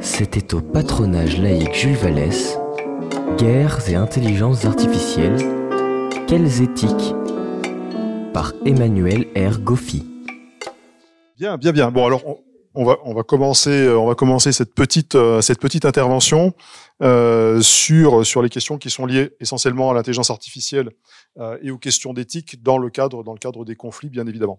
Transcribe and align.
C'était 0.00 0.54
au 0.54 0.60
patronage 0.60 1.38
laïque 1.38 1.74
Jules 1.74 1.96
Vallès, 1.96 2.58
Guerres 3.38 3.88
et 3.88 3.94
intelligences 3.94 4.64
artificielles, 4.64 5.38
quelles 6.26 6.62
éthiques 6.62 7.14
Par 8.32 8.52
Emmanuel 8.64 9.26
R. 9.36 9.60
Goffi. 9.60 10.04
Bien, 11.38 11.56
bien, 11.56 11.72
bien. 11.72 11.90
Bon, 11.90 12.06
alors 12.06 12.22
on, 12.74 12.84
va 12.84 13.22
commencer 13.22 13.86
euh, 13.86 13.98
on 13.98 14.06
va 14.06 14.14
commencer 14.14 14.52
cette 14.52 14.74
petite 14.74 15.14
euh, 15.14 15.40
intervention 15.84 16.54
euh, 17.02 17.60
sur 17.60 18.42
les 18.42 18.48
questions 18.48 18.78
qui 18.78 18.90
sont 18.90 19.06
liées 19.06 19.30
essentiellement 19.40 19.90
à 19.90 19.94
l'intelligence 19.94 20.30
artificielle 20.30 20.90
et 21.62 21.70
aux 21.70 21.78
questions 21.78 22.12
d'éthique 22.12 22.62
dans 22.62 22.76
le 22.76 22.90
cadre 22.90 23.64
des 23.64 23.76
conflits, 23.76 24.10
bien 24.10 24.26
évidemment. 24.26 24.58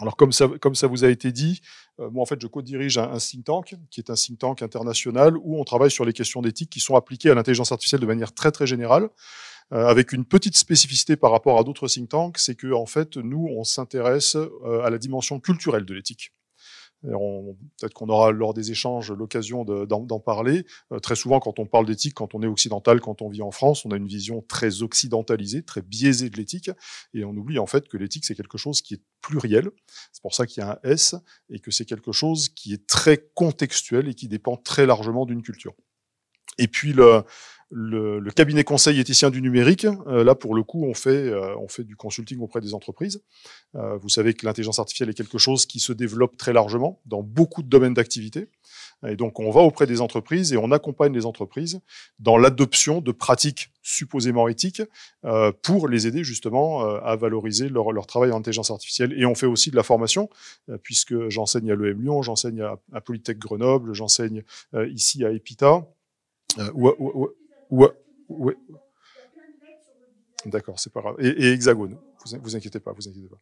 Alors 0.00 0.16
comme 0.16 0.32
ça, 0.32 0.48
comme 0.60 0.74
ça 0.74 0.86
vous 0.86 1.04
a 1.04 1.08
été 1.08 1.30
dit, 1.30 1.60
moi 1.98 2.22
en 2.22 2.26
fait 2.26 2.40
je 2.40 2.46
co-dirige 2.46 2.96
un, 2.98 3.12
un, 3.12 3.18
think 3.18 3.44
tank 3.44 3.74
qui 3.90 4.00
est 4.00 4.10
un 4.10 4.14
think 4.14 4.38
tank 4.38 4.62
international 4.62 5.36
où 5.36 5.60
on 5.60 5.64
travaille 5.64 5.90
sur 5.90 6.06
les 6.06 6.14
questions 6.14 6.40
d'éthique 6.40 6.70
qui 6.70 6.80
sont 6.80 6.96
appliquées 6.96 7.30
à 7.30 7.34
l'intelligence 7.34 7.70
artificielle 7.70 8.00
de 8.00 8.06
manière 8.06 8.32
très 8.32 8.50
très 8.50 8.66
générale. 8.66 9.10
Euh, 9.72 9.86
avec 9.86 10.12
une 10.12 10.24
petite 10.24 10.56
spécificité 10.56 11.16
par 11.16 11.30
rapport 11.30 11.58
à 11.58 11.62
d'autres 11.62 11.86
think 11.86 12.08
tanks, 12.08 12.38
c'est 12.38 12.56
que 12.56 12.72
en 12.72 12.86
fait, 12.86 13.16
nous, 13.16 13.48
on 13.56 13.62
s'intéresse 13.62 14.34
euh, 14.34 14.82
à 14.82 14.90
la 14.90 14.98
dimension 14.98 15.38
culturelle 15.38 15.84
de 15.84 15.94
l'éthique. 15.94 16.32
Peut-être 17.02 17.94
qu'on 17.94 18.08
aura 18.08 18.30
lors 18.30 18.52
des 18.52 18.70
échanges 18.72 19.10
l'occasion 19.12 19.64
d'en 19.64 20.20
parler. 20.20 20.66
Euh, 20.92 20.98
très 20.98 21.16
souvent, 21.16 21.40
quand 21.40 21.58
on 21.58 21.66
parle 21.66 21.86
d'éthique, 21.86 22.14
quand 22.14 22.34
on 22.34 22.42
est 22.42 22.46
occidental, 22.46 23.00
quand 23.00 23.22
on 23.22 23.28
vit 23.28 23.42
en 23.42 23.50
France, 23.50 23.84
on 23.86 23.90
a 23.90 23.96
une 23.96 24.06
vision 24.06 24.42
très 24.42 24.82
occidentalisée, 24.82 25.62
très 25.62 25.82
biaisée 25.82 26.28
de 26.28 26.36
l'éthique, 26.36 26.70
et 27.14 27.24
on 27.24 27.30
oublie 27.30 27.58
en 27.58 27.66
fait 27.66 27.88
que 27.88 27.96
l'éthique 27.96 28.24
c'est 28.24 28.34
quelque 28.34 28.58
chose 28.58 28.82
qui 28.82 28.94
est 28.94 29.02
pluriel. 29.22 29.70
C'est 30.12 30.22
pour 30.22 30.34
ça 30.34 30.46
qu'il 30.46 30.62
y 30.62 30.66
a 30.66 30.72
un 30.72 30.88
S, 30.88 31.14
et 31.48 31.58
que 31.58 31.70
c'est 31.70 31.86
quelque 31.86 32.12
chose 32.12 32.48
qui 32.50 32.74
est 32.74 32.86
très 32.86 33.30
contextuel 33.34 34.08
et 34.08 34.14
qui 34.14 34.28
dépend 34.28 34.56
très 34.56 34.84
largement 34.84 35.24
d'une 35.24 35.42
culture. 35.42 35.74
Et 36.58 36.68
puis 36.68 36.92
le, 36.92 37.22
le, 37.70 38.18
le, 38.18 38.30
cabinet 38.32 38.64
conseil 38.64 38.98
éthicien 38.98 39.30
du 39.30 39.40
numérique, 39.40 39.86
euh, 40.06 40.24
là 40.24 40.34
pour 40.34 40.54
le 40.54 40.62
coup, 40.64 40.84
on 40.84 40.94
fait, 40.94 41.10
euh, 41.10 41.56
on 41.56 41.68
fait 41.68 41.84
du 41.84 41.94
consulting 41.94 42.40
auprès 42.40 42.60
des 42.60 42.74
entreprises. 42.74 43.22
Euh, 43.76 43.96
vous 43.96 44.08
savez 44.08 44.34
que 44.34 44.44
l'intelligence 44.44 44.80
artificielle 44.80 45.08
est 45.08 45.14
quelque 45.14 45.38
chose 45.38 45.66
qui 45.66 45.78
se 45.78 45.92
développe 45.92 46.36
très 46.36 46.52
largement 46.52 47.00
dans 47.06 47.22
beaucoup 47.22 47.62
de 47.62 47.68
domaines 47.68 47.94
d'activité. 47.94 48.48
Et 49.06 49.16
donc 49.16 49.38
on 49.38 49.50
va 49.50 49.60
auprès 49.60 49.86
des 49.86 50.00
entreprises 50.00 50.52
et 50.52 50.56
on 50.56 50.72
accompagne 50.72 51.12
les 51.12 51.26
entreprises 51.26 51.80
dans 52.18 52.36
l'adoption 52.36 53.00
de 53.00 53.12
pratiques 53.12 53.70
supposément 53.82 54.46
éthiques 54.46 54.82
pour 55.62 55.88
les 55.88 56.06
aider 56.06 56.22
justement 56.22 56.82
à 56.82 57.16
valoriser 57.16 57.70
leur, 57.70 57.92
leur, 57.92 58.06
travail 58.06 58.30
en 58.30 58.38
intelligence 58.38 58.70
artificielle. 58.70 59.18
Et 59.18 59.24
on 59.24 59.34
fait 59.34 59.46
aussi 59.46 59.70
de 59.70 59.76
la 59.76 59.82
formation, 59.82 60.28
puisque 60.82 61.30
j'enseigne 61.30 61.70
à 61.70 61.76
l'EM 61.76 62.02
Lyon, 62.02 62.20
j'enseigne 62.20 62.60
à, 62.60 63.00
Polytech 63.00 63.38
Grenoble, 63.38 63.94
j'enseigne 63.94 64.42
ici 64.90 65.24
à 65.24 65.30
EPITA. 65.30 65.86
ou, 66.74 67.30
Ouais. 67.70 67.90
D'accord, 70.46 70.78
c'est 70.78 70.92
pas 70.92 71.00
grave. 71.00 71.16
Et, 71.18 71.28
et 71.28 71.52
Hexagone 71.52 71.96
vous, 72.42 72.56
inquiétez 72.56 72.80
pas, 72.80 72.92
vous 72.92 73.08
inquiétez 73.08 73.28
pas. 73.28 73.38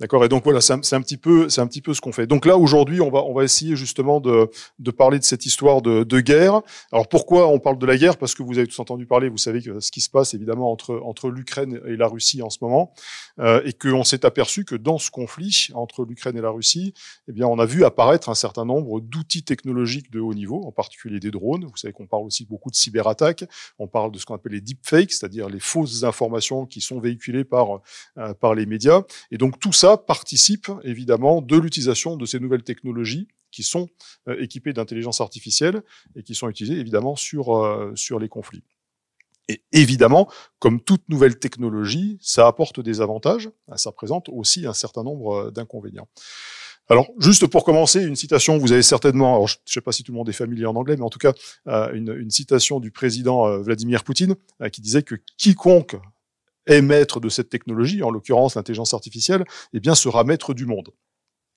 D'accord? 0.00 0.24
Et 0.24 0.28
donc 0.28 0.44
voilà, 0.44 0.60
c'est 0.60 0.72
un, 0.72 0.78
petit 0.78 1.16
peu, 1.16 1.48
c'est 1.48 1.60
un 1.60 1.66
petit 1.66 1.82
peu 1.82 1.94
ce 1.94 2.00
qu'on 2.00 2.12
fait. 2.12 2.26
Donc 2.26 2.46
là 2.46 2.56
aujourd'hui, 2.56 3.00
on 3.00 3.10
va, 3.10 3.22
on 3.24 3.34
va 3.34 3.44
essayer 3.44 3.76
justement 3.76 4.20
de, 4.20 4.50
de 4.78 4.90
parler 4.90 5.18
de 5.18 5.24
cette 5.24 5.46
histoire 5.46 5.82
de, 5.82 6.04
de, 6.04 6.20
guerre. 6.20 6.62
Alors 6.92 7.08
pourquoi 7.08 7.48
on 7.48 7.58
parle 7.58 7.78
de 7.78 7.86
la 7.86 7.96
guerre? 7.96 8.16
Parce 8.16 8.34
que 8.34 8.42
vous 8.42 8.58
avez 8.58 8.66
tous 8.66 8.80
entendu 8.80 9.06
parler. 9.06 9.28
Vous 9.28 9.38
savez 9.38 9.62
que 9.62 9.80
ce 9.80 9.90
qui 9.90 10.00
se 10.00 10.10
passe 10.10 10.34
évidemment 10.34 10.70
entre 10.70 11.00
entre 11.04 11.30
l'Ukraine 11.30 11.80
et 11.86 11.96
la 11.96 12.08
Russie 12.08 12.42
en 12.42 12.50
ce 12.50 12.58
moment, 12.60 12.92
euh, 13.38 13.60
et 13.64 13.72
qu'on 13.72 14.04
s'est 14.04 14.24
aperçu 14.24 14.64
que 14.64 14.74
dans 14.74 14.98
ce 14.98 15.10
conflit 15.10 15.68
entre 15.74 16.04
l'Ukraine 16.04 16.36
et 16.36 16.40
la 16.40 16.50
Russie, 16.50 16.94
eh 17.28 17.32
bien, 17.32 17.46
on 17.46 17.58
a 17.58 17.66
vu 17.66 17.84
apparaître 17.84 18.28
un 18.28 18.34
certain 18.34 18.64
nombre 18.64 19.00
d'outils 19.00 19.44
technologiques 19.44 20.10
de 20.10 20.20
haut 20.20 20.34
niveau, 20.34 20.62
en 20.64 20.72
particulier 20.72 21.20
des 21.20 21.30
drones. 21.30 21.64
Vous 21.64 21.76
savez 21.76 21.92
qu'on 21.92 22.06
parle 22.06 22.24
aussi 22.24 22.44
beaucoup 22.44 22.70
de 22.70 22.76
cyberattaques. 22.76 23.44
On 23.78 23.88
parle 23.88 24.12
de 24.12 24.18
ce 24.18 24.24
qu'on 24.26 24.34
appelle 24.34 24.52
les 24.52 24.60
deepfakes, 24.60 25.12
c'est-à-dire 25.12 25.48
les 25.48 25.60
fausses 25.60 26.04
informations 26.04 26.66
qui 26.66 26.80
sont 26.80 27.00
véhiculées 27.00 27.44
par 27.44 27.80
euh, 28.18 28.23
par 28.32 28.54
les 28.54 28.66
médias. 28.66 29.02
Et 29.30 29.38
donc 29.38 29.60
tout 29.60 29.72
ça 29.72 29.96
participe 29.96 30.70
évidemment 30.82 31.42
de 31.42 31.56
l'utilisation 31.56 32.16
de 32.16 32.26
ces 32.26 32.40
nouvelles 32.40 32.62
technologies 32.62 33.28
qui 33.54 33.62
sont 33.62 33.88
euh, 34.28 34.36
équipées 34.40 34.72
d'intelligence 34.72 35.20
artificielle 35.20 35.82
et 36.16 36.22
qui 36.22 36.34
sont 36.34 36.48
utilisées 36.48 36.78
évidemment 36.78 37.14
sur, 37.16 37.56
euh, 37.56 37.92
sur 37.94 38.18
les 38.18 38.28
conflits. 38.28 38.64
Et 39.48 39.62
évidemment, 39.72 40.28
comme 40.58 40.80
toute 40.80 41.08
nouvelle 41.08 41.38
technologie, 41.38 42.18
ça 42.20 42.46
apporte 42.46 42.80
des 42.80 43.02
avantages, 43.02 43.50
ça 43.76 43.92
présente 43.92 44.30
aussi 44.30 44.66
un 44.66 44.72
certain 44.72 45.02
nombre 45.02 45.50
d'inconvénients. 45.50 46.08
Alors, 46.88 47.08
juste 47.18 47.46
pour 47.46 47.62
commencer, 47.62 48.02
une 48.02 48.16
citation, 48.16 48.56
vous 48.56 48.72
avez 48.72 48.82
certainement, 48.82 49.46
je 49.46 49.56
ne 49.56 49.70
sais 49.70 49.80
pas 49.82 49.92
si 49.92 50.02
tout 50.02 50.12
le 50.12 50.18
monde 50.18 50.30
est 50.30 50.34
familier 50.34 50.64
en 50.64 50.74
anglais, 50.76 50.96
mais 50.96 51.04
en 51.04 51.10
tout 51.10 51.18
cas, 51.18 51.34
une 51.66 52.30
citation 52.30 52.80
du 52.80 52.90
président 52.90 53.58
Vladimir 53.60 54.02
Poutine 54.02 54.34
qui 54.72 54.80
disait 54.80 55.02
que 55.02 55.16
quiconque 55.36 55.96
est 56.66 56.82
maître 56.82 57.20
de 57.20 57.28
cette 57.28 57.48
technologie, 57.48 58.02
en 58.02 58.10
l'occurrence 58.10 58.56
l'intelligence 58.56 58.94
artificielle, 58.94 59.44
eh 59.72 59.80
bien 59.80 59.94
sera 59.94 60.24
maître 60.24 60.54
du 60.54 60.66
monde. 60.66 60.90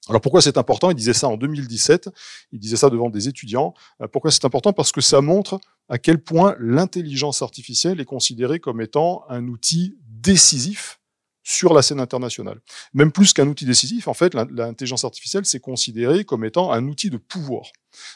Alors 0.09 0.21
pourquoi 0.21 0.41
c'est 0.41 0.57
important? 0.57 0.89
Il 0.91 0.95
disait 0.95 1.13
ça 1.13 1.27
en 1.27 1.37
2017, 1.37 2.09
il 2.51 2.59
disait 2.59 2.77
ça 2.77 2.89
devant 2.89 3.09
des 3.09 3.27
étudiants. 3.27 3.73
Euh, 4.01 4.07
pourquoi 4.07 4.31
c'est 4.31 4.45
important? 4.45 4.71
Parce 4.71 4.91
que 4.91 5.01
ça 5.01 5.21
montre 5.21 5.59
à 5.89 5.97
quel 5.97 6.23
point 6.23 6.55
l'intelligence 6.59 7.41
artificielle 7.41 7.99
est 7.99 8.05
considérée 8.05 8.59
comme 8.59 8.81
étant 8.81 9.23
un 9.29 9.47
outil 9.47 9.97
décisif 10.07 10.99
sur 11.47 11.73
la 11.73 11.81
scène 11.81 12.01
internationale. 12.01 12.59
Même 12.93 13.13
plus 13.13 13.31
qu'un 13.31 13.47
outil 13.47 13.63
décisif, 13.63 14.09
en 14.09 14.13
fait, 14.13 14.33
l'intelligence 14.33 15.05
artificielle, 15.05 15.45
c'est 15.45 15.61
considéré 15.61 16.25
comme 16.25 16.43
étant 16.43 16.73
un 16.73 16.85
outil 16.89 17.09
de 17.09 17.15
pouvoir. 17.15 17.71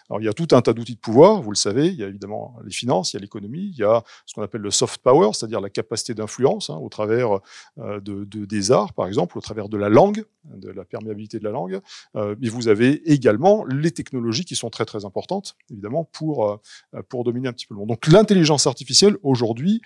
Alors, 0.10 0.20
il 0.20 0.26
y 0.26 0.28
a 0.28 0.34
tout 0.34 0.50
un 0.52 0.62
tas 0.62 0.74
d'outils 0.74 0.96
de 0.96 1.00
pouvoir, 1.00 1.42
vous 1.42 1.52
le 1.52 1.56
savez, 1.56 1.88
il 1.88 1.96
y 1.96 2.04
a 2.04 2.10
évidemment 2.10 2.58
les 2.66 2.74
finances, 2.74 3.14
il 3.14 3.16
y 3.16 3.20
a 3.20 3.22
l'économie, 3.22 3.72
il 3.74 3.78
y 3.78 3.86
a 3.86 4.04
ce 4.26 4.34
qu'on 4.34 4.42
appelle 4.42 4.60
le 4.60 4.70
soft 4.70 5.02
power, 5.02 5.30
c'est-à-dire 5.32 5.62
la 5.62 5.70
capacité 5.70 6.14
d'influence 6.14 6.70
hein, 6.70 6.76
au 6.76 6.90
travers 6.90 7.40
euh, 7.78 8.02
de, 8.02 8.26
de, 8.26 8.44
des 8.44 8.70
arts, 8.74 8.92
par 8.92 9.08
exemple, 9.08 9.38
au 9.38 9.42
travers 9.42 9.70
de 9.70 9.78
la 9.78 9.88
langue, 9.88 10.26
de 10.44 10.70
la 10.70 10.84
perméabilité 10.84 11.40
de 11.40 11.46
la 11.46 11.52
langue. 11.52 11.80
Euh, 12.18 12.36
mais 12.42 12.50
vous 12.50 12.68
avez 12.68 13.02
également 13.10 13.64
les 13.64 13.92
technologies 13.92 14.44
qui 14.44 14.58
sont 14.58 14.70
très 14.70 14.84
très 14.84 15.06
importantes, 15.06 15.56
évidemment, 15.70 16.04
pour, 16.04 16.52
euh, 16.52 17.02
pour 17.08 17.24
dominer 17.24 17.48
un 17.48 17.54
petit 17.54 17.66
peu 17.66 17.76
le 17.76 17.80
monde. 17.80 17.90
Donc 17.90 18.08
l'intelligence 18.08 18.68
artificielle, 18.68 19.16
aujourd'hui, 19.24 19.82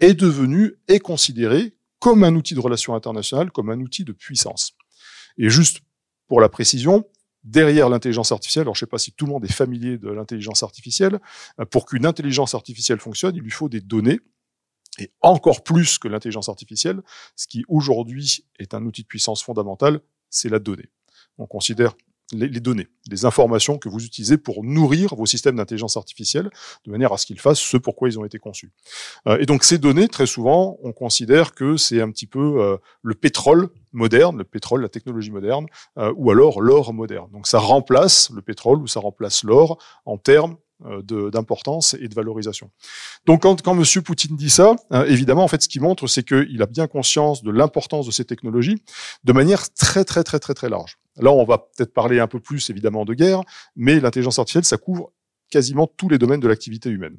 est 0.00 0.12
devenue, 0.12 0.74
est 0.88 1.00
considérée 1.00 1.72
comme 2.04 2.22
un 2.22 2.34
outil 2.34 2.52
de 2.52 2.60
relation 2.60 2.94
internationale, 2.94 3.50
comme 3.50 3.70
un 3.70 3.80
outil 3.80 4.04
de 4.04 4.12
puissance. 4.12 4.76
Et 5.38 5.48
juste 5.48 5.80
pour 6.28 6.38
la 6.38 6.50
précision, 6.50 7.08
derrière 7.44 7.88
l'intelligence 7.88 8.30
artificielle, 8.30 8.64
alors 8.64 8.74
je 8.74 8.84
ne 8.84 8.86
sais 8.86 8.90
pas 8.90 8.98
si 8.98 9.12
tout 9.12 9.24
le 9.24 9.32
monde 9.32 9.46
est 9.46 9.52
familier 9.52 9.96
de 9.96 10.10
l'intelligence 10.10 10.62
artificielle, 10.62 11.18
euh, 11.60 11.64
pour 11.64 11.86
qu'une 11.86 12.04
intelligence 12.04 12.54
artificielle 12.54 13.00
fonctionne, 13.00 13.34
il 13.36 13.40
lui 13.40 13.50
faut 13.50 13.70
des 13.70 13.80
données, 13.80 14.20
et 14.98 15.12
encore 15.22 15.64
plus 15.64 15.96
que 15.96 16.06
l'intelligence 16.06 16.50
artificielle, 16.50 17.00
ce 17.36 17.46
qui 17.46 17.64
aujourd'hui 17.68 18.44
est 18.58 18.74
un 18.74 18.84
outil 18.84 19.00
de 19.00 19.08
puissance 19.08 19.42
fondamentale, 19.42 20.00
c'est 20.28 20.50
la 20.50 20.58
donnée. 20.58 20.90
On 21.38 21.46
considère 21.46 21.94
les, 22.32 22.48
les, 22.48 22.60
données, 22.60 22.88
les 23.10 23.24
informations 23.24 23.78
que 23.78 23.88
vous 23.88 24.04
utilisez 24.04 24.38
pour 24.38 24.64
nourrir 24.64 25.14
vos 25.14 25.26
systèmes 25.26 25.56
d'intelligence 25.56 25.96
artificielle, 25.96 26.50
de 26.86 26.90
manière 26.90 27.12
à 27.12 27.18
ce 27.18 27.26
qu'ils 27.26 27.40
fassent 27.40 27.60
ce 27.60 27.76
pour 27.76 27.96
quoi 27.96 28.08
ils 28.08 28.18
ont 28.18 28.24
été 28.24 28.38
conçus. 28.38 28.72
Euh, 29.26 29.38
et 29.38 29.46
donc 29.46 29.64
ces 29.64 29.78
données, 29.78 30.08
très 30.08 30.26
souvent, 30.26 30.78
on 30.82 30.92
considère 30.92 31.54
que 31.54 31.76
c'est 31.76 32.00
un 32.00 32.10
petit 32.10 32.26
peu 32.26 32.62
euh, 32.62 32.76
le 33.02 33.14
pétrole 33.14 33.68
moderne, 33.92 34.38
le 34.38 34.44
pétrole, 34.44 34.82
la 34.82 34.88
technologie 34.88 35.30
moderne, 35.30 35.66
euh, 35.98 36.12
ou 36.16 36.30
alors 36.30 36.60
l'or 36.60 36.92
moderne. 36.92 37.30
Donc 37.32 37.46
ça 37.46 37.58
remplace 37.58 38.30
le 38.30 38.42
pétrole 38.42 38.78
ou 38.78 38.86
ça 38.86 39.00
remplace 39.00 39.44
l'or 39.44 39.78
en 40.04 40.18
termes 40.18 40.56
d'importance 40.80 41.94
et 41.94 42.08
de 42.08 42.14
valorisation. 42.14 42.70
Donc 43.26 43.42
quand, 43.42 43.62
quand 43.62 43.76
M. 43.76 44.02
Poutine 44.02 44.36
dit 44.36 44.50
ça, 44.50 44.76
hein, 44.90 45.04
évidemment, 45.06 45.44
en 45.44 45.48
fait, 45.48 45.62
ce 45.62 45.68
qu'il 45.68 45.82
montre, 45.82 46.06
c'est 46.06 46.24
qu'il 46.24 46.60
a 46.62 46.66
bien 46.66 46.86
conscience 46.86 47.42
de 47.42 47.50
l'importance 47.50 48.06
de 48.06 48.10
ces 48.10 48.24
technologies 48.24 48.82
de 49.24 49.32
manière 49.32 49.72
très, 49.72 50.04
très, 50.04 50.24
très, 50.24 50.38
très, 50.38 50.54
très 50.54 50.68
large. 50.68 50.98
Là, 51.16 51.30
on 51.30 51.44
va 51.44 51.58
peut-être 51.58 51.92
parler 51.92 52.18
un 52.20 52.26
peu 52.26 52.40
plus, 52.40 52.70
évidemment, 52.70 53.04
de 53.04 53.14
guerre, 53.14 53.42
mais 53.76 54.00
l'intelligence 54.00 54.38
artificielle, 54.38 54.64
ça 54.64 54.76
couvre 54.76 55.12
quasiment 55.50 55.86
tous 55.86 56.08
les 56.08 56.18
domaines 56.18 56.40
de 56.40 56.48
l'activité 56.48 56.90
humaine. 56.90 57.16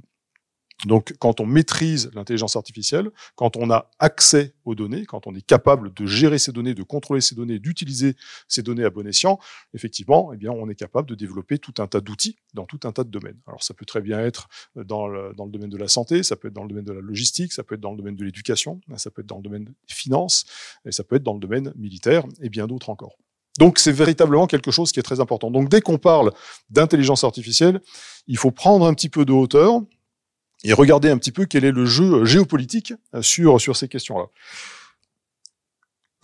Donc, 0.85 1.13
quand 1.19 1.39
on 1.39 1.45
maîtrise 1.45 2.11
l'intelligence 2.13 2.55
artificielle, 2.55 3.09
quand 3.35 3.57
on 3.57 3.69
a 3.71 3.89
accès 3.99 4.53
aux 4.65 4.75
données, 4.75 5.05
quand 5.05 5.27
on 5.27 5.35
est 5.35 5.45
capable 5.45 5.93
de 5.93 6.05
gérer 6.05 6.37
ces 6.37 6.51
données, 6.51 6.73
de 6.73 6.83
contrôler 6.83 7.21
ces 7.21 7.35
données, 7.35 7.59
d'utiliser 7.59 8.15
ces 8.47 8.61
données 8.61 8.83
à 8.83 8.89
bon 8.89 9.07
escient, 9.07 9.39
effectivement, 9.73 10.31
eh 10.33 10.37
bien, 10.37 10.51
on 10.51 10.69
est 10.69 10.75
capable 10.75 11.09
de 11.09 11.15
développer 11.15 11.57
tout 11.57 11.73
un 11.79 11.87
tas 11.87 12.01
d'outils 12.01 12.37
dans 12.53 12.65
tout 12.65 12.79
un 12.83 12.91
tas 12.91 13.03
de 13.03 13.09
domaines. 13.09 13.39
Alors, 13.47 13.63
ça 13.63 13.73
peut 13.73 13.85
très 13.85 14.01
bien 14.01 14.19
être 14.19 14.47
dans 14.75 15.07
le, 15.07 15.33
dans 15.35 15.45
le 15.45 15.51
domaine 15.51 15.69
de 15.69 15.77
la 15.77 15.87
santé, 15.87 16.23
ça 16.23 16.35
peut 16.35 16.47
être 16.47 16.53
dans 16.53 16.63
le 16.63 16.69
domaine 16.69 16.85
de 16.85 16.93
la 16.93 17.01
logistique, 17.01 17.53
ça 17.53 17.63
peut 17.63 17.75
être 17.75 17.81
dans 17.81 17.91
le 17.91 17.97
domaine 17.97 18.15
de 18.15 18.23
l'éducation, 18.23 18.79
ça 18.97 19.09
peut 19.09 19.21
être 19.21 19.27
dans 19.27 19.37
le 19.37 19.43
domaine 19.43 19.65
des 19.65 19.73
finances, 19.87 20.45
et 20.85 20.91
ça 20.91 21.03
peut 21.03 21.15
être 21.15 21.23
dans 21.23 21.33
le 21.33 21.39
domaine 21.39 21.73
militaire, 21.75 22.23
et 22.41 22.49
bien 22.49 22.67
d'autres 22.67 22.89
encore. 22.89 23.17
Donc 23.57 23.79
c'est 23.79 23.91
véritablement 23.91 24.47
quelque 24.47 24.71
chose 24.71 24.91
qui 24.91 24.99
est 24.99 25.03
très 25.03 25.19
important. 25.19 25.49
Donc 25.49 25.69
dès 25.69 25.81
qu'on 25.81 25.97
parle 25.97 26.33
d'intelligence 26.69 27.23
artificielle, 27.23 27.81
il 28.27 28.37
faut 28.37 28.51
prendre 28.51 28.85
un 28.85 28.93
petit 28.93 29.09
peu 29.09 29.23
de 29.23 29.31
hauteur, 29.31 29.81
et 30.65 30.73
regarder 30.73 31.09
un 31.09 31.17
petit 31.17 31.31
peu 31.31 31.45
quel 31.45 31.63
est 31.63 31.71
le 31.71 31.85
jeu 31.85 32.25
géopolitique 32.25 32.93
euh, 33.13 33.21
sur, 33.21 33.61
sur 33.61 33.75
ces 33.75 33.87
questions-là. 33.87 34.25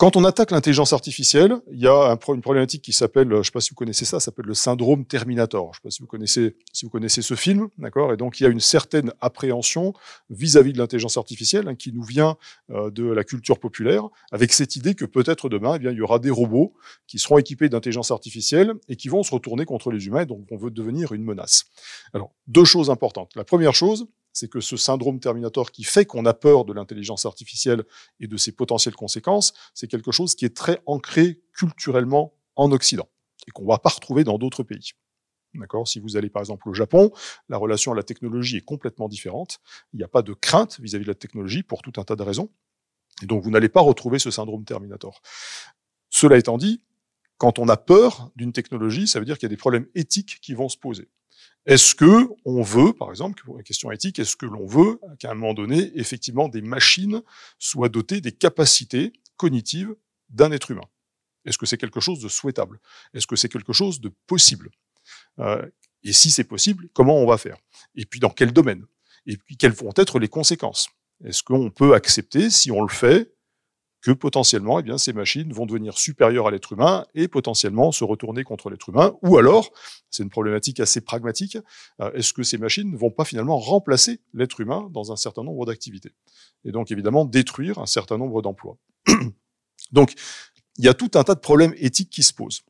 Quand 0.02 0.16
on 0.16 0.24
attaque 0.24 0.50
l'intelligence 0.50 0.92
artificielle, 0.92 1.58
il 1.70 1.78
y 1.78 1.86
a 1.86 2.18
une 2.26 2.40
problématique 2.40 2.82
qui 2.82 2.92
s'appelle, 2.92 3.28
je 3.30 3.36
ne 3.36 3.42
sais 3.44 3.52
pas 3.52 3.60
si 3.60 3.70
vous 3.70 3.76
connaissez 3.76 4.04
ça, 4.04 4.18
ça 4.18 4.24
s'appelle 4.24 4.46
le 4.46 4.54
syndrome 4.54 5.04
Terminator. 5.04 5.66
Je 5.66 5.68
ne 5.68 5.74
sais 5.74 5.80
pas 5.84 5.90
si 5.90 6.02
vous 6.02 6.08
connaissez, 6.08 6.56
si 6.72 6.84
vous 6.84 6.90
connaissez 6.90 7.22
ce 7.22 7.36
film, 7.36 7.68
d'accord? 7.78 8.12
Et 8.12 8.16
donc 8.16 8.40
il 8.40 8.42
y 8.42 8.46
a 8.46 8.48
une 8.48 8.58
certaine 8.58 9.12
appréhension 9.20 9.94
vis-à-vis 10.28 10.72
de 10.72 10.78
l'intelligence 10.78 11.18
artificielle 11.18 11.68
hein, 11.68 11.76
qui 11.76 11.92
nous 11.92 12.02
vient 12.02 12.36
euh, 12.70 12.90
de 12.90 13.04
la 13.04 13.22
culture 13.22 13.60
populaire, 13.60 14.08
avec 14.32 14.52
cette 14.52 14.74
idée 14.74 14.96
que 14.96 15.04
peut-être 15.04 15.48
demain, 15.48 15.76
eh 15.76 15.78
bien, 15.78 15.92
il 15.92 15.98
y 15.98 16.02
aura 16.02 16.18
des 16.18 16.30
robots 16.30 16.74
qui 17.06 17.20
seront 17.20 17.38
équipés 17.38 17.68
d'intelligence 17.68 18.10
artificielle 18.10 18.72
et 18.88 18.96
qui 18.96 19.08
vont 19.08 19.22
se 19.22 19.30
retourner 19.30 19.66
contre 19.66 19.92
les 19.92 20.04
humains, 20.08 20.22
et 20.22 20.26
donc 20.26 20.48
on 20.50 20.56
veut 20.56 20.72
devenir 20.72 21.12
une 21.12 21.22
menace. 21.22 21.66
Alors 22.12 22.32
deux 22.48 22.64
choses 22.64 22.90
importantes. 22.90 23.30
La 23.36 23.44
première 23.44 23.74
chose, 23.76 24.08
c'est 24.32 24.48
que 24.48 24.60
ce 24.60 24.76
syndrome 24.76 25.20
Terminator 25.20 25.70
qui 25.70 25.84
fait 25.84 26.04
qu'on 26.04 26.26
a 26.26 26.34
peur 26.34 26.64
de 26.64 26.72
l'intelligence 26.72 27.26
artificielle 27.26 27.84
et 28.20 28.26
de 28.26 28.36
ses 28.36 28.52
potentielles 28.52 28.94
conséquences, 28.94 29.52
c'est 29.74 29.88
quelque 29.88 30.12
chose 30.12 30.34
qui 30.34 30.44
est 30.44 30.56
très 30.56 30.80
ancré 30.86 31.40
culturellement 31.52 32.34
en 32.56 32.72
Occident 32.72 33.08
et 33.46 33.50
qu'on 33.50 33.62
ne 33.62 33.68
va 33.68 33.78
pas 33.78 33.90
retrouver 33.90 34.24
dans 34.24 34.38
d'autres 34.38 34.62
pays. 34.62 34.92
D'accord? 35.54 35.86
Si 35.86 36.00
vous 36.00 36.16
allez 36.16 36.30
par 36.30 36.40
exemple 36.40 36.68
au 36.68 36.74
Japon, 36.74 37.12
la 37.48 37.58
relation 37.58 37.92
à 37.92 37.94
la 37.94 38.02
technologie 38.02 38.56
est 38.56 38.64
complètement 38.64 39.08
différente. 39.08 39.60
Il 39.92 39.98
n'y 39.98 40.02
a 40.02 40.08
pas 40.08 40.22
de 40.22 40.32
crainte 40.32 40.80
vis-à-vis 40.80 41.04
-vis 41.04 41.06
de 41.06 41.12
la 41.12 41.14
technologie 41.14 41.62
pour 41.62 41.82
tout 41.82 41.92
un 41.98 42.04
tas 42.04 42.16
de 42.16 42.22
raisons. 42.22 42.48
Et 43.22 43.26
donc 43.26 43.42
vous 43.42 43.50
n'allez 43.50 43.68
pas 43.68 43.82
retrouver 43.82 44.18
ce 44.18 44.30
syndrome 44.30 44.64
Terminator. 44.64 45.20
Cela 46.08 46.38
étant 46.38 46.56
dit, 46.56 46.82
quand 47.36 47.58
on 47.58 47.68
a 47.68 47.76
peur 47.76 48.30
d'une 48.36 48.52
technologie, 48.52 49.06
ça 49.06 49.18
veut 49.18 49.24
dire 49.24 49.36
qu'il 49.36 49.46
y 49.46 49.50
a 49.52 49.54
des 49.56 49.56
problèmes 49.56 49.86
éthiques 49.94 50.38
qui 50.40 50.54
vont 50.54 50.68
se 50.68 50.78
poser. 50.78 51.08
Est-ce 51.66 51.94
que 51.94 52.28
on 52.44 52.62
veut, 52.62 52.92
par 52.92 53.10
exemple, 53.10 53.42
pour 53.44 53.56
la 53.56 53.62
question 53.62 53.92
éthique, 53.92 54.18
est-ce 54.18 54.36
que 54.36 54.46
l'on 54.46 54.66
veut 54.66 54.98
qu'à 55.18 55.30
un 55.30 55.34
moment 55.34 55.54
donné, 55.54 55.92
effectivement, 55.94 56.48
des 56.48 56.62
machines 56.62 57.22
soient 57.58 57.88
dotées 57.88 58.20
des 58.20 58.32
capacités 58.32 59.12
cognitives 59.36 59.94
d'un 60.28 60.50
être 60.50 60.72
humain? 60.72 60.88
Est-ce 61.44 61.58
que 61.58 61.66
c'est 61.66 61.78
quelque 61.78 62.00
chose 62.00 62.20
de 62.20 62.28
souhaitable? 62.28 62.80
Est-ce 63.14 63.26
que 63.26 63.36
c'est 63.36 63.48
quelque 63.48 63.72
chose 63.72 64.00
de 64.00 64.12
possible? 64.26 64.70
Euh, 65.38 65.64
Et 66.04 66.12
si 66.12 66.30
c'est 66.30 66.44
possible, 66.44 66.88
comment 66.94 67.16
on 67.18 67.26
va 67.26 67.38
faire? 67.38 67.56
Et 67.94 68.06
puis 68.06 68.18
dans 68.18 68.30
quel 68.30 68.52
domaine? 68.52 68.84
Et 69.26 69.36
puis 69.36 69.56
quelles 69.56 69.72
vont 69.72 69.92
être 69.96 70.18
les 70.18 70.28
conséquences? 70.28 70.88
Est-ce 71.24 71.44
qu'on 71.44 71.70
peut 71.70 71.94
accepter, 71.94 72.50
si 72.50 72.72
on 72.72 72.82
le 72.82 72.88
fait, 72.88 73.32
que 74.02 74.10
potentiellement, 74.10 74.80
eh 74.80 74.82
bien, 74.82 74.98
ces 74.98 75.12
machines 75.12 75.52
vont 75.52 75.64
devenir 75.64 75.96
supérieures 75.96 76.48
à 76.48 76.50
l'être 76.50 76.72
humain 76.72 77.06
et 77.14 77.28
potentiellement 77.28 77.92
se 77.92 78.02
retourner 78.02 78.42
contre 78.42 78.68
l'être 78.68 78.88
humain. 78.88 79.14
Ou 79.22 79.38
alors, 79.38 79.70
c'est 80.10 80.24
une 80.24 80.28
problématique 80.28 80.80
assez 80.80 81.00
pragmatique, 81.00 81.56
euh, 82.00 82.12
est-ce 82.12 82.32
que 82.32 82.42
ces 82.42 82.58
machines 82.58 82.90
ne 82.90 82.96
vont 82.96 83.12
pas 83.12 83.24
finalement 83.24 83.58
remplacer 83.58 84.20
l'être 84.34 84.60
humain 84.60 84.90
dans 84.90 85.12
un 85.12 85.16
certain 85.16 85.44
nombre 85.44 85.64
d'activités 85.66 86.12
Et 86.64 86.72
donc, 86.72 86.90
évidemment, 86.90 87.24
détruire 87.24 87.78
un 87.78 87.86
certain 87.86 88.18
nombre 88.18 88.42
d'emplois? 88.42 88.76
donc, 89.92 90.14
il 90.78 90.84
y 90.84 90.88
a 90.88 90.94
tout 90.94 91.12
un 91.14 91.22
tas 91.22 91.36
de 91.36 91.40
problèmes 91.40 91.74
éthiques 91.76 92.10
qui 92.10 92.24
se 92.24 92.34
posent. 92.34 92.62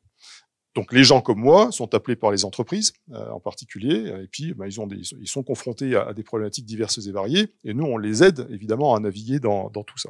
Donc 0.75 0.93
les 0.95 1.05
gens 1.05 1.21
comme 1.21 1.39
moi 1.39 1.71
sont 1.71 1.95
appelés 1.95 2.17
par 2.17 2.31
les 2.31 2.47
entreprises 2.47 2.95
euh, 3.13 3.31
en 3.31 3.41
particulier, 3.41 4.11
et 4.23 4.27
puis 4.27 4.55
bah, 4.55 4.65
ils, 4.67 5.29
sont 5.29 5.43
confrontés 5.43 5.95
à, 5.95 6.15
des 6.15 6.23
problématiques 6.23 6.65
diverses 6.65 7.07
et 7.07 7.13
variées, 7.13 7.53
et 7.65 7.75
nous 7.75 7.85
on 7.85 7.99
les 7.99 8.23
aide 8.23 8.47
évidemment 8.49 8.95
à 8.95 9.01
naviguer 9.01 9.39
dans 9.39 9.69
tout 9.69 9.99
ça. 9.99 10.09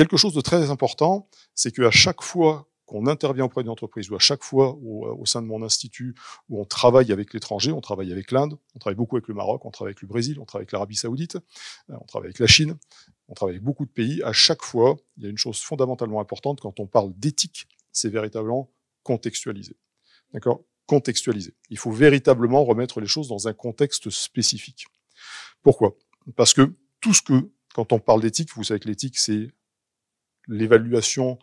Quelque 0.00 0.16
chose 0.16 0.32
de 0.32 0.40
très 0.40 0.70
important, 0.70 1.28
c'est 1.54 1.72
qu'à 1.72 1.90
chaque 1.90 2.22
fois 2.22 2.70
qu'on 2.86 3.06
intervient 3.06 3.44
auprès 3.44 3.62
d'une 3.62 3.70
entreprise 3.70 4.08
ou 4.08 4.16
à 4.16 4.18
chaque 4.18 4.42
fois 4.42 4.78
au, 4.82 5.26
sein 5.26 5.42
de 5.42 5.46
mon 5.46 5.62
institut 5.62 6.14
où 6.48 6.58
on 6.58 6.64
travaille 6.64 7.12
avec 7.12 7.34
l'étranger, 7.34 7.70
on 7.70 7.82
travaille 7.82 8.10
avec 8.10 8.32
l'Inde, 8.32 8.56
on 8.74 8.78
travaille 8.78 8.96
beaucoup 8.96 9.16
avec 9.16 9.28
le 9.28 9.34
Maroc, 9.34 9.62
on 9.66 9.70
travaille 9.70 9.90
avec 9.90 10.00
le 10.00 10.08
Brésil, 10.08 10.38
on 10.40 10.46
travaille 10.46 10.62
avec 10.62 10.72
l'Arabie 10.72 10.96
Saoudite, 10.96 11.36
euh, 11.90 11.96
on 12.00 12.06
travaille 12.06 12.28
avec 12.28 12.38
la 12.38 12.46
Chine, 12.46 12.78
on 13.28 13.34
travaille 13.34 13.56
avec 13.56 13.62
beaucoup 13.62 13.84
de 13.84 13.90
pays. 13.90 14.22
À 14.22 14.32
chaque 14.32 14.62
fois, 14.62 14.96
il 15.18 15.24
y 15.24 15.26
a 15.26 15.28
une 15.28 15.36
chose 15.36 15.58
fondamentalement 15.58 16.22
importante 16.22 16.62
quand 16.62 16.80
on 16.80 16.86
parle 16.86 17.12
d'éthique, 17.18 17.68
c'est 17.92 18.08
véritablement 18.08 18.70
contextualiser. 19.02 19.76
D'accord? 20.32 20.64
Contextualiser. 20.86 21.52
Il 21.68 21.76
faut 21.76 21.92
véritablement 21.92 22.64
remettre 22.64 23.02
les 23.02 23.06
choses 23.06 23.28
dans 23.28 23.48
un 23.48 23.52
contexte 23.52 24.08
spécifique. 24.08 24.86
Pourquoi? 25.62 25.94
Parce 26.36 26.54
que 26.54 26.72
tout 27.02 27.12
ce 27.12 27.20
que, 27.20 27.50
quand 27.74 27.92
on 27.92 27.98
parle 27.98 28.22
d'éthique, 28.22 28.48
vous 28.54 28.64
savez 28.64 28.80
que 28.80 28.88
l'éthique, 28.88 29.18
c'est 29.18 29.50
l'évaluation 30.50 31.38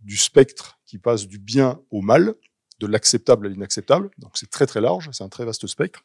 du 0.00 0.16
spectre 0.16 0.78
qui 0.86 0.98
passe 0.98 1.26
du 1.26 1.38
bien 1.38 1.80
au 1.90 2.00
mal, 2.00 2.34
de 2.78 2.86
l'acceptable 2.86 3.46
à 3.46 3.50
l'inacceptable. 3.50 4.10
Donc 4.18 4.32
c'est 4.34 4.50
très 4.50 4.66
très 4.66 4.80
large, 4.80 5.08
c'est 5.12 5.24
un 5.24 5.28
très 5.28 5.44
vaste 5.44 5.66
spectre. 5.66 6.02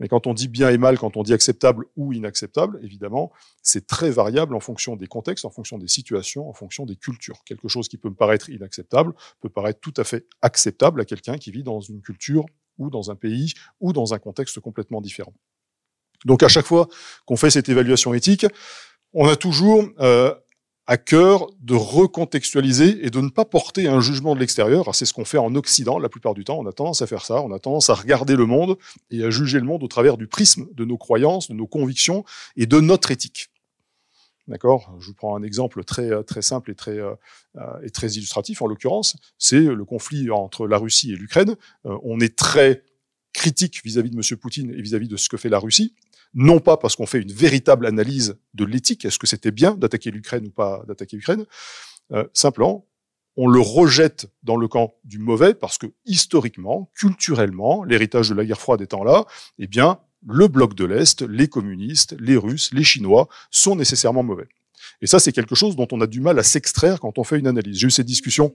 Mais 0.00 0.08
quand 0.08 0.26
on 0.26 0.34
dit 0.34 0.48
bien 0.48 0.70
et 0.70 0.78
mal, 0.78 0.98
quand 0.98 1.16
on 1.16 1.22
dit 1.22 1.34
acceptable 1.34 1.84
ou 1.96 2.12
inacceptable, 2.12 2.78
évidemment, 2.82 3.32
c'est 3.62 3.86
très 3.86 4.10
variable 4.10 4.54
en 4.54 4.60
fonction 4.60 4.96
des 4.96 5.06
contextes, 5.06 5.44
en 5.44 5.50
fonction 5.50 5.78
des 5.78 5.88
situations, 5.88 6.48
en 6.48 6.54
fonction 6.54 6.86
des 6.86 6.96
cultures. 6.96 7.42
Quelque 7.44 7.68
chose 7.68 7.88
qui 7.88 7.98
peut 7.98 8.08
me 8.08 8.14
paraître 8.14 8.48
inacceptable 8.48 9.12
peut 9.40 9.50
paraître 9.50 9.80
tout 9.80 9.94
à 9.96 10.04
fait 10.04 10.26
acceptable 10.42 11.00
à 11.00 11.04
quelqu'un 11.04 11.36
qui 11.36 11.50
vit 11.50 11.62
dans 11.62 11.80
une 11.80 12.00
culture 12.00 12.46
ou 12.78 12.90
dans 12.90 13.10
un 13.10 13.16
pays 13.16 13.52
ou 13.80 13.92
dans 13.92 14.14
un 14.14 14.18
contexte 14.18 14.60
complètement 14.60 15.00
différent. 15.00 15.34
Donc 16.24 16.42
à 16.42 16.48
chaque 16.48 16.66
fois 16.66 16.88
qu'on 17.26 17.36
fait 17.36 17.50
cette 17.50 17.68
évaluation 17.68 18.14
éthique, 18.14 18.46
on 19.12 19.28
a 19.28 19.36
toujours 19.36 19.84
euh, 20.00 20.34
à 20.86 20.96
cœur 20.96 21.50
de 21.60 21.74
recontextualiser 21.74 23.04
et 23.04 23.10
de 23.10 23.20
ne 23.20 23.28
pas 23.28 23.44
porter 23.44 23.88
un 23.88 24.00
jugement 24.00 24.34
de 24.34 24.40
l'extérieur. 24.40 24.94
C'est 24.94 25.04
ce 25.04 25.12
qu'on 25.12 25.24
fait 25.24 25.38
en 25.38 25.54
Occident 25.54 25.98
la 25.98 26.08
plupart 26.08 26.34
du 26.34 26.44
temps. 26.44 26.58
On 26.58 26.66
a 26.66 26.72
tendance 26.72 27.02
à 27.02 27.06
faire 27.06 27.24
ça. 27.24 27.42
On 27.42 27.52
a 27.52 27.58
tendance 27.58 27.90
à 27.90 27.94
regarder 27.94 28.36
le 28.36 28.46
monde 28.46 28.78
et 29.10 29.24
à 29.24 29.30
juger 29.30 29.58
le 29.58 29.66
monde 29.66 29.82
au 29.82 29.88
travers 29.88 30.16
du 30.16 30.26
prisme 30.26 30.68
de 30.72 30.84
nos 30.84 30.96
croyances, 30.96 31.48
de 31.48 31.54
nos 31.54 31.66
convictions 31.66 32.24
et 32.56 32.66
de 32.66 32.80
notre 32.80 33.10
éthique. 33.10 33.48
D'accord? 34.46 34.94
Je 35.00 35.08
vous 35.08 35.14
prends 35.14 35.34
un 35.34 35.42
exemple 35.42 35.82
très 35.82 36.22
simple 36.40 36.70
et 36.70 36.76
très 36.76 37.00
euh, 37.58 37.82
et 37.82 37.90
très 37.90 38.08
illustratif. 38.12 38.62
En 38.62 38.66
l'occurrence, 38.66 39.16
c'est 39.38 39.60
le 39.60 39.84
conflit 39.84 40.30
entre 40.30 40.66
la 40.66 40.78
Russie 40.78 41.12
et 41.12 41.16
l'Ukraine. 41.16 41.56
Euh, 41.84 41.98
on 42.04 42.20
est 42.20 42.36
très 42.36 42.84
critique 43.32 43.82
vis-à-vis 43.84 44.10
de 44.10 44.16
M. 44.16 44.38
Poutine 44.38 44.70
et 44.70 44.80
vis-à-vis 44.80 45.08
de 45.08 45.16
ce 45.16 45.28
que 45.28 45.36
fait 45.36 45.48
la 45.48 45.58
Russie 45.58 45.94
non 46.36 46.60
pas 46.60 46.76
parce 46.76 46.94
qu'on 46.94 47.06
fait 47.06 47.20
une 47.20 47.32
véritable 47.32 47.86
analyse 47.86 48.38
de 48.54 48.64
l'éthique, 48.64 49.04
est-ce 49.04 49.18
que 49.18 49.26
c'était 49.26 49.50
bien 49.50 49.74
d'attaquer 49.74 50.10
l'Ukraine 50.10 50.46
ou 50.46 50.50
pas 50.50 50.84
d'attaquer 50.86 51.16
l'Ukraine, 51.16 51.46
euh, 52.12 52.24
simplement, 52.34 52.86
on 53.36 53.48
le 53.48 53.60
rejette 53.60 54.30
dans 54.42 54.56
le 54.56 54.68
camp 54.68 54.94
du 55.04 55.18
mauvais 55.18 55.54
parce 55.54 55.78
que 55.78 55.86
historiquement, 56.04 56.90
culturellement, 56.94 57.84
l'héritage 57.84 58.28
de 58.28 58.34
la 58.34 58.44
guerre 58.44 58.60
froide 58.60 58.82
étant 58.82 59.02
là, 59.02 59.24
eh 59.58 59.66
bien, 59.66 59.98
le 60.26 60.46
bloc 60.46 60.74
de 60.74 60.84
l'Est, 60.84 61.22
les 61.22 61.48
communistes, 61.48 62.14
les 62.20 62.36
Russes, 62.36 62.70
les 62.72 62.84
Chinois 62.84 63.28
sont 63.50 63.74
nécessairement 63.74 64.22
mauvais. 64.22 64.48
Et 65.00 65.06
ça, 65.06 65.18
c'est 65.18 65.32
quelque 65.32 65.54
chose 65.54 65.74
dont 65.74 65.88
on 65.90 66.00
a 66.02 66.06
du 66.06 66.20
mal 66.20 66.38
à 66.38 66.42
s'extraire 66.42 67.00
quand 67.00 67.18
on 67.18 67.24
fait 67.24 67.38
une 67.38 67.46
analyse. 67.46 67.78
J'ai 67.78 67.86
eu 67.86 67.90
cette 67.90 68.06
discussion 68.06 68.54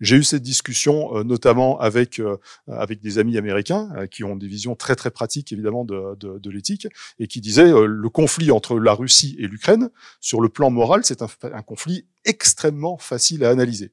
j'ai 0.00 0.16
eu 0.16 0.22
cette 0.22 0.42
discussion 0.42 1.16
euh, 1.16 1.24
notamment 1.24 1.78
avec 1.80 2.18
euh, 2.18 2.38
avec 2.66 3.00
des 3.00 3.18
amis 3.18 3.38
américains 3.38 3.90
euh, 3.96 4.06
qui 4.06 4.24
ont 4.24 4.36
des 4.36 4.48
visions 4.48 4.74
très 4.74 4.96
très 4.96 5.10
pratiques 5.10 5.52
évidemment 5.52 5.84
de, 5.84 6.16
de, 6.18 6.38
de 6.38 6.50
l'éthique 6.50 6.88
et 7.18 7.26
qui 7.26 7.40
disaient 7.40 7.72
le 7.72 8.08
conflit 8.08 8.50
entre 8.50 8.78
la 8.78 8.92
Russie 8.94 9.36
et 9.38 9.46
l'Ukraine 9.46 9.90
sur 10.20 10.40
le 10.40 10.48
plan 10.48 10.70
moral 10.70 11.04
c'est 11.04 11.22
un, 11.22 11.28
un 11.42 11.62
conflit 11.62 12.06
extrêmement 12.24 12.98
facile 12.98 13.44
à 13.44 13.50
analyser. 13.50 13.92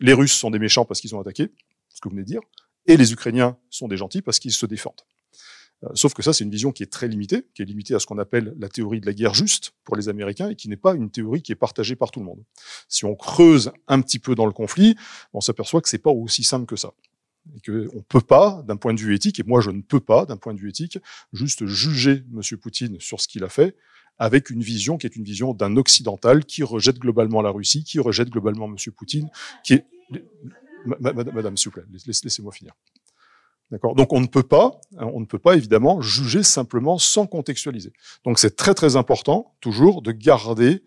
Les 0.00 0.12
Russes 0.12 0.32
sont 0.32 0.50
des 0.50 0.58
méchants 0.58 0.84
parce 0.84 1.00
qu'ils 1.00 1.14
ont 1.14 1.20
attaqué, 1.20 1.50
ce 1.88 2.00
que 2.00 2.08
vous 2.08 2.14
venez 2.14 2.22
de 2.22 2.28
dire, 2.28 2.40
et 2.86 2.96
les 2.96 3.12
Ukrainiens 3.12 3.56
sont 3.70 3.88
des 3.88 3.96
gentils 3.96 4.22
parce 4.22 4.38
qu'ils 4.38 4.52
se 4.52 4.66
défendent. 4.66 5.02
Sauf 5.94 6.14
que 6.14 6.22
ça, 6.22 6.32
c'est 6.32 6.44
une 6.44 6.50
vision 6.50 6.72
qui 6.72 6.82
est 6.82 6.92
très 6.92 7.08
limitée, 7.08 7.46
qui 7.54 7.62
est 7.62 7.64
limitée 7.64 7.94
à 7.94 7.98
ce 7.98 8.06
qu'on 8.06 8.18
appelle 8.18 8.54
la 8.58 8.68
théorie 8.68 9.00
de 9.00 9.06
la 9.06 9.12
guerre 9.12 9.34
juste 9.34 9.72
pour 9.84 9.96
les 9.96 10.08
Américains 10.08 10.48
et 10.48 10.56
qui 10.56 10.68
n'est 10.68 10.76
pas 10.76 10.94
une 10.94 11.10
théorie 11.10 11.42
qui 11.42 11.52
est 11.52 11.56
partagée 11.56 11.96
par 11.96 12.10
tout 12.10 12.20
le 12.20 12.26
monde. 12.26 12.42
Si 12.88 13.04
on 13.04 13.14
creuse 13.14 13.72
un 13.88 14.00
petit 14.00 14.18
peu 14.18 14.34
dans 14.34 14.46
le 14.46 14.52
conflit, 14.52 14.96
on 15.32 15.40
s'aperçoit 15.40 15.80
que 15.80 15.88
c'est 15.88 15.98
pas 15.98 16.10
aussi 16.10 16.44
simple 16.44 16.66
que 16.66 16.76
ça. 16.76 16.92
Et 17.56 17.60
qu'on 17.60 17.72
ne 17.72 18.02
peut 18.08 18.20
pas, 18.20 18.62
d'un 18.66 18.76
point 18.76 18.94
de 18.94 19.00
vue 19.00 19.14
éthique, 19.14 19.38
et 19.40 19.42
moi 19.42 19.60
je 19.60 19.70
ne 19.70 19.82
peux 19.82 20.00
pas, 20.00 20.24
d'un 20.24 20.38
point 20.38 20.54
de 20.54 20.58
vue 20.58 20.70
éthique, 20.70 20.98
juste 21.32 21.66
juger 21.66 22.24
M. 22.32 22.40
Poutine 22.58 22.98
sur 23.00 23.20
ce 23.20 23.28
qu'il 23.28 23.44
a 23.44 23.48
fait 23.48 23.76
avec 24.18 24.50
une 24.50 24.62
vision 24.62 24.96
qui 24.96 25.06
est 25.06 25.16
une 25.16 25.24
vision 25.24 25.54
d'un 25.54 25.76
occidental 25.76 26.44
qui 26.44 26.62
rejette 26.62 26.98
globalement 26.98 27.42
la 27.42 27.50
Russie, 27.50 27.84
qui 27.84 27.98
rejette 27.98 28.30
globalement 28.30 28.66
M. 28.66 28.76
Poutine, 28.96 29.28
qui 29.64 29.74
est... 29.74 29.86
Madame, 31.00 31.56
s'il 31.56 31.70
vous 31.70 31.80
plaît, 31.80 31.84
laissez-moi 32.06 32.52
finir. 32.52 32.74
Donc 33.70 34.12
on 34.12 34.20
ne 34.20 34.26
peut 34.26 34.42
pas, 34.42 34.80
on 34.98 35.20
ne 35.20 35.24
peut 35.24 35.38
pas 35.38 35.56
évidemment 35.56 36.00
juger 36.00 36.42
simplement 36.42 36.98
sans 36.98 37.26
contextualiser. 37.26 37.92
Donc 38.24 38.38
c'est 38.38 38.56
très 38.56 38.74
très 38.74 38.96
important 38.96 39.54
toujours 39.60 40.02
de 40.02 40.12
garder 40.12 40.82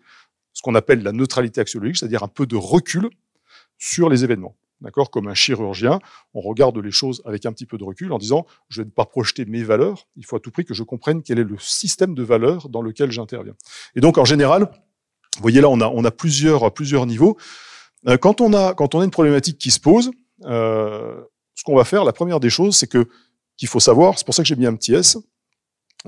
ce 0.52 0.62
qu'on 0.62 0.74
appelle 0.74 1.02
la 1.02 1.12
neutralité 1.12 1.60
axiologique, 1.60 1.98
c'est-à-dire 1.98 2.22
un 2.22 2.28
peu 2.28 2.46
de 2.46 2.56
recul 2.56 3.08
sur 3.78 4.08
les 4.08 4.24
événements. 4.24 4.56
D'accord? 4.80 5.10
Comme 5.10 5.26
un 5.26 5.34
chirurgien, 5.34 5.98
on 6.34 6.40
regarde 6.40 6.78
les 6.78 6.92
choses 6.92 7.20
avec 7.24 7.46
un 7.46 7.52
petit 7.52 7.66
peu 7.66 7.78
de 7.78 7.84
recul 7.84 8.12
en 8.12 8.18
disant 8.18 8.46
je 8.68 8.80
vais 8.80 8.86
ne 8.86 8.90
pas 8.90 9.04
projeter 9.04 9.44
mes 9.44 9.64
valeurs, 9.64 10.06
il 10.16 10.24
faut 10.24 10.36
à 10.36 10.40
tout 10.40 10.52
prix 10.52 10.64
que 10.64 10.74
je 10.74 10.84
comprenne 10.84 11.22
quel 11.22 11.38
est 11.40 11.44
le 11.44 11.58
système 11.58 12.14
de 12.14 12.22
valeurs 12.22 12.68
dans 12.68 12.82
lequel 12.82 13.10
j'interviens. 13.10 13.54
Et 13.96 14.00
donc 14.00 14.18
en 14.18 14.24
général, 14.24 14.70
vous 15.36 15.42
voyez 15.42 15.60
là 15.60 15.68
on 15.68 15.80
a 15.80 15.88
on 15.88 16.02
plusieurs 16.10 17.06
niveaux. 17.06 17.36
Euh, 18.06 18.16
quand 18.16 18.40
on 18.40 18.52
a 18.52 18.74
quand 18.74 18.94
on 18.94 19.00
a 19.00 19.04
une 19.04 19.10
problématique 19.10 19.58
qui 19.58 19.72
se 19.72 19.80
pose, 19.80 20.12
euh, 20.44 21.20
va 21.74 21.84
faire, 21.84 22.04
la 22.04 22.12
première 22.12 22.40
des 22.40 22.50
choses, 22.50 22.76
c'est 22.76 22.86
que 22.86 23.08
qu'il 23.56 23.68
faut 23.68 23.80
savoir, 23.80 24.18
c'est 24.18 24.24
pour 24.24 24.34
ça 24.34 24.42
que 24.42 24.48
j'ai 24.48 24.56
mis 24.56 24.66
un 24.66 24.74
petit 24.74 24.94
S, 24.94 25.18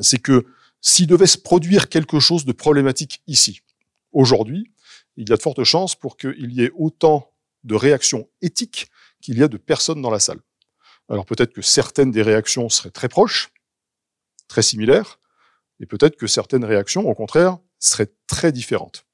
c'est 0.01 0.23
que 0.23 0.47
s'il 0.81 1.07
devait 1.07 1.27
se 1.27 1.37
produire 1.37 1.89
quelque 1.89 2.21
chose 2.21 2.45
de 2.45 2.53
problématique 2.53 3.23
ici, 3.27 3.61
aujourd'hui, 4.13 4.71
il 5.17 5.29
y 5.29 5.33
a 5.33 5.37
de 5.37 5.43
fortes 5.43 5.65
chances 5.65 5.97
pour 5.97 6.17
qu'il 6.17 6.53
y 6.53 6.63
ait 6.63 6.71
autant 6.77 7.33
de 7.65 7.75
réactions 7.75 8.29
éthiques 8.41 8.89
qu'il 9.21 9.39
y 9.39 9.43
a 9.43 9.49
de 9.49 9.57
personnes 9.57 10.01
dans 10.01 10.11
la 10.11 10.21
salle. 10.21 10.41
Alors 11.09 11.27
peut-être 11.27 11.53
que 11.53 11.61
certaines 11.61 12.13
des 12.13 12.23
réactions 12.23 12.69
seraient 12.69 12.91
très 12.91 13.09
proches, 13.09 13.53
très 14.49 14.63
similaires, 14.63 15.19
et 15.81 15.87
peut-être 15.87 16.17
que 16.17 16.27
certaines 16.27 16.65
réactions, 16.65 17.09
au 17.09 17.15
contraire, 17.15 17.59
seraient 17.79 18.13
très 18.27 18.53
différentes. 18.53 19.07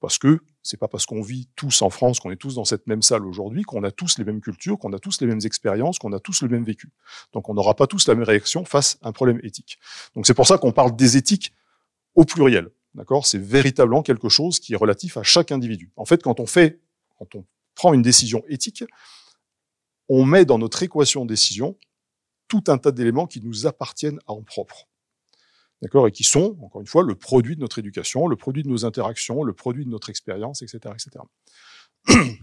Parce 0.00 0.18
que 0.18 0.40
c'est 0.68 0.76
pas 0.76 0.86
parce 0.86 1.06
qu'on 1.06 1.22
vit 1.22 1.48
tous 1.56 1.80
en 1.80 1.88
France, 1.88 2.20
qu'on 2.20 2.30
est 2.30 2.36
tous 2.36 2.56
dans 2.56 2.66
cette 2.66 2.86
même 2.86 3.00
salle 3.00 3.24
aujourd'hui, 3.24 3.62
qu'on 3.62 3.84
a 3.84 3.90
tous 3.90 4.18
les 4.18 4.24
mêmes 4.24 4.42
cultures, 4.42 4.78
qu'on 4.78 4.92
a 4.92 4.98
tous 4.98 5.18
les 5.22 5.26
mêmes 5.26 5.40
expériences, 5.44 5.98
qu'on 5.98 6.12
a 6.12 6.20
tous 6.20 6.42
le 6.42 6.48
même 6.50 6.64
vécu. 6.64 6.90
Donc 7.32 7.48
on 7.48 7.54
n'aura 7.54 7.74
pas 7.74 7.86
tous 7.86 8.06
la 8.06 8.14
même 8.14 8.24
réaction 8.24 8.66
face 8.66 8.98
à 9.00 9.08
un 9.08 9.12
problème 9.12 9.40
éthique. 9.42 9.78
Donc 10.14 10.26
c'est 10.26 10.34
pour 10.34 10.46
ça 10.46 10.58
qu'on 10.58 10.72
parle 10.72 10.94
des 10.94 11.16
éthiques 11.16 11.54
au 12.14 12.26
pluriel. 12.26 12.68
D'accord? 12.94 13.26
C'est 13.26 13.38
véritablement 13.38 14.02
quelque 14.02 14.28
chose 14.28 14.60
qui 14.60 14.74
est 14.74 14.76
relatif 14.76 15.16
à 15.16 15.22
chaque 15.22 15.52
individu. 15.52 15.90
En 15.96 16.04
fait, 16.04 16.22
quand 16.22 16.38
on 16.38 16.46
fait, 16.46 16.80
quand 17.18 17.34
on 17.34 17.46
prend 17.74 17.94
une 17.94 18.02
décision 18.02 18.44
éthique, 18.48 18.84
on 20.10 20.26
met 20.26 20.44
dans 20.44 20.58
notre 20.58 20.82
équation 20.82 21.24
décision 21.24 21.78
tout 22.46 22.64
un 22.66 22.76
tas 22.76 22.92
d'éléments 22.92 23.26
qui 23.26 23.40
nous 23.40 23.66
appartiennent 23.66 24.20
en 24.26 24.42
propre. 24.42 24.87
D'accord 25.82 26.08
Et 26.08 26.12
qui 26.12 26.24
sont, 26.24 26.56
encore 26.62 26.80
une 26.80 26.86
fois, 26.86 27.02
le 27.02 27.14
produit 27.14 27.54
de 27.54 27.60
notre 27.60 27.78
éducation, 27.78 28.26
le 28.26 28.36
produit 28.36 28.62
de 28.62 28.68
nos 28.68 28.84
interactions, 28.84 29.44
le 29.44 29.52
produit 29.52 29.84
de 29.84 29.90
notre 29.90 30.10
expérience, 30.10 30.62
etc., 30.62 30.94
etc. 30.94 31.24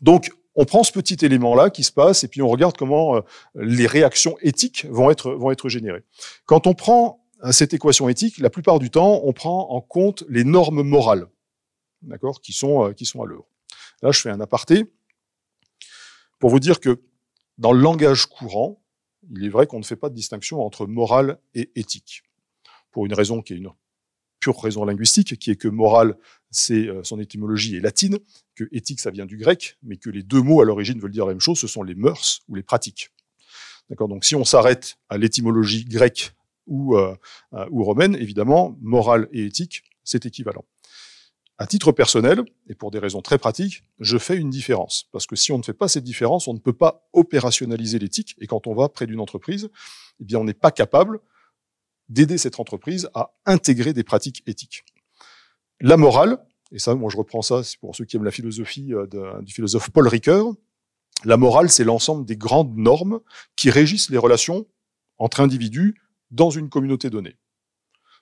Donc, 0.00 0.30
on 0.54 0.64
prend 0.64 0.82
ce 0.82 0.92
petit 0.92 1.24
élément-là 1.24 1.70
qui 1.70 1.84
se 1.84 1.92
passe 1.92 2.24
et 2.24 2.28
puis 2.28 2.42
on 2.42 2.48
regarde 2.48 2.76
comment 2.76 3.16
euh, 3.16 3.20
les 3.54 3.86
réactions 3.86 4.36
éthiques 4.40 4.86
vont 4.90 5.10
être, 5.10 5.32
vont 5.32 5.50
être 5.50 5.68
générées. 5.68 6.02
Quand 6.46 6.66
on 6.66 6.74
prend 6.74 7.24
euh, 7.44 7.52
cette 7.52 7.74
équation 7.74 8.08
éthique, 8.08 8.38
la 8.38 8.50
plupart 8.50 8.78
du 8.78 8.90
temps, 8.90 9.20
on 9.24 9.32
prend 9.32 9.70
en 9.70 9.80
compte 9.80 10.24
les 10.28 10.44
normes 10.44 10.82
morales, 10.82 11.26
d'accord, 12.02 12.40
qui 12.40 12.52
sont, 12.52 12.86
euh, 12.86 12.92
qui 12.92 13.04
sont 13.04 13.22
à 13.22 13.26
l'œuvre. 13.26 13.46
Là, 14.02 14.10
je 14.10 14.20
fais 14.20 14.30
un 14.30 14.40
aparté 14.40 14.90
pour 16.38 16.48
vous 16.48 16.60
dire 16.60 16.80
que 16.80 17.02
dans 17.58 17.72
le 17.72 17.80
langage 17.80 18.24
courant, 18.24 18.82
il 19.30 19.44
est 19.44 19.50
vrai 19.50 19.66
qu'on 19.66 19.78
ne 19.78 19.84
fait 19.84 19.96
pas 19.96 20.08
de 20.08 20.14
distinction 20.14 20.64
entre 20.64 20.86
morale 20.86 21.38
et 21.54 21.70
éthique 21.76 22.22
pour 22.90 23.06
une 23.06 23.14
raison 23.14 23.42
qui 23.42 23.54
est 23.54 23.56
une 23.56 23.70
pure 24.40 24.60
raison 24.60 24.84
linguistique, 24.84 25.38
qui 25.38 25.50
est 25.50 25.56
que 25.56 25.68
morale, 25.68 26.16
c'est 26.50 26.88
euh, 26.88 27.04
son 27.04 27.20
étymologie 27.20 27.76
est 27.76 27.80
latine, 27.80 28.18
que 28.54 28.64
éthique, 28.72 29.00
ça 29.00 29.10
vient 29.10 29.26
du 29.26 29.36
grec, 29.36 29.76
mais 29.82 29.96
que 29.96 30.10
les 30.10 30.22
deux 30.22 30.40
mots 30.40 30.60
à 30.60 30.64
l'origine 30.64 30.98
veulent 30.98 31.12
dire 31.12 31.26
la 31.26 31.32
même 31.32 31.40
chose, 31.40 31.58
ce 31.58 31.66
sont 31.66 31.82
les 31.82 31.94
mœurs 31.94 32.40
ou 32.48 32.54
les 32.54 32.62
pratiques. 32.62 33.10
D'accord? 33.90 34.08
Donc 34.08 34.24
si 34.24 34.34
on 34.34 34.44
s'arrête 34.44 34.96
à 35.08 35.18
l'étymologie 35.18 35.84
grecque 35.84 36.32
ou, 36.66 36.96
euh, 36.96 37.14
euh, 37.52 37.66
ou 37.70 37.84
romaine, 37.84 38.16
évidemment, 38.16 38.76
morale 38.80 39.28
et 39.32 39.44
éthique, 39.44 39.84
c'est 40.04 40.26
équivalent. 40.26 40.64
À 41.58 41.66
titre 41.66 41.92
personnel, 41.92 42.42
et 42.68 42.74
pour 42.74 42.90
des 42.90 42.98
raisons 42.98 43.20
très 43.20 43.36
pratiques, 43.36 43.84
je 43.98 44.16
fais 44.16 44.36
une 44.36 44.48
différence. 44.48 45.04
Parce 45.12 45.26
que 45.26 45.36
si 45.36 45.52
on 45.52 45.58
ne 45.58 45.62
fait 45.62 45.74
pas 45.74 45.88
cette 45.88 46.04
différence, 46.04 46.48
on 46.48 46.54
ne 46.54 46.58
peut 46.58 46.72
pas 46.72 47.06
opérationnaliser 47.12 47.98
l'éthique. 47.98 48.34
Et 48.38 48.46
quand 48.46 48.66
on 48.66 48.74
va 48.74 48.88
près 48.88 49.06
d'une 49.06 49.20
entreprise, 49.20 49.68
eh 50.26 50.36
on 50.36 50.44
n'est 50.44 50.54
pas 50.54 50.70
capable 50.70 51.20
d'aider 52.10 52.36
cette 52.36 52.60
entreprise 52.60 53.08
à 53.14 53.32
intégrer 53.46 53.94
des 53.94 54.04
pratiques 54.04 54.42
éthiques. 54.46 54.84
La 55.80 55.96
morale, 55.96 56.44
et 56.72 56.78
ça, 56.78 56.94
moi 56.94 57.10
je 57.10 57.16
reprends 57.16 57.40
ça, 57.40 57.62
c'est 57.62 57.78
pour 57.78 57.96
ceux 57.96 58.04
qui 58.04 58.16
aiment 58.16 58.24
la 58.24 58.30
philosophie 58.30 58.92
euh, 58.92 59.06
du 59.40 59.54
philosophe 59.54 59.88
Paul 59.90 60.06
Ricoeur, 60.06 60.52
la 61.24 61.36
morale, 61.36 61.70
c'est 61.70 61.84
l'ensemble 61.84 62.24
des 62.24 62.36
grandes 62.36 62.76
normes 62.76 63.20
qui 63.56 63.70
régissent 63.70 64.10
les 64.10 64.18
relations 64.18 64.66
entre 65.18 65.40
individus 65.40 65.94
dans 66.30 66.50
une 66.50 66.68
communauté 66.70 67.10
donnée. 67.10 67.36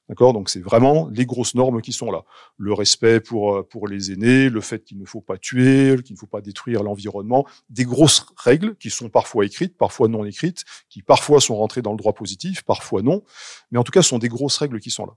D'accord? 0.08 0.32
Donc 0.32 0.48
c'est 0.48 0.60
vraiment 0.60 1.08
les 1.08 1.26
grosses 1.26 1.54
normes 1.54 1.82
qui 1.82 1.92
sont 1.92 2.10
là. 2.10 2.24
Le 2.56 2.72
respect 2.72 3.20
pour, 3.20 3.56
euh, 3.56 3.62
pour 3.62 3.88
les 3.88 4.10
aînés, 4.10 4.48
le 4.48 4.60
fait 4.60 4.82
qu'il 4.82 4.98
ne 4.98 5.04
faut 5.04 5.20
pas 5.20 5.36
tuer, 5.36 5.96
qu'il 6.02 6.14
ne 6.14 6.18
faut 6.18 6.26
pas 6.26 6.40
détruire 6.40 6.82
l'environnement, 6.82 7.46
des 7.68 7.84
grosses 7.84 8.24
règles 8.36 8.74
qui 8.76 8.88
sont 8.88 9.10
parfois 9.10 9.44
écrites, 9.44 9.76
parfois 9.76 10.08
non 10.08 10.24
écrites, 10.24 10.64
qui 10.88 11.02
parfois 11.02 11.40
sont 11.40 11.56
rentrées 11.56 11.82
dans 11.82 11.92
le 11.92 11.98
droit 11.98 12.14
positif, 12.14 12.62
parfois 12.62 13.02
non, 13.02 13.22
mais 13.70 13.78
en 13.78 13.84
tout 13.84 13.92
cas 13.92 14.02
ce 14.02 14.08
sont 14.08 14.18
des 14.18 14.28
grosses 14.28 14.56
règles 14.56 14.80
qui 14.80 14.90
sont 14.90 15.04
là. 15.04 15.12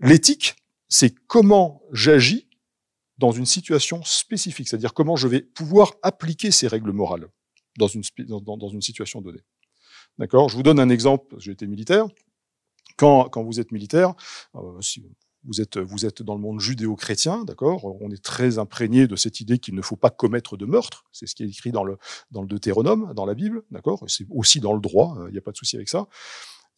L'éthique, 0.00 0.56
c'est 0.88 1.14
comment 1.26 1.82
j'agis 1.92 2.48
dans 3.18 3.30
une 3.30 3.46
situation 3.46 4.02
spécifique, 4.02 4.68
c'est-à-dire 4.68 4.94
comment 4.94 5.14
je 5.14 5.28
vais 5.28 5.42
pouvoir 5.42 5.92
appliquer 6.02 6.50
ces 6.50 6.66
règles 6.66 6.90
morales 6.90 7.28
dans 7.78 7.86
une, 7.86 8.02
dans, 8.26 8.56
dans 8.56 8.68
une 8.68 8.82
situation 8.82 9.20
donnée. 9.20 9.44
D'accord? 10.18 10.48
Je 10.48 10.56
vous 10.56 10.62
donne 10.62 10.80
un 10.80 10.88
exemple, 10.88 11.36
j'ai 11.38 11.52
été 11.52 11.66
militaire. 11.66 12.06
Quand, 13.00 13.30
quand 13.30 13.42
vous 13.42 13.60
êtes 13.60 13.72
militaire, 13.72 14.12
euh, 14.54 14.80
si 14.82 15.02
vous 15.44 15.62
êtes, 15.62 15.78
vous 15.78 16.04
êtes 16.04 16.22
dans 16.22 16.34
le 16.34 16.40
monde 16.40 16.60
judéo-chrétien, 16.60 17.44
d'accord 17.44 17.96
On 18.02 18.10
est 18.10 18.22
très 18.22 18.58
imprégné 18.58 19.06
de 19.06 19.16
cette 19.16 19.40
idée 19.40 19.58
qu'il 19.58 19.74
ne 19.74 19.80
faut 19.80 19.96
pas 19.96 20.10
commettre 20.10 20.58
de 20.58 20.66
meurtre. 20.66 21.04
C'est 21.10 21.26
ce 21.26 21.34
qui 21.34 21.42
est 21.42 21.48
écrit 21.48 21.72
dans 21.72 21.84
le, 21.84 21.96
dans 22.30 22.42
le 22.42 22.46
Deutéronome, 22.46 23.14
dans 23.14 23.24
la 23.24 23.32
Bible, 23.34 23.62
d'accord 23.70 24.04
C'est 24.06 24.26
aussi 24.28 24.60
dans 24.60 24.74
le 24.74 24.80
droit, 24.80 25.16
il 25.28 25.32
n'y 25.32 25.38
a 25.38 25.40
pas 25.40 25.52
de 25.52 25.56
souci 25.56 25.76
avec 25.76 25.88
ça. 25.88 26.08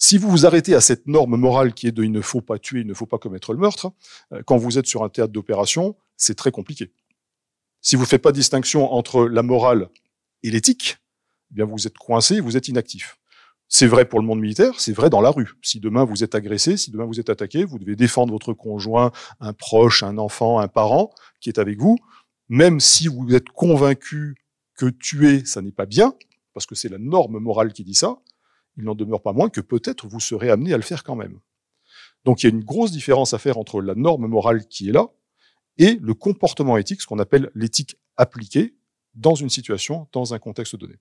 Si 0.04 0.18
vous 0.18 0.28
vous 0.28 0.46
arrêtez 0.46 0.74
à 0.74 0.80
cette 0.80 1.06
norme 1.06 1.36
morale 1.36 1.74
qui 1.74 1.86
est 1.86 1.92
de 1.92 2.02
il 2.02 2.10
ne 2.10 2.20
faut 2.20 2.40
pas 2.40 2.58
tuer, 2.58 2.80
il 2.80 2.88
ne 2.88 2.92
faut 2.92 3.06
pas 3.06 3.18
commettre 3.18 3.52
le 3.52 3.60
meurtre, 3.60 3.92
euh, 4.32 4.42
quand 4.44 4.56
vous 4.56 4.76
êtes 4.76 4.86
sur 4.86 5.04
un 5.04 5.08
théâtre 5.08 5.32
d'opération, 5.32 5.96
c'est 6.16 6.34
très 6.34 6.50
compliqué. 6.50 6.92
Si 7.80 7.94
vous 7.94 8.02
ne 8.02 8.08
faites 8.08 8.20
pas 8.20 8.32
distinction 8.32 8.92
entre 8.92 9.28
la 9.28 9.44
morale 9.44 9.88
et 10.42 10.50
l'éthique, 10.50 10.98
eh 11.52 11.54
bien 11.54 11.66
vous 11.66 11.86
êtes 11.86 11.96
coincé, 11.98 12.40
vous 12.40 12.56
êtes 12.56 12.66
inactif. 12.66 13.16
C'est 13.74 13.86
vrai 13.86 14.04
pour 14.04 14.20
le 14.20 14.26
monde 14.26 14.38
militaire, 14.38 14.78
c'est 14.78 14.92
vrai 14.92 15.08
dans 15.08 15.22
la 15.22 15.30
rue. 15.30 15.54
Si 15.62 15.80
demain 15.80 16.04
vous 16.04 16.22
êtes 16.22 16.34
agressé, 16.34 16.76
si 16.76 16.90
demain 16.90 17.06
vous 17.06 17.20
êtes 17.20 17.30
attaqué, 17.30 17.64
vous 17.64 17.78
devez 17.78 17.96
défendre 17.96 18.30
votre 18.30 18.52
conjoint, 18.52 19.12
un 19.40 19.54
proche, 19.54 20.02
un 20.02 20.18
enfant, 20.18 20.58
un 20.58 20.68
parent 20.68 21.10
qui 21.40 21.48
est 21.48 21.58
avec 21.58 21.80
vous, 21.80 21.96
même 22.50 22.80
si 22.80 23.08
vous 23.08 23.34
êtes 23.34 23.48
convaincu 23.48 24.36
que 24.76 24.90
tuer, 24.90 25.46
ça 25.46 25.62
n'est 25.62 25.72
pas 25.72 25.86
bien, 25.86 26.12
parce 26.52 26.66
que 26.66 26.74
c'est 26.74 26.90
la 26.90 26.98
norme 26.98 27.38
morale 27.38 27.72
qui 27.72 27.82
dit 27.82 27.94
ça, 27.94 28.18
il 28.76 28.84
n'en 28.84 28.94
demeure 28.94 29.22
pas 29.22 29.32
moins 29.32 29.48
que 29.48 29.62
peut-être 29.62 30.06
vous 30.06 30.20
serez 30.20 30.50
amené 30.50 30.74
à 30.74 30.76
le 30.76 30.82
faire 30.82 31.02
quand 31.02 31.16
même. 31.16 31.40
Donc 32.26 32.42
il 32.42 32.50
y 32.50 32.52
a 32.52 32.54
une 32.54 32.64
grosse 32.64 32.92
différence 32.92 33.32
à 33.32 33.38
faire 33.38 33.56
entre 33.56 33.80
la 33.80 33.94
norme 33.94 34.26
morale 34.26 34.66
qui 34.66 34.90
est 34.90 34.92
là 34.92 35.08
et 35.78 35.98
le 35.98 36.12
comportement 36.12 36.76
éthique, 36.76 37.00
ce 37.00 37.06
qu'on 37.06 37.18
appelle 37.18 37.50
l'éthique 37.54 37.96
appliquée 38.18 38.76
dans 39.14 39.34
une 39.34 39.48
situation, 39.48 40.08
dans 40.12 40.34
un 40.34 40.38
contexte 40.38 40.76
donné. 40.76 40.96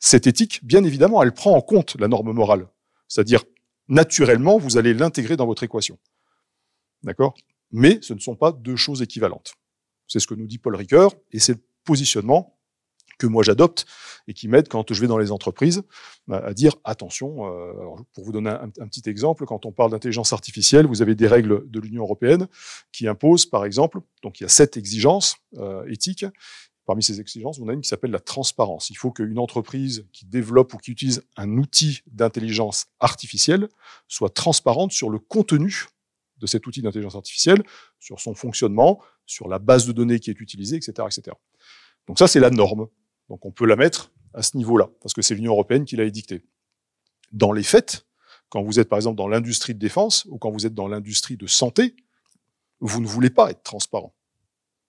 Cette 0.00 0.26
éthique, 0.26 0.64
bien 0.64 0.82
évidemment, 0.82 1.22
elle 1.22 1.32
prend 1.32 1.54
en 1.54 1.60
compte 1.60 1.96
la 2.00 2.08
norme 2.08 2.32
morale. 2.32 2.66
C'est-à-dire, 3.06 3.44
naturellement, 3.88 4.58
vous 4.58 4.78
allez 4.78 4.94
l'intégrer 4.94 5.36
dans 5.36 5.46
votre 5.46 5.62
équation. 5.62 5.98
D'accord? 7.02 7.34
Mais 7.70 7.98
ce 8.02 8.14
ne 8.14 8.18
sont 8.18 8.34
pas 8.34 8.52
deux 8.52 8.76
choses 8.76 9.02
équivalentes. 9.02 9.54
C'est 10.08 10.18
ce 10.18 10.26
que 10.26 10.34
nous 10.34 10.46
dit 10.46 10.58
Paul 10.58 10.74
Ricoeur, 10.74 11.12
et 11.32 11.38
c'est 11.38 11.52
le 11.52 11.62
positionnement 11.84 12.56
que 13.18 13.26
moi 13.26 13.42
j'adopte 13.42 13.84
et 14.26 14.32
qui 14.32 14.48
m'aide 14.48 14.68
quand 14.68 14.92
je 14.92 15.00
vais 15.00 15.06
dans 15.06 15.18
les 15.18 15.30
entreprises 15.30 15.82
à 16.32 16.54
dire 16.54 16.76
attention. 16.84 17.46
Euh, 17.46 17.72
pour 18.14 18.24
vous 18.24 18.32
donner 18.32 18.50
un, 18.50 18.70
petit 18.70 19.08
exemple, 19.08 19.44
quand 19.44 19.66
on 19.66 19.72
parle 19.72 19.90
d'intelligence 19.90 20.32
artificielle, 20.32 20.86
vous 20.86 21.02
avez 21.02 21.14
des 21.14 21.26
règles 21.26 21.70
de 21.70 21.80
l'Union 21.80 22.02
européenne 22.02 22.48
qui 22.92 23.06
imposent, 23.06 23.46
par 23.46 23.64
exemple, 23.66 24.00
donc 24.22 24.40
il 24.40 24.44
y 24.44 24.46
a 24.46 24.48
sept 24.48 24.76
exigences 24.76 25.36
euh, 25.58 25.84
éthiques 25.88 26.24
Parmi 26.86 27.02
ces 27.02 27.20
exigences, 27.20 27.58
on 27.60 27.68
a 27.68 27.72
une 27.72 27.82
qui 27.82 27.88
s'appelle 27.88 28.10
la 28.10 28.20
transparence. 28.20 28.90
Il 28.90 28.96
faut 28.96 29.12
qu'une 29.12 29.38
entreprise 29.38 30.06
qui 30.12 30.24
développe 30.26 30.74
ou 30.74 30.78
qui 30.78 30.90
utilise 30.90 31.22
un 31.36 31.56
outil 31.58 32.00
d'intelligence 32.06 32.86
artificielle 32.98 33.68
soit 34.08 34.30
transparente 34.30 34.92
sur 34.92 35.10
le 35.10 35.18
contenu 35.18 35.86
de 36.38 36.46
cet 36.46 36.66
outil 36.66 36.82
d'intelligence 36.82 37.14
artificielle, 37.14 37.62
sur 37.98 38.18
son 38.18 38.34
fonctionnement, 38.34 39.00
sur 39.26 39.46
la 39.46 39.58
base 39.58 39.86
de 39.86 39.92
données 39.92 40.18
qui 40.18 40.30
est 40.30 40.40
utilisée, 40.40 40.76
etc. 40.76 41.06
etc. 41.06 41.36
Donc 42.06 42.18
ça, 42.18 42.26
c'est 42.26 42.40
la 42.40 42.50
norme. 42.50 42.88
Donc 43.28 43.44
on 43.44 43.52
peut 43.52 43.66
la 43.66 43.76
mettre 43.76 44.10
à 44.34 44.42
ce 44.42 44.56
niveau-là, 44.56 44.88
parce 45.02 45.12
que 45.12 45.22
c'est 45.22 45.34
l'Union 45.34 45.52
européenne 45.52 45.84
qui 45.84 45.96
l'a 45.96 46.04
édicté. 46.04 46.42
Dans 47.30 47.52
les 47.52 47.62
faits, 47.62 48.06
quand 48.48 48.62
vous 48.62 48.80
êtes 48.80 48.88
par 48.88 48.98
exemple 48.98 49.16
dans 49.16 49.28
l'industrie 49.28 49.74
de 49.74 49.78
défense 49.78 50.24
ou 50.30 50.38
quand 50.38 50.50
vous 50.50 50.66
êtes 50.66 50.74
dans 50.74 50.88
l'industrie 50.88 51.36
de 51.36 51.46
santé, 51.46 51.94
vous 52.80 53.00
ne 53.00 53.06
voulez 53.06 53.30
pas 53.30 53.50
être 53.50 53.62
transparent, 53.62 54.14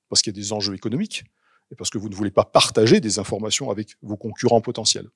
parce 0.10 0.21
qu'il 0.21 0.36
y 0.36 0.39
a 0.39 0.41
des 0.41 0.53
enjeux 0.53 0.74
économiques, 0.74 1.25
et 1.72 1.75
parce 1.75 1.90
que 1.90 1.98
vous 1.98 2.10
ne 2.10 2.16
voulez 2.16 2.32
pas 2.32 2.46
partager 2.46 3.00
des 3.00 3.20
informations 3.20 3.72
avec 3.72 3.96
vos 4.01 4.18
concurrents 4.18 4.62
potentiels. 4.62 5.10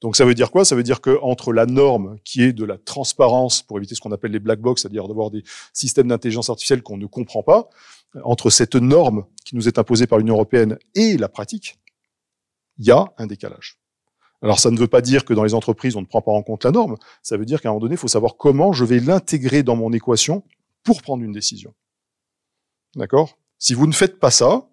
Donc 0.00 0.16
ça 0.16 0.24
veut 0.24 0.34
dire 0.34 0.50
quoi? 0.50 0.64
Ça 0.64 0.74
veut 0.76 0.82
dire 0.82 1.00
que 1.00 1.18
entre 1.22 1.52
la 1.52 1.66
norme 1.66 2.18
qui 2.24 2.42
est 2.42 2.52
de 2.52 2.64
la 2.64 2.78
transparence 2.78 3.62
pour 3.62 3.78
éviter 3.78 3.94
ce 3.94 4.00
qu'on 4.00 4.12
appelle 4.12 4.30
les 4.32 4.38
black 4.38 4.60
box, 4.60 4.82
c'est-à-dire 4.82 5.08
d'avoir 5.08 5.30
des 5.30 5.42
systèmes 5.72 6.08
d'intelligence 6.08 6.48
artificielle 6.48 6.82
qu'on 6.82 6.96
ne 6.96 7.06
comprend 7.06 7.42
pas, 7.42 7.68
entre 8.24 8.50
cette 8.50 8.76
norme 8.76 9.26
qui 9.44 9.56
nous 9.56 9.68
est 9.68 9.78
imposée 9.78 10.06
par 10.06 10.18
l'Union 10.18 10.34
européenne 10.34 10.78
et 10.94 11.16
la 11.16 11.28
pratique, 11.28 11.78
il 12.78 12.86
y 12.86 12.90
a 12.90 13.12
un 13.18 13.26
décalage. 13.26 13.78
Alors 14.42 14.58
ça 14.58 14.70
ne 14.70 14.78
veut 14.78 14.88
pas 14.88 15.02
dire 15.02 15.26
que 15.26 15.34
dans 15.34 15.44
les 15.44 15.52
entreprises 15.52 15.96
on 15.96 16.00
ne 16.00 16.06
prend 16.06 16.22
pas 16.22 16.32
en 16.32 16.42
compte 16.42 16.64
la 16.64 16.70
norme, 16.70 16.96
ça 17.22 17.36
veut 17.36 17.44
dire 17.44 17.60
qu'à 17.60 17.68
un 17.68 17.72
moment 17.72 17.82
donné, 17.82 17.94
il 17.94 17.98
faut 17.98 18.08
savoir 18.08 18.36
comment 18.38 18.72
je 18.72 18.86
vais 18.86 19.00
l'intégrer 19.00 19.62
dans 19.62 19.76
mon 19.76 19.92
équation 19.92 20.42
pour 20.82 21.02
prendre 21.02 21.22
une 21.22 21.32
décision. 21.32 21.74
D'accord? 22.96 23.38
Si 23.58 23.74
vous 23.74 23.86
ne 23.86 23.92
faites 23.92 24.18
pas 24.18 24.30
ça, 24.30 24.69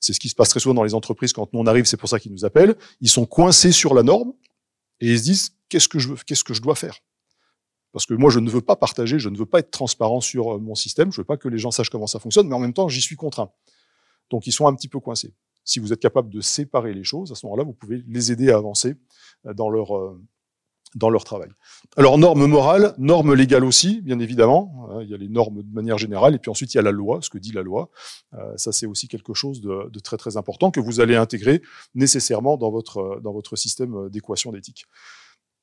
c'est 0.00 0.12
ce 0.12 0.20
qui 0.20 0.28
se 0.28 0.34
passe 0.34 0.50
très 0.50 0.60
souvent 0.60 0.74
dans 0.74 0.84
les 0.84 0.94
entreprises 0.94 1.32
quand 1.32 1.52
nous 1.52 1.60
on 1.60 1.66
arrive, 1.66 1.84
c'est 1.86 1.96
pour 1.96 2.08
ça 2.08 2.18
qu'ils 2.18 2.32
nous 2.32 2.44
appellent. 2.44 2.76
Ils 3.00 3.08
sont 3.08 3.26
coincés 3.26 3.72
sur 3.72 3.94
la 3.94 4.02
norme 4.02 4.32
et 5.00 5.12
ils 5.12 5.18
se 5.18 5.24
disent 5.24 5.50
qu'est-ce 5.68 5.88
que 5.88 5.98
je 5.98 6.14
qu'est-ce 6.26 6.44
que 6.44 6.54
je 6.54 6.62
dois 6.62 6.74
faire? 6.74 7.00
Parce 7.96 8.04
que 8.04 8.12
moi, 8.12 8.30
je 8.30 8.40
ne 8.40 8.50
veux 8.50 8.60
pas 8.60 8.76
partager, 8.76 9.18
je 9.18 9.30
ne 9.30 9.38
veux 9.38 9.46
pas 9.46 9.60
être 9.60 9.70
transparent 9.70 10.20
sur 10.20 10.54
euh, 10.54 10.58
mon 10.58 10.74
système, 10.74 11.10
je 11.10 11.22
veux 11.22 11.24
pas 11.24 11.38
que 11.38 11.48
les 11.48 11.56
gens 11.56 11.70
sachent 11.70 11.88
comment 11.88 12.06
ça 12.06 12.18
fonctionne, 12.18 12.46
mais 12.46 12.54
en 12.54 12.58
même 12.58 12.74
temps, 12.74 12.88
j'y 12.88 13.00
suis 13.00 13.16
contraint. 13.16 13.50
Donc, 14.28 14.46
ils 14.46 14.52
sont 14.52 14.66
un 14.66 14.74
petit 14.74 14.88
peu 14.88 15.00
coincés. 15.00 15.32
Si 15.64 15.78
vous 15.78 15.94
êtes 15.94 16.00
capable 16.00 16.28
de 16.28 16.42
séparer 16.42 16.92
les 16.92 17.04
choses, 17.04 17.32
à 17.32 17.34
ce 17.34 17.46
moment-là, 17.46 17.64
vous 17.64 17.72
pouvez 17.72 18.04
les 18.06 18.32
aider 18.32 18.50
à 18.50 18.56
avancer 18.56 18.96
euh, 19.46 19.54
dans 19.54 19.70
leur, 19.70 19.96
euh, 19.96 20.20
dans 20.96 21.10
leur 21.10 21.22
travail. 21.22 21.50
Alors, 21.96 22.18
normes 22.18 22.46
morales, 22.46 22.94
normes 22.98 23.34
légales 23.34 23.64
aussi, 23.64 24.00
bien 24.02 24.18
évidemment. 24.18 24.88
Hein, 24.90 25.02
il 25.02 25.08
y 25.08 25.14
a 25.14 25.16
les 25.16 25.28
normes 25.28 25.62
de 25.62 25.72
manière 25.72 25.98
générale, 25.98 26.34
et 26.34 26.38
puis 26.38 26.50
ensuite, 26.50 26.74
il 26.74 26.78
y 26.78 26.80
a 26.80 26.82
la 26.82 26.90
loi, 26.90 27.20
ce 27.22 27.30
que 27.30 27.38
dit 27.38 27.52
la 27.52 27.62
loi. 27.62 27.90
ça, 28.56 28.72
c'est 28.72 28.86
aussi 28.86 29.06
quelque 29.06 29.34
chose 29.34 29.60
de, 29.60 29.88
de, 29.90 30.00
très, 30.00 30.16
très 30.16 30.36
important 30.36 30.70
que 30.70 30.80
vous 30.80 31.00
allez 31.00 31.14
intégrer 31.14 31.62
nécessairement 31.94 32.56
dans 32.56 32.70
votre, 32.70 33.20
dans 33.22 33.32
votre 33.32 33.54
système 33.56 34.08
d'équation 34.10 34.50
d'éthique. 34.50 34.86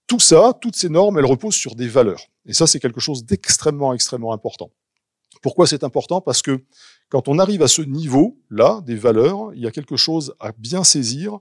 Tout 0.07 0.19
ça, 0.19 0.53
toutes 0.61 0.75
ces 0.75 0.89
normes, 0.89 1.17
elles 1.17 1.25
reposent 1.25 1.55
sur 1.55 1.75
des 1.75 1.87
valeurs. 1.87 2.27
Et 2.45 2.53
ça, 2.53 2.67
c'est 2.67 2.79
quelque 2.79 2.99
chose 2.99 3.25
d'extrêmement, 3.25 3.93
extrêmement 3.93 4.33
important. 4.33 4.71
Pourquoi 5.41 5.67
c'est 5.67 5.83
important? 5.83 6.21
Parce 6.21 6.41
que 6.41 6.63
quand 7.09 7.27
on 7.27 7.39
arrive 7.39 7.61
à 7.61 7.67
ce 7.67 7.81
niveau-là 7.81 8.81
des 8.85 8.95
valeurs, 8.95 9.53
il 9.53 9.61
y 9.61 9.67
a 9.67 9.71
quelque 9.71 9.97
chose 9.97 10.35
à 10.39 10.51
bien 10.51 10.83
saisir, 10.83 11.37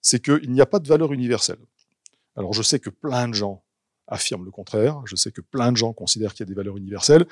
c'est 0.00 0.22
qu'il 0.22 0.50
n'y 0.50 0.60
a 0.60 0.66
pas 0.66 0.78
de 0.78 0.88
valeur 0.88 1.12
universelle. 1.12 1.58
Alors 2.36 2.52
je 2.52 2.62
sais 2.62 2.78
que 2.78 2.90
plein 2.90 3.28
de 3.28 3.34
gens 3.34 3.64
affirment 4.06 4.44
le 4.44 4.50
contraire, 4.50 5.00
je 5.06 5.16
sais 5.16 5.32
que 5.32 5.40
plein 5.40 5.72
de 5.72 5.76
gens 5.76 5.92
considèrent 5.92 6.32
qu'il 6.32 6.40
y 6.40 6.48
a 6.48 6.50
des 6.50 6.54
valeurs 6.54 6.76
universelles. 6.76 7.26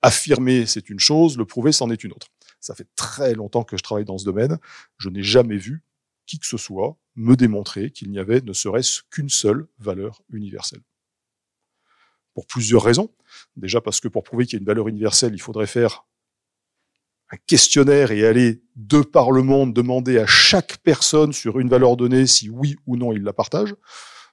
Affirmer, 0.00 0.64
c'est 0.66 0.90
une 0.90 1.00
chose, 1.00 1.36
le 1.36 1.44
prouver, 1.44 1.72
c'en 1.72 1.90
est 1.90 2.04
une 2.04 2.12
autre. 2.12 2.28
Ça 2.60 2.74
fait 2.74 2.86
très 2.96 3.34
longtemps 3.34 3.64
que 3.64 3.76
je 3.76 3.82
travaille 3.82 4.04
dans 4.04 4.18
ce 4.18 4.24
domaine, 4.24 4.58
je 4.96 5.08
n'ai 5.08 5.22
jamais 5.22 5.56
vu 5.56 5.82
qui 6.26 6.38
que 6.38 6.46
ce 6.46 6.56
soit 6.56 6.96
me 7.16 7.34
démontrer 7.34 7.90
qu'il 7.90 8.10
n'y 8.10 8.18
avait 8.18 8.40
ne 8.42 8.52
serait-ce 8.52 9.02
qu'une 9.10 9.30
seule 9.30 9.66
valeur 9.78 10.22
universelle. 10.30 10.82
Pour 12.34 12.46
plusieurs 12.46 12.84
raisons. 12.84 13.10
Déjà 13.56 13.80
parce 13.80 13.98
que 13.98 14.08
pour 14.08 14.22
prouver 14.22 14.44
qu'il 14.46 14.54
y 14.54 14.56
a 14.58 14.60
une 14.60 14.66
valeur 14.66 14.86
universelle, 14.88 15.34
il 15.34 15.40
faudrait 15.40 15.66
faire 15.66 16.06
un 17.30 17.36
questionnaire 17.46 18.10
et 18.10 18.26
aller 18.26 18.62
de 18.76 19.00
par 19.00 19.30
le 19.30 19.42
monde 19.42 19.74
demander 19.74 20.18
à 20.18 20.26
chaque 20.26 20.78
personne 20.78 21.32
sur 21.32 21.58
une 21.58 21.68
valeur 21.68 21.96
donnée 21.96 22.26
si 22.26 22.48
oui 22.48 22.76
ou 22.86 22.96
non 22.96 23.12
il 23.12 23.22
la 23.22 23.32
partage. 23.32 23.74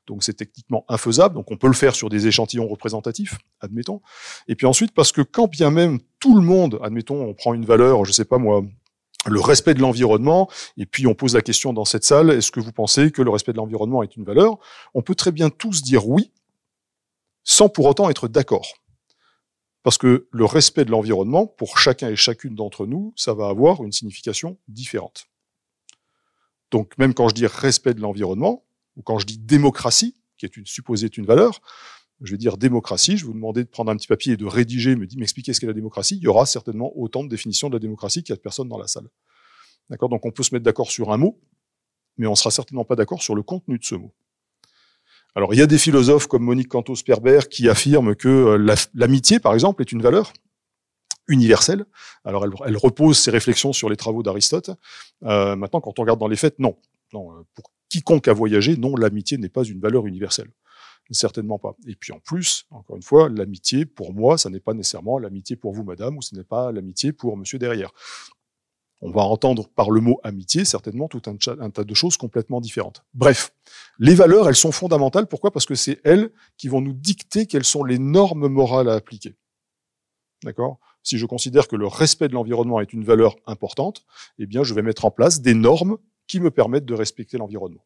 Donc 0.08 0.24
c'est 0.24 0.34
techniquement 0.34 0.86
infaisable. 0.88 1.36
Donc 1.36 1.52
on 1.52 1.58
peut 1.58 1.68
le 1.68 1.74
faire 1.74 1.96
sur 1.96 2.10
des 2.10 2.28
échantillons 2.28 2.68
représentatifs, 2.68 3.38
admettons. 3.60 4.02
Et 4.48 4.56
puis 4.56 4.68
ensuite 4.68 4.94
parce 4.94 5.12
que 5.12 5.22
quand 5.22 5.48
bien 5.48 5.72
même 5.72 6.00
tout 6.20 6.36
le 6.36 6.46
monde, 6.46 6.80
admettons, 6.84 7.24
on 7.24 7.34
prend 7.34 7.54
une 7.54 7.66
valeur, 7.66 8.06
je 8.06 8.12
sais 8.12 8.26
pas 8.26 8.38
moi, 8.38 8.64
le 9.28 9.40
respect 9.40 9.74
de 9.74 9.82
l'environnement, 9.82 10.50
et 10.78 10.86
puis 10.86 11.08
on 11.08 11.16
pose 11.16 11.34
la 11.34 11.42
question 11.42 11.74
dans 11.74 11.86
cette 11.86 12.04
salle, 12.04 12.30
est-ce 12.30 12.52
que 12.52 12.60
vous 12.60 12.72
pensez 12.72 13.12
que 13.12 13.24
le 13.24 13.32
respect 13.32 13.54
de 13.54 13.58
l'environnement 13.58 14.04
est 14.04 14.16
une 14.16 14.24
valeur? 14.24 14.60
On 14.94 15.02
peut 15.02 15.16
très 15.16 15.32
bien 15.32 15.50
tous 15.50 15.82
dire 15.82 16.08
oui, 16.08 16.32
sans 17.44 17.70
pour 17.70 17.86
autant 17.86 18.10
être 18.10 18.28
d'accord. 18.28 18.68
Parce 19.86 20.00
que 20.00 20.28
le 20.32 20.46
respect 20.46 20.84
de 20.84 20.90
l'environnement, 20.90 21.46
pour 21.46 21.78
chacun 21.78 22.10
et 22.10 22.16
chacune 22.16 22.56
d'entre 22.56 22.88
nous, 22.88 23.14
ça 23.16 23.36
va 23.36 23.50
avoir 23.50 23.84
une 23.84 23.92
signification 23.92 24.58
différente. 24.68 25.28
Donc 26.72 26.98
même 26.98 27.14
quand 27.14 27.30
je 27.30 27.36
dis 27.36 27.46
respect 27.46 27.94
de 27.94 28.02
l'environnement, 28.02 28.66
ou 28.96 29.04
quand 29.04 29.20
je 29.20 29.28
dis 29.28 29.38
démocratie, 29.38 30.16
qui 30.40 30.48
est 30.48 30.58
une 30.58 30.66
supposée 30.66 31.12
une 31.16 31.28
valeur, 31.28 31.62
je 32.20 32.32
vais 32.32 32.40
dire 32.40 32.58
démocratie, 32.58 33.16
je 33.16 33.26
vais 33.26 33.28
vous 33.28 33.36
demander 33.36 33.64
de 33.64 33.70
prendre 33.70 33.92
un 33.92 33.96
petit 33.96 34.08
papier 34.08 34.34
et 34.34 34.38
de 34.38 34.46
rédiger, 34.48 34.96
m'expliquer 34.96 35.54
ce 35.54 35.60
qu'est 35.60 35.68
la 35.68 35.74
démocratie, 35.74 36.16
il 36.18 36.24
y 36.24 36.28
aura 36.28 36.48
certainement 36.48 36.92
autant 36.98 37.24
de 37.24 37.30
définitions 37.30 37.70
de 37.70 37.76
la 37.76 37.80
démocratie 37.80 38.24
qu'il 38.24 38.32
y 38.32 38.34
a 38.34 38.38
de 38.38 38.42
personnes 38.42 38.68
dans 38.68 38.80
la 38.80 38.88
salle. 38.88 39.08
Donc 39.92 40.26
on 40.26 40.32
peut 40.32 40.42
se 40.42 40.56
mettre 40.56 40.66
d'accord 40.66 40.90
sur 40.90 41.12
un 41.12 41.18
mot, 41.18 41.40
mais 42.18 42.26
on 42.26 42.34
sera 42.34 42.50
certainement 42.50 42.86
pas 42.86 42.96
d'accord 42.96 43.22
sur 43.22 43.36
le 43.36 43.44
contenu 43.44 43.78
de 43.78 43.84
ce 43.86 43.94
mot. 43.94 44.16
Alors 45.36 45.54
il 45.54 45.60
y 45.60 45.62
a 45.62 45.68
des 45.68 45.78
philosophes 45.78 46.28
comme 46.28 46.44
Monique 46.44 46.70
Cantos-Perber 46.70 47.42
qui 47.52 47.68
affirment 47.68 48.16
que 48.16 48.30
euh, 48.30 48.76
l'amitié, 48.94 49.40
par 49.40 49.54
exemple, 49.54 49.82
est 49.82 49.92
une 49.92 50.02
valeur 50.02 50.32
universelle. 51.28 51.86
Alors 52.24 52.46
elle, 52.66 52.78
repose 52.78 53.20
ses 53.20 53.32
réflexions 53.32 53.74
sur 53.74 53.90
les 53.90 53.98
travaux 53.98 54.24
d'Aristote. 54.24 54.72
Euh, 55.24 55.56
maintenant, 55.56 55.82
quand 55.82 56.00
on 56.00 56.04
regarde 56.04 56.20
dans 56.20 56.28
les 56.28 56.38
faits, 56.38 56.60
non. 56.60 56.78
non. 57.14 57.32
Euh, 57.32 57.44
pour 57.54 57.72
quiconque 57.90 58.28
a 58.28 58.34
voyagé, 58.34 58.78
non, 58.78 58.96
l'amitié 58.96 59.38
n'est 59.38 59.50
pas 59.50 59.64
une 59.64 59.80
valeur 59.80 60.08
universelle. 60.08 60.50
Certainement 61.12 61.60
pas. 61.60 61.76
Et 61.88 61.96
puis 61.96 62.14
en 62.14 62.20
plus, 62.20 62.66
encore 62.72 62.96
une 62.96 63.04
fois, 63.04 63.30
l'amitié, 63.30 63.86
pour 63.86 64.12
moi, 64.12 64.40
ça 64.40 64.50
n'est 64.50 64.60
pas 64.60 64.74
nécessairement 64.74 65.20
l'amitié 65.20 65.56
pour 65.56 65.72
vous, 65.72 65.84
madame, 65.84 66.18
ou 66.18 66.22
ce 66.24 66.34
n'est 66.34 66.44
pas 66.44 66.72
l'amitié 66.72 67.12
pour 67.12 67.38
monsieur 67.38 67.60
derrière. 67.60 67.92
On 69.06 69.12
va 69.12 69.22
entendre 69.22 69.68
par 69.68 69.92
le 69.92 70.02
mot 70.02 70.20
amitié 70.24 70.66
certainement 70.66 71.08
tout 71.08 71.22
un, 71.28 71.70
tas 71.70 71.84
de 71.84 71.94
choses 71.94 72.18
complètement 72.18 72.60
différentes. 72.60 73.04
Bref, 73.14 73.54
les 74.00 74.16
valeurs, 74.16 74.50
elles 74.50 74.56
sont 74.56 74.72
fondamentales. 74.72 75.28
Pourquoi? 75.28 75.52
Parce 75.52 75.68
que 75.68 75.76
c'est 75.76 76.02
elles 76.04 76.32
qui 76.58 76.70
vont 76.70 76.82
nous 76.82 76.94
dicter 76.94 77.46
quelles 77.46 77.66
sont 77.66 77.84
les 77.84 78.00
normes 78.00 78.48
morales 78.48 78.90
à 78.90 78.94
appliquer. 78.94 79.36
D'accord? 80.44 80.80
Si 81.04 81.20
je 81.20 81.28
considère 81.28 81.68
que 81.68 81.76
le 81.76 81.86
respect 81.86 82.30
de 82.30 82.34
l'environnement 82.34 82.82
est 82.82 82.94
une 82.94 83.04
valeur 83.04 83.36
importante, 83.46 84.04
eh 84.40 84.48
bien, 84.48 84.64
je 84.64 84.74
vais 84.74 84.82
mettre 84.82 85.06
en 85.06 85.12
place 85.12 85.40
des 85.40 85.54
normes 85.54 85.98
qui 86.26 86.40
me 86.40 86.50
permettent 86.50 86.86
de 86.86 86.96
respecter 86.96 87.38
l'environnement. 87.38 87.86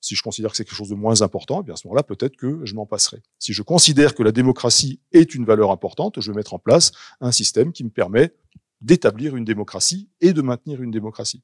Si 0.00 0.16
je 0.16 0.22
considère 0.24 0.50
que 0.50 0.56
c'est 0.56 0.64
quelque 0.64 0.74
chose 0.74 0.88
de 0.88 0.96
moins 0.96 1.22
important, 1.22 1.60
eh 1.60 1.64
bien 1.64 1.74
à 1.74 1.76
ce 1.76 1.86
moment-là, 1.86 2.02
peut-être 2.02 2.36
que 2.36 2.58
je 2.64 2.74
m'en 2.74 2.86
passerai. 2.86 3.22
Si 3.38 3.52
je 3.52 3.62
considère 3.62 4.16
que 4.16 4.24
la 4.24 4.32
démocratie 4.32 4.98
est 5.12 5.36
une 5.36 5.44
valeur 5.44 5.70
importante, 5.70 6.20
je 6.20 6.32
vais 6.32 6.36
mettre 6.36 6.54
en 6.54 6.58
place 6.58 6.90
un 7.20 7.30
système 7.30 7.72
qui 7.72 7.84
me 7.84 7.90
permet 7.90 8.34
d'établir 8.82 9.36
une 9.36 9.44
démocratie 9.44 10.08
et 10.20 10.32
de 10.32 10.42
maintenir 10.42 10.82
une 10.82 10.90
démocratie. 10.90 11.42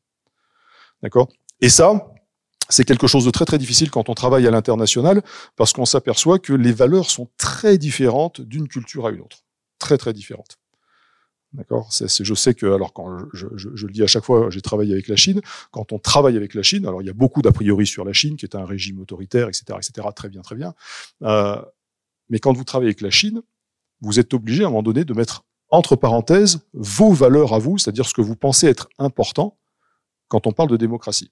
D'accord? 1.02 1.28
Et 1.60 1.68
ça, 1.68 2.12
c'est 2.68 2.84
quelque 2.84 3.06
chose 3.06 3.24
de 3.24 3.30
très 3.30 3.44
très 3.44 3.58
difficile 3.58 3.90
quand 3.90 4.08
on 4.08 4.14
travaille 4.14 4.46
à 4.46 4.50
l'international, 4.50 5.22
parce 5.56 5.72
qu'on 5.72 5.86
s'aperçoit 5.86 6.38
que 6.38 6.52
les 6.52 6.72
valeurs 6.72 7.10
sont 7.10 7.28
très 7.36 7.78
différentes 7.78 8.40
d'une 8.40 8.68
culture 8.68 9.06
à 9.06 9.10
une 9.10 9.20
autre. 9.20 9.44
Très 9.78 9.96
très 9.96 10.12
différentes. 10.12 10.58
D'accord? 11.54 11.90
Je 11.90 12.34
sais 12.34 12.54
que, 12.54 12.66
alors 12.66 12.92
quand 12.92 13.16
je, 13.32 13.46
le 13.46 13.92
dis 13.92 14.02
à 14.02 14.06
chaque 14.06 14.24
fois, 14.24 14.50
j'ai 14.50 14.60
travaillé 14.60 14.92
avec 14.92 15.08
la 15.08 15.16
Chine. 15.16 15.40
Quand 15.70 15.92
on 15.92 15.98
travaille 15.98 16.36
avec 16.36 16.52
la 16.52 16.62
Chine, 16.62 16.86
alors 16.86 17.00
il 17.00 17.06
y 17.06 17.10
a 17.10 17.14
beaucoup 17.14 17.40
d'a 17.40 17.52
priori 17.52 17.86
sur 17.86 18.04
la 18.04 18.12
Chine, 18.12 18.36
qui 18.36 18.44
est 18.44 18.54
un 18.54 18.66
régime 18.66 19.00
autoritaire, 19.00 19.48
etc., 19.48 19.78
etc. 19.78 20.08
Très 20.14 20.28
bien, 20.28 20.42
très 20.42 20.56
bien. 20.56 20.74
Euh, 21.22 21.62
mais 22.28 22.38
quand 22.38 22.52
vous 22.52 22.64
travaillez 22.64 22.90
avec 22.90 23.00
la 23.00 23.10
Chine, 23.10 23.40
vous 24.02 24.20
êtes 24.20 24.34
obligé 24.34 24.64
à 24.64 24.66
un 24.66 24.70
moment 24.70 24.82
donné 24.82 25.06
de 25.06 25.14
mettre 25.14 25.44
entre 25.70 25.96
parenthèses 25.96 26.60
vos 26.72 27.12
valeurs 27.12 27.52
à 27.54 27.58
vous, 27.58 27.78
c'est-à-dire 27.78 28.06
ce 28.06 28.14
que 28.14 28.22
vous 28.22 28.36
pensez 28.36 28.66
être 28.66 28.88
important 28.98 29.58
quand 30.28 30.46
on 30.46 30.52
parle 30.52 30.70
de 30.70 30.76
démocratie. 30.76 31.30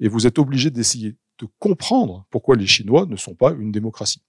Et 0.00 0.08
vous 0.08 0.26
êtes 0.26 0.38
obligé 0.38 0.70
d'essayer 0.70 1.16
de 1.38 1.46
comprendre 1.58 2.26
pourquoi 2.30 2.56
les 2.56 2.66
Chinois 2.66 3.06
ne 3.06 3.16
sont 3.16 3.34
pas 3.34 3.52
une 3.52 3.72
démocratie 3.72 4.22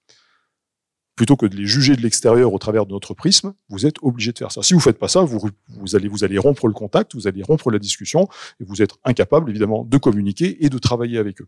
plutôt 1.15 1.35
que 1.35 1.45
de 1.45 1.55
les 1.55 1.65
juger 1.65 1.95
de 1.95 2.01
l'extérieur 2.01 2.53
au 2.53 2.57
travers 2.57 2.85
de 2.85 2.91
notre 2.91 3.13
prisme, 3.13 3.53
vous 3.69 3.85
êtes 3.85 3.97
obligé 4.01 4.31
de 4.31 4.37
faire 4.37 4.51
ça. 4.51 4.63
Si 4.63 4.73
vous 4.73 4.79
faites 4.79 4.97
pas 4.97 5.07
ça, 5.07 5.21
vous, 5.21 5.39
vous, 5.69 5.95
allez, 5.95 6.07
vous 6.07 6.23
allez 6.23 6.37
rompre 6.37 6.67
le 6.67 6.73
contact, 6.73 7.13
vous 7.13 7.27
allez 7.27 7.43
rompre 7.43 7.69
la 7.71 7.79
discussion, 7.79 8.27
et 8.59 8.63
vous 8.63 8.81
êtes 8.81 8.93
incapable, 9.03 9.49
évidemment, 9.49 9.83
de 9.83 9.97
communiquer 9.97 10.63
et 10.65 10.69
de 10.69 10.77
travailler 10.77 11.17
avec 11.17 11.41
eux. 11.41 11.47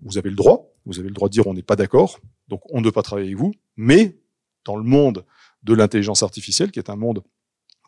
Vous 0.00 0.18
avez 0.18 0.30
le 0.30 0.36
droit, 0.36 0.70
vous 0.86 0.98
avez 0.98 1.08
le 1.08 1.14
droit 1.14 1.28
de 1.28 1.32
dire 1.32 1.46
on 1.46 1.54
n'est 1.54 1.62
pas 1.62 1.76
d'accord, 1.76 2.20
donc 2.48 2.60
on 2.70 2.78
ne 2.78 2.84
peut 2.84 2.92
pas 2.92 3.02
travailler 3.02 3.28
avec 3.28 3.38
vous, 3.38 3.54
mais 3.76 4.18
dans 4.64 4.76
le 4.76 4.84
monde 4.84 5.24
de 5.64 5.74
l'intelligence 5.74 6.22
artificielle, 6.22 6.70
qui 6.70 6.78
est 6.78 6.90
un 6.90 6.96
monde 6.96 7.22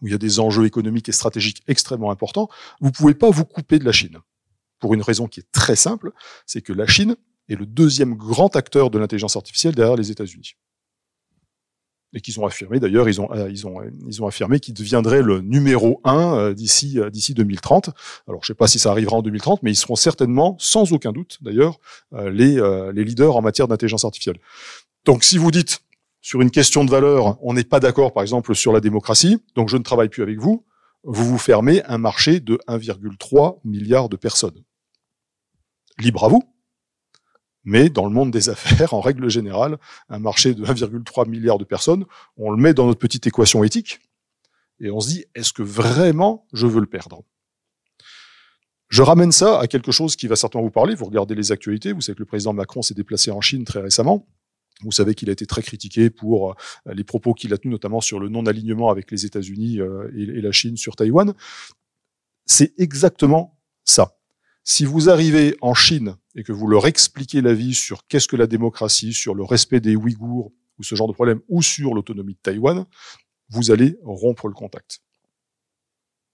où 0.02 0.06
il 0.06 0.12
y 0.12 0.14
a 0.14 0.18
des 0.18 0.40
enjeux 0.40 0.66
économiques 0.66 1.08
et 1.08 1.12
stratégiques 1.12 1.62
extrêmement 1.68 2.10
importants, 2.10 2.48
vous 2.80 2.92
pouvez 2.92 3.14
pas 3.14 3.30
vous 3.30 3.44
couper 3.44 3.78
de 3.78 3.84
la 3.84 3.92
Chine. 3.92 4.18
Pour 4.78 4.92
une 4.94 5.02
raison 5.02 5.26
qui 5.26 5.40
est 5.40 5.50
très 5.52 5.76
simple, 5.76 6.12
c'est 6.44 6.60
que 6.60 6.72
la 6.72 6.86
Chine 6.86 7.16
est 7.48 7.56
le 7.56 7.66
deuxième 7.66 8.14
grand 8.14 8.56
acteur 8.56 8.90
de 8.90 8.98
l'intelligence 8.98 9.36
artificielle 9.36 9.74
derrière 9.74 9.96
les 9.96 10.10
États-Unis. 10.10 10.56
Et 12.12 12.20
qu'ils 12.20 12.38
ont 12.40 12.46
affirmé, 12.46 12.78
d'ailleurs, 12.80 13.08
ils 13.08 13.20
ont, 13.20 13.30
euh, 13.32 13.50
ils 13.50 14.22
ont, 14.22 14.26
affirmé 14.26 14.58
qu'ils 14.60 14.74
deviendraient 14.74 15.22
le 15.22 15.40
numéro 15.40 16.00
un 16.04 16.38
euh, 16.38 16.54
d'ici, 16.54 16.98
euh, 16.98 17.10
d'ici 17.10 17.34
2030. 17.34 17.90
Alors, 18.26 18.42
je 18.42 18.46
ne 18.46 18.54
sais 18.54 18.56
pas 18.56 18.68
si 18.68 18.78
ça 18.78 18.90
arrivera 18.90 19.16
en 19.16 19.22
2030, 19.22 19.62
mais 19.62 19.70
ils 19.70 19.76
seront 19.76 19.96
certainement, 19.96 20.56
sans 20.58 20.92
aucun 20.92 21.12
doute, 21.12 21.38
d'ailleurs, 21.40 21.78
les, 22.12 22.60
les 22.94 23.04
leaders 23.04 23.36
en 23.36 23.42
matière 23.42 23.68
d'intelligence 23.68 24.04
artificielle. 24.04 24.38
Donc, 25.04 25.24
si 25.24 25.36
vous 25.36 25.50
dites, 25.50 25.80
sur 26.26 26.40
une 26.40 26.50
question 26.50 26.84
de 26.84 26.90
valeur, 26.90 27.38
on 27.40 27.54
n'est 27.54 27.62
pas 27.62 27.78
d'accord, 27.78 28.12
par 28.12 28.24
exemple, 28.24 28.52
sur 28.56 28.72
la 28.72 28.80
démocratie, 28.80 29.38
donc 29.54 29.68
je 29.68 29.76
ne 29.76 29.84
travaille 29.84 30.08
plus 30.08 30.24
avec 30.24 30.40
vous, 30.40 30.66
vous 31.04 31.24
vous 31.24 31.38
fermez 31.38 31.84
un 31.84 31.98
marché 31.98 32.40
de 32.40 32.58
1,3 32.66 33.60
milliard 33.62 34.08
de 34.08 34.16
personnes. 34.16 34.64
Libre 36.00 36.24
à 36.24 36.28
vous, 36.28 36.42
mais 37.62 37.90
dans 37.90 38.04
le 38.06 38.10
monde 38.10 38.32
des 38.32 38.48
affaires, 38.48 38.92
en 38.92 39.00
règle 39.00 39.28
générale, 39.30 39.78
un 40.08 40.18
marché 40.18 40.52
de 40.52 40.66
1,3 40.66 41.28
milliard 41.28 41.58
de 41.58 41.64
personnes, 41.64 42.04
on 42.36 42.50
le 42.50 42.56
met 42.56 42.74
dans 42.74 42.86
notre 42.86 42.98
petite 42.98 43.28
équation 43.28 43.62
éthique, 43.62 44.00
et 44.80 44.90
on 44.90 44.98
se 44.98 45.10
dit, 45.10 45.26
est-ce 45.36 45.52
que 45.52 45.62
vraiment 45.62 46.48
je 46.52 46.66
veux 46.66 46.80
le 46.80 46.86
perdre? 46.86 47.22
Je 48.88 49.02
ramène 49.02 49.30
ça 49.30 49.60
à 49.60 49.68
quelque 49.68 49.92
chose 49.92 50.16
qui 50.16 50.26
va 50.26 50.34
certainement 50.34 50.64
vous 50.64 50.72
parler. 50.72 50.96
Vous 50.96 51.04
regardez 51.04 51.36
les 51.36 51.52
actualités. 51.52 51.92
Vous 51.92 52.00
savez 52.00 52.14
que 52.14 52.22
le 52.22 52.26
président 52.26 52.52
Macron 52.52 52.82
s'est 52.82 52.94
déplacé 52.94 53.30
en 53.30 53.40
Chine 53.40 53.64
très 53.64 53.80
récemment. 53.80 54.26
Vous 54.82 54.92
savez 54.92 55.14
qu'il 55.14 55.30
a 55.30 55.32
été 55.32 55.46
très 55.46 55.62
critiqué 55.62 56.10
pour 56.10 56.50
euh, 56.50 56.54
les 56.92 57.04
propos 57.04 57.32
qu'il 57.32 57.52
a 57.54 57.58
tenus, 57.58 57.72
notamment 57.72 58.00
sur 58.00 58.20
le 58.20 58.28
non-alignement 58.28 58.90
avec 58.90 59.10
les 59.10 59.24
États-Unis 59.24 59.80
euh, 59.80 60.10
et 60.14 60.40
la 60.40 60.52
Chine 60.52 60.76
sur 60.76 60.96
Taïwan. 60.96 61.34
C'est 62.44 62.74
exactement 62.78 63.58
ça 63.84 64.18
Si 64.64 64.84
vous 64.84 65.08
arrivez 65.08 65.56
en 65.60 65.74
Chine 65.74 66.16
et 66.34 66.42
que 66.42 66.52
vous 66.52 66.66
leur 66.66 66.86
expliquez 66.86 67.40
la 67.40 67.54
vie 67.54 67.74
sur 67.74 68.06
qu'est-ce 68.06 68.28
que 68.28 68.36
la 68.36 68.46
démocratie, 68.46 69.12
sur 69.12 69.34
le 69.34 69.42
respect 69.42 69.80
des 69.80 69.96
Ouïghours 69.96 70.52
ou 70.78 70.82
ce 70.82 70.94
genre 70.94 71.08
de 71.08 71.14
problème, 71.14 71.40
ou 71.48 71.62
sur 71.62 71.94
l'autonomie 71.94 72.34
de 72.34 72.40
Taïwan, 72.42 72.84
vous 73.48 73.70
allez 73.70 73.96
rompre 74.02 74.46
le 74.46 74.54
contact. 74.54 75.00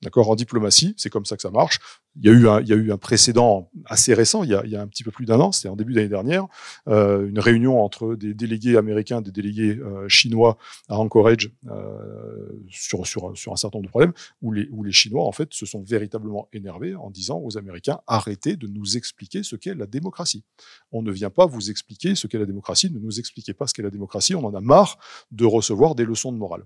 D'accord? 0.03 0.29
En 0.31 0.35
diplomatie, 0.35 0.95
c'est 0.97 1.11
comme 1.11 1.25
ça 1.25 1.37
que 1.37 1.43
ça 1.43 1.51
marche. 1.51 1.79
Il 2.17 2.25
y 2.25 2.29
a 2.29 2.77
eu 2.77 2.93
un, 2.93 2.99
précédent 2.99 3.71
assez 3.87 4.12
récent, 4.12 4.43
il 4.43 4.51
y 4.51 4.55
a, 4.55 4.83
un 4.83 4.87
petit 4.88 5.05
peu 5.05 5.11
plus 5.11 5.25
d'un 5.25 5.41
an, 5.41 5.53
c'était 5.53 5.69
en 5.69 5.77
début 5.77 5.95
d'année 5.95 6.09
dernière, 6.09 6.47
euh, 6.88 7.29
une 7.29 7.38
réunion 7.38 7.83
entre 7.83 8.17
des 8.17 8.35
délégués 8.35 8.77
américains, 8.77 9.23
des 9.23 9.31
délégués 9.31 9.79
euh, 9.79 10.07
chinois 10.09 10.59
à 10.88 10.99
Anchorage 10.99 11.51
euh, 11.71 12.49
sur 12.69 13.01
un 13.01 13.57
certain 13.57 13.79
nombre 13.79 13.87
de 13.87 13.91
problèmes, 13.91 14.12
où 14.43 14.53
les, 14.53 14.69
où 14.73 14.83
les 14.83 14.93
Chinois, 14.93 15.25
en 15.25 15.33
fait, 15.33 15.55
se 15.55 15.65
sont 15.65 15.83
véritablement 15.83 16.49
énervés 16.53 16.95
en 16.95 17.09
disant 17.09 17.38
aux 17.38 17.57
Américains, 17.57 18.01
arrêtez 18.07 18.57
de 18.57 18.67
nous 18.67 18.97
expliquer 18.97 19.43
ce 19.43 19.57
qu'est 19.57 19.75
la 19.75 19.87
démocratie. 19.87 20.45
On 20.91 21.01
ne 21.01 21.12
vient 21.12 21.31
pas 21.31 21.47
vous 21.47 21.71
expliquer 21.71 22.15
ce 22.15 22.27
qu'est 22.27 22.38
la 22.38 22.47
démocratie, 22.47 22.91
ne 22.91 22.99
nous 22.99 23.21
expliquez 23.21 23.55
pas 23.55 23.67
ce 23.67 23.73
qu'est 23.73 23.83
la 23.83 23.91
démocratie, 23.91 24.35
on 24.35 24.45
en 24.45 24.55
a 24.55 24.61
marre 24.61 24.99
de 25.31 25.45
recevoir 25.45 25.95
des 25.95 26.05
leçons 26.05 26.33
de 26.33 26.38
morale. 26.38 26.65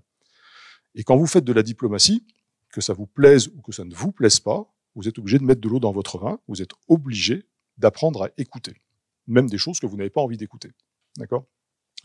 Et 0.95 1.03
quand 1.03 1.15
vous 1.15 1.27
faites 1.27 1.45
de 1.45 1.53
la 1.53 1.63
diplomatie, 1.63 2.25
que 2.71 2.81
ça 2.81 2.93
vous 2.93 3.07
plaise 3.07 3.49
ou 3.49 3.61
que 3.61 3.71
ça 3.71 3.83
ne 3.83 3.93
vous 3.93 4.11
plaise 4.11 4.39
pas, 4.39 4.71
vous 4.95 5.07
êtes 5.07 5.19
obligé 5.19 5.37
de 5.37 5.43
mettre 5.43 5.61
de 5.61 5.69
l'eau 5.69 5.79
dans 5.79 5.91
votre 5.91 6.17
vin, 6.17 6.39
vous 6.47 6.61
êtes 6.61 6.71
obligé 6.87 7.45
d'apprendre 7.77 8.23
à 8.23 8.29
écouter, 8.37 8.81
même 9.27 9.49
des 9.49 9.57
choses 9.57 9.79
que 9.79 9.85
vous 9.85 9.97
n'avez 9.97 10.09
pas 10.09 10.21
envie 10.21 10.37
d'écouter. 10.37 10.71
D'accord? 11.17 11.45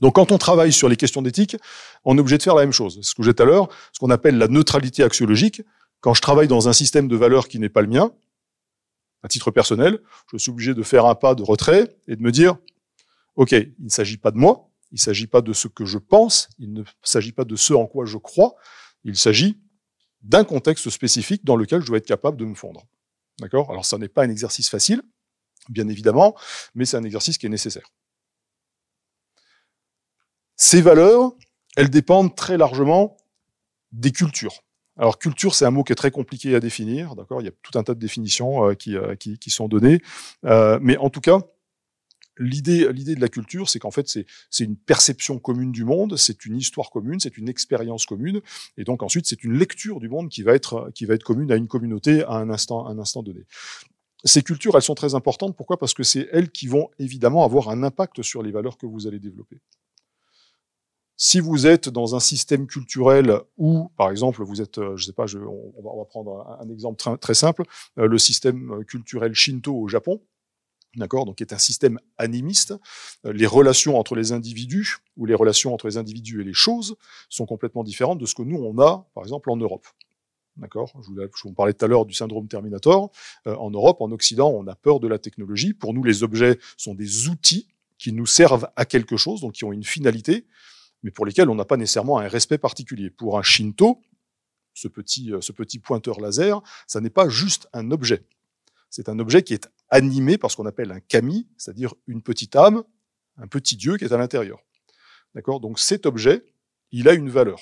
Donc 0.00 0.16
quand 0.16 0.32
on 0.32 0.38
travaille 0.38 0.72
sur 0.72 0.88
les 0.88 0.96
questions 0.96 1.22
d'éthique, 1.22 1.56
on 2.04 2.16
est 2.16 2.20
obligé 2.20 2.38
de 2.38 2.42
faire 2.42 2.54
la 2.54 2.62
même 2.62 2.72
chose. 2.72 3.00
Ce 3.02 3.14
que 3.14 3.22
j'ai 3.22 3.34
tout 3.34 3.42
à 3.42 3.46
l'heure, 3.46 3.68
ce 3.92 3.98
qu'on 3.98 4.10
appelle 4.10 4.36
la 4.36 4.48
neutralité 4.48 5.02
axiologique. 5.02 5.62
Quand 6.00 6.14
je 6.14 6.20
travaille 6.20 6.48
dans 6.48 6.68
un 6.68 6.72
système 6.72 7.06
de 7.08 7.16
valeurs 7.16 7.46
qui 7.46 7.58
n'est 7.58 7.68
pas 7.68 7.82
le 7.82 7.88
mien, 7.88 8.12
à 9.22 9.28
titre 9.28 9.50
personnel, 9.50 10.00
je 10.32 10.36
suis 10.36 10.50
obligé 10.50 10.74
de 10.74 10.82
faire 10.82 11.06
un 11.06 11.14
pas 11.14 11.34
de 11.34 11.42
retrait 11.42 11.96
et 12.08 12.16
de 12.16 12.22
me 12.22 12.32
dire, 12.32 12.56
OK, 13.36 13.52
il 13.52 13.74
ne 13.78 13.88
s'agit 13.88 14.16
pas 14.16 14.32
de 14.32 14.38
moi, 14.38 14.68
il 14.90 14.96
ne 14.96 15.00
s'agit 15.00 15.28
pas 15.28 15.40
de 15.40 15.52
ce 15.52 15.68
que 15.68 15.84
je 15.84 15.98
pense, 15.98 16.48
il 16.58 16.72
ne 16.72 16.82
s'agit 17.02 17.32
pas 17.32 17.44
de 17.44 17.54
ce 17.54 17.72
en 17.72 17.86
quoi 17.86 18.04
je 18.04 18.18
crois, 18.18 18.56
il 19.04 19.16
s'agit 19.16 19.60
d'un 20.22 20.44
contexte 20.44 20.88
spécifique 20.90 21.44
dans 21.44 21.56
lequel 21.56 21.80
je 21.80 21.86
dois 21.86 21.98
être 21.98 22.06
capable 22.06 22.36
de 22.36 22.44
me 22.44 22.54
fondre. 22.54 22.86
D'accord? 23.40 23.70
Alors, 23.70 23.84
ça 23.84 23.98
n'est 23.98 24.08
pas 24.08 24.24
un 24.24 24.30
exercice 24.30 24.68
facile, 24.68 25.02
bien 25.68 25.88
évidemment, 25.88 26.36
mais 26.74 26.84
c'est 26.84 26.96
un 26.96 27.04
exercice 27.04 27.38
qui 27.38 27.46
est 27.46 27.50
nécessaire. 27.50 27.88
Ces 30.56 30.80
valeurs, 30.80 31.32
elles 31.76 31.90
dépendent 31.90 32.36
très 32.36 32.56
largement 32.56 33.16
des 33.90 34.12
cultures. 34.12 34.62
Alors, 34.98 35.18
culture, 35.18 35.54
c'est 35.54 35.64
un 35.64 35.70
mot 35.70 35.84
qui 35.84 35.92
est 35.92 35.96
très 35.96 36.10
compliqué 36.10 36.54
à 36.54 36.60
définir, 36.60 37.16
d'accord? 37.16 37.40
Il 37.40 37.44
y 37.46 37.48
a 37.48 37.52
tout 37.62 37.78
un 37.78 37.82
tas 37.82 37.94
de 37.94 37.98
définitions 37.98 38.68
euh, 38.68 38.74
euh, 38.88 39.16
qui, 39.16 39.50
sont 39.50 39.66
données, 39.66 40.02
euh, 40.44 40.78
mais 40.82 40.96
en 40.98 41.08
tout 41.08 41.20
cas, 41.20 41.38
l'idée, 42.38 42.86
de 42.86 43.20
la 43.20 43.28
culture, 43.28 43.68
c'est 43.68 43.78
qu'en 43.78 43.90
fait, 43.90 44.08
c'est, 44.08 44.26
c'est 44.50 44.64
une 44.64 44.76
perception 44.76 45.38
commune 45.38 45.72
du 45.72 45.84
monde, 45.84 46.16
c'est 46.16 46.44
une 46.44 46.56
histoire 46.56 46.90
commune, 46.90 47.20
c'est 47.20 47.36
une 47.36 47.48
expérience 47.48 48.06
commune, 48.06 48.40
et 48.76 48.84
donc 48.84 49.02
ensuite, 49.02 49.26
c'est 49.26 49.44
une 49.44 49.58
lecture 49.58 50.00
du 50.00 50.08
monde 50.08 50.28
qui 50.28 50.42
va 50.42 50.54
être, 50.54 50.90
commune 51.24 51.52
à 51.52 51.56
une 51.56 51.68
communauté 51.68 52.22
à 52.24 52.34
un 52.34 52.50
instant, 52.50 52.86
un 52.86 52.98
instant 52.98 53.22
donné. 53.22 53.44
Ces 54.24 54.42
cultures, 54.42 54.76
elles 54.76 54.82
sont 54.82 54.94
très 54.94 55.14
importantes. 55.14 55.56
Pourquoi? 55.56 55.78
Parce 55.78 55.94
que 55.94 56.04
c'est 56.04 56.28
elles 56.30 56.50
qui 56.50 56.68
vont 56.68 56.90
évidemment 56.98 57.44
avoir 57.44 57.70
un 57.70 57.82
impact 57.82 58.22
sur 58.22 58.42
les 58.42 58.52
valeurs 58.52 58.78
que 58.78 58.86
vous 58.86 59.08
allez 59.08 59.18
développer. 59.18 59.58
Si 61.16 61.40
vous 61.40 61.66
êtes 61.66 61.88
dans 61.88 62.14
un 62.14 62.20
système 62.20 62.66
culturel 62.66 63.40
où, 63.56 63.90
par 63.96 64.10
exemple, 64.10 64.42
vous 64.42 64.60
êtes, 64.60 64.80
je 64.96 65.04
sais 65.04 65.12
pas, 65.12 65.26
on, 65.36 65.98
va, 65.98 66.04
prendre 66.04 66.58
un, 66.60 66.68
exemple 66.68 67.02
très, 67.18 67.34
simple, 67.34 67.64
euh, 67.98 68.06
le 68.06 68.18
système 68.18 68.84
culturel 68.86 69.34
Shinto 69.34 69.74
au 69.74 69.88
Japon, 69.88 70.20
d'accord, 70.96 71.24
donc 71.24 71.40
est 71.40 71.52
un 71.52 71.58
système 71.58 71.98
animiste. 72.18 72.74
Euh, 73.24 73.32
les 73.32 73.46
relations 73.46 73.98
entre 73.98 74.14
les 74.14 74.32
individus 74.32 74.98
ou 75.16 75.26
les 75.26 75.34
relations 75.34 75.74
entre 75.74 75.86
les 75.86 75.96
individus 75.96 76.40
et 76.40 76.44
les 76.44 76.54
choses 76.54 76.96
sont 77.28 77.46
complètement 77.46 77.84
différentes 77.84 78.18
de 78.18 78.26
ce 78.26 78.34
que 78.34 78.42
nous 78.42 78.58
on 78.58 78.78
a, 78.80 79.06
par 79.14 79.24
exemple, 79.24 79.50
en 79.50 79.56
Europe. 79.56 79.86
D'accord 80.56 80.92
je, 81.02 81.42
vous 81.44 81.54
parlais 81.54 81.72
tout 81.72 81.84
à 81.84 81.88
l'heure 81.88 82.04
du 82.04 82.12
syndrome 82.12 82.46
Terminator. 82.46 83.10
Euh, 83.46 83.54
en 83.56 83.70
Europe, 83.70 84.00
en 84.00 84.10
Occident, 84.12 84.50
on 84.50 84.66
a 84.66 84.74
peur 84.74 85.00
de 85.00 85.08
la 85.08 85.18
technologie. 85.18 85.72
Pour 85.72 85.94
nous, 85.94 86.04
les 86.04 86.22
objets 86.22 86.58
sont 86.76 86.94
des 86.94 87.28
outils 87.28 87.68
qui 87.98 88.12
nous 88.12 88.26
servent 88.26 88.68
à 88.76 88.84
quelque 88.84 89.16
chose, 89.16 89.40
donc 89.40 89.52
qui 89.52 89.64
ont 89.64 89.72
une 89.72 89.84
finalité, 89.84 90.46
mais 91.02 91.10
pour 91.10 91.24
lesquels 91.24 91.48
on 91.48 91.54
n'a 91.54 91.64
pas 91.64 91.76
nécessairement 91.76 92.18
un 92.18 92.28
respect 92.28 92.58
particulier. 92.58 93.10
Pour 93.10 93.38
un 93.38 93.42
Shinto, 93.42 94.02
ce 94.74 94.88
petit, 94.88 95.32
euh, 95.32 95.40
ce 95.40 95.52
petit 95.52 95.78
pointeur 95.78 96.20
laser, 96.20 96.60
ça 96.86 97.00
n'est 97.00 97.10
pas 97.10 97.28
juste 97.28 97.68
un 97.72 97.90
objet. 97.90 98.24
C'est 98.90 99.08
un 99.08 99.18
objet 99.18 99.42
qui 99.42 99.54
est 99.54 99.70
animé 99.92 100.38
par 100.38 100.50
ce 100.50 100.56
qu'on 100.56 100.66
appelle 100.66 100.90
un 100.90 101.00
kami, 101.00 101.46
c'est-à-dire 101.56 101.94
une 102.08 102.22
petite 102.22 102.56
âme, 102.56 102.82
un 103.36 103.46
petit 103.46 103.76
dieu 103.76 103.96
qui 103.96 104.04
est 104.04 104.12
à 104.12 104.16
l'intérieur. 104.16 104.58
D'accord? 105.34 105.60
Donc 105.60 105.78
cet 105.78 106.06
objet, 106.06 106.44
il 106.90 107.08
a 107.08 107.12
une 107.12 107.28
valeur. 107.28 107.60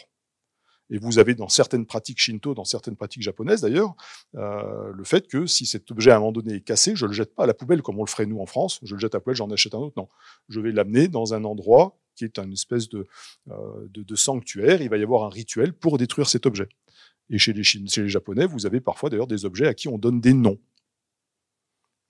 Et 0.93 0.99
vous 0.99 1.19
avez 1.19 1.35
dans 1.35 1.49
certaines 1.49 1.87
pratiques 1.87 2.19
shinto, 2.19 2.55
dans 2.55 2.65
certaines 2.65 2.97
pratiques 2.97 3.23
japonaises 3.23 3.61
d'ailleurs, 3.61 3.95
euh, 4.37 4.93
le 4.93 5.05
fait 5.05 5.29
que 5.29 5.47
si 5.47 5.67
cet 5.67 5.91
objet 5.91 6.11
à 6.11 6.17
un 6.17 6.19
moment 6.19 6.33
donné 6.33 6.55
est 6.55 6.61
cassé, 6.61 6.97
je 6.97 7.07
le 7.07 7.13
jette 7.13 7.35
pas 7.35 7.45
à 7.45 7.47
la 7.47 7.55
poubelle 7.55 7.83
comme 7.83 7.99
on 7.99 8.05
le 8.05 8.11
ferait 8.11 8.27
nous 8.27 8.41
en 8.41 8.47
France, 8.47 8.81
je 8.83 8.95
le 8.95 9.01
jette 9.01 9.15
à 9.15 9.19
la 9.19 9.21
poubelle, 9.21 9.37
j'en 9.37 9.51
achète 9.51 9.75
un 9.75 9.79
autre. 9.79 9.95
Non, 9.97 10.09
je 10.49 10.61
vais 10.61 10.73
l'amener 10.73 11.09
dans 11.09 11.35
un 11.35 11.45
endroit 11.45 11.99
qui 12.17 12.25
est 12.25 12.39
une 12.39 12.53
espèce 12.53 12.89
de, 12.89 13.07
euh, 13.51 14.15
sanctuaire. 14.15 14.83
Il 14.83 14.89
va 14.89 14.99
y 14.99 15.03
avoir 15.03 15.25
un 15.25 15.31
rituel 15.31 15.73
pour 15.73 15.97
détruire 15.99 16.29
cet 16.29 16.47
objet. 16.47 16.69
Et 17.29 17.39
chez 17.39 17.53
les, 17.53 17.63
chez 17.63 17.81
les 17.81 18.09
Japonais, 18.09 18.47
vous 18.47 18.67
avez 18.67 18.81
parfois 18.81 19.11
d'ailleurs 19.11 19.29
des 19.29 19.45
objets 19.45 19.67
à 19.67 19.75
qui 19.75 19.89
on 19.89 19.99
donne 19.99 20.21
des 20.21 20.35
noms. 20.35 20.59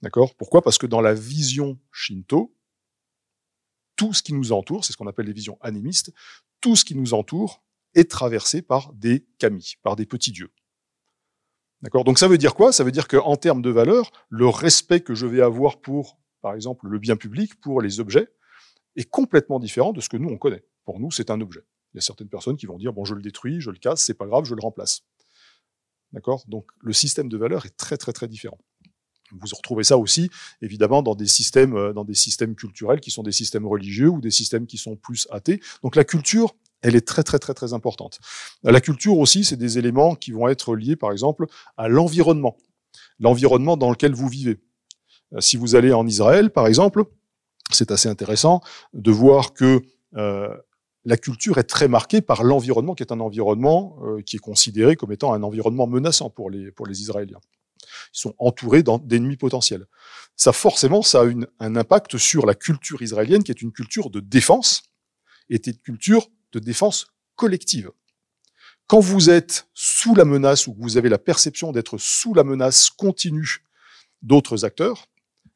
D'accord? 0.03 0.35
Pourquoi? 0.35 0.63
Parce 0.63 0.79
que 0.79 0.87
dans 0.87 1.01
la 1.01 1.15
vision 1.15 1.79
shinto, 1.93 2.57
tout 3.97 4.15
ce 4.15 4.23
qui 4.23 4.33
nous 4.33 4.53
entoure, 4.53 4.85
c'est 4.85 4.93
ce 4.93 4.97
qu'on 4.97 5.07
appelle 5.07 5.27
les 5.27 5.33
visions 5.33 5.59
animistes, 5.61 6.13
tout 6.61 6.77
ce 6.77 6.85
qui 6.85 6.95
nous 6.95 7.13
entoure 7.13 7.63
est 7.95 8.11
traversé 8.11 8.63
par 8.63 8.93
des 8.95 9.27
kami, 9.39 9.75
par 9.83 9.97
des 9.97 10.07
petits 10.07 10.33
dieux. 10.33 10.53
D'accord? 11.83 12.05
Donc 12.05 12.19
ça 12.19 12.29
veut 12.29 12.39
dire 12.39 12.55
quoi? 12.55 12.73
Ça 12.73 12.85
veut 12.85 12.93
dire 12.93 13.09
qu'en 13.09 13.37
termes 13.37 13.63
de 13.63 13.71
valeur, 13.71 14.11
le 14.29 14.47
respect 14.49 15.01
que 15.01 15.15
je 15.15 15.27
vais 15.27 15.41
avoir 15.41 15.81
pour, 15.81 16.19
par 16.41 16.55
exemple, 16.55 16.89
le 16.89 16.99
bien 16.99 17.17
public, 17.17 17.61
pour 17.61 17.83
les 17.83 18.01
objets, 18.01 18.29
est 18.97 19.09
complètement 19.09 19.59
différent 19.59 19.93
de 19.93 20.01
ce 20.01 20.09
que 20.09 20.17
nous 20.17 20.29
on 20.29 20.39
connaît. 20.39 20.65
Pour 20.85 21.01
nous, 21.01 21.11
c'est 21.11 21.31
un 21.31 21.41
objet. 21.41 21.61
Il 21.93 21.97
y 21.97 21.99
a 21.99 22.03
certaines 22.03 22.29
personnes 22.29 22.57
qui 22.57 22.67
vont 22.67 22.79
dire 22.79 22.93
bon, 22.93 23.05
je 23.05 23.15
le 23.15 23.23
détruis, 23.23 23.61
je 23.61 23.71
le 23.71 23.79
casse, 23.79 24.03
c'est 24.03 24.15
pas 24.15 24.27
grave, 24.27 24.45
je 24.45 24.55
le 24.55 24.61
remplace. 24.61 25.03
D'accord? 26.13 26.45
Donc 26.49 26.71
le 26.81 26.93
système 26.93 27.29
de 27.29 27.37
valeur 27.37 27.67
est 27.67 27.77
très 27.77 27.97
très 27.97 28.13
très 28.13 28.29
différent. 28.29 28.59
Vous 29.33 29.47
retrouvez 29.57 29.85
ça 29.85 29.99
aussi, 29.99 30.31
évidemment, 30.63 31.03
dans 31.03 31.15
des 31.15 31.27
systèmes, 31.27 31.77
euh, 31.77 31.93
dans 31.93 32.05
des 32.05 32.15
systèmes 32.15 32.55
culturels 32.55 33.01
qui 33.01 33.11
sont 33.11 33.23
des 33.23 33.33
systèmes 33.33 33.67
religieux 33.67 34.09
ou 34.09 34.21
des 34.21 34.31
systèmes 34.31 34.67
qui 34.67 34.79
sont 34.79 34.97
plus 34.97 35.29
athées. 35.31 35.61
Donc 35.83 35.97
la 35.97 36.05
culture, 36.05 36.55
elle 36.83 36.97
est 36.97 37.07
très 37.07 37.23
très 37.23 37.39
très 37.39 37.55
très 37.55 37.73
importante. 37.73 38.19
La 38.63 38.81
culture 38.81 39.19
aussi, 39.19 39.45
c'est 39.45 39.57
des 39.57 39.79
éléments 39.79 40.15
qui 40.15 40.33
vont 40.33 40.49
être 40.49 40.75
liés, 40.75 40.97
par 40.97 41.13
exemple, 41.13 41.47
à 41.77 41.89
l'environnement, 41.89 42.57
l'environnement 43.19 43.77
dans 43.77 43.91
lequel 43.91 44.15
vous 44.15 44.29
vivez. 44.29 44.59
Euh, 45.35 45.41
si 45.41 45.57
vous 45.57 45.75
allez 45.77 45.93
en 45.93 46.07
Israël, 46.07 46.51
par 46.51 46.67
exemple, 46.67 47.05
c'est 47.71 47.93
assez 47.93 48.09
intéressant 48.09 48.61
de 48.95 49.13
voir 49.13 49.53
que 49.53 49.83
euh, 50.17 50.57
la 51.05 51.17
culture 51.17 51.59
est 51.59 51.65
très 51.65 51.87
marquée 51.87 52.21
par 52.21 52.43
l'environnement, 52.43 52.95
qui 52.95 53.05
est 53.05 53.13
un 53.13 53.21
environnement 53.21 53.97
qui 54.27 54.37
est 54.37 54.41
considéré 54.41 54.97
comme 54.97 55.13
étant 55.13 55.33
un 55.33 55.43
environnement 55.43 55.87
menaçant 55.87 56.29
pour 56.29 56.51
les, 56.51 56.71
pour 56.73 56.87
les 56.87 57.01
Israéliens. 57.01 57.41
Ils 58.15 58.21
sont 58.21 58.35
entourés 58.39 58.83
d'ennemis 58.83 59.37
potentiels. 59.37 59.87
Ça, 60.37 60.53
forcément, 60.53 61.03
ça 61.03 61.23
a 61.23 61.27
un 61.61 61.77
impact 61.77 62.17
sur 62.17 62.47
la 62.47 62.55
culture 62.55 63.03
israélienne, 63.03 63.43
qui 63.43 63.51
est 63.51 63.63
une 63.63 63.73
culture 63.73 64.11
de 64.11 64.21
défense, 64.21 64.83
et 65.51 65.61
une 65.67 65.77
culture 65.79 66.29
de 66.53 66.59
défense 66.59 67.09
collective. 67.37 67.91
Quand 68.87 69.01
vous 69.01 69.31
êtes 69.31 69.69
sous 69.75 70.15
la 70.15 70.25
menace 70.25 70.67
ou 70.67 70.75
que 70.75 70.81
vous 70.81 70.97
avez 70.97 71.09
la 71.09 71.19
perception 71.19 71.73
d'être 71.73 71.99
sous 71.99 72.35
la 72.35 72.43
menace 72.43 72.91
continue 72.91 73.65
d'autres 74.23 74.65
acteurs, 74.65 75.07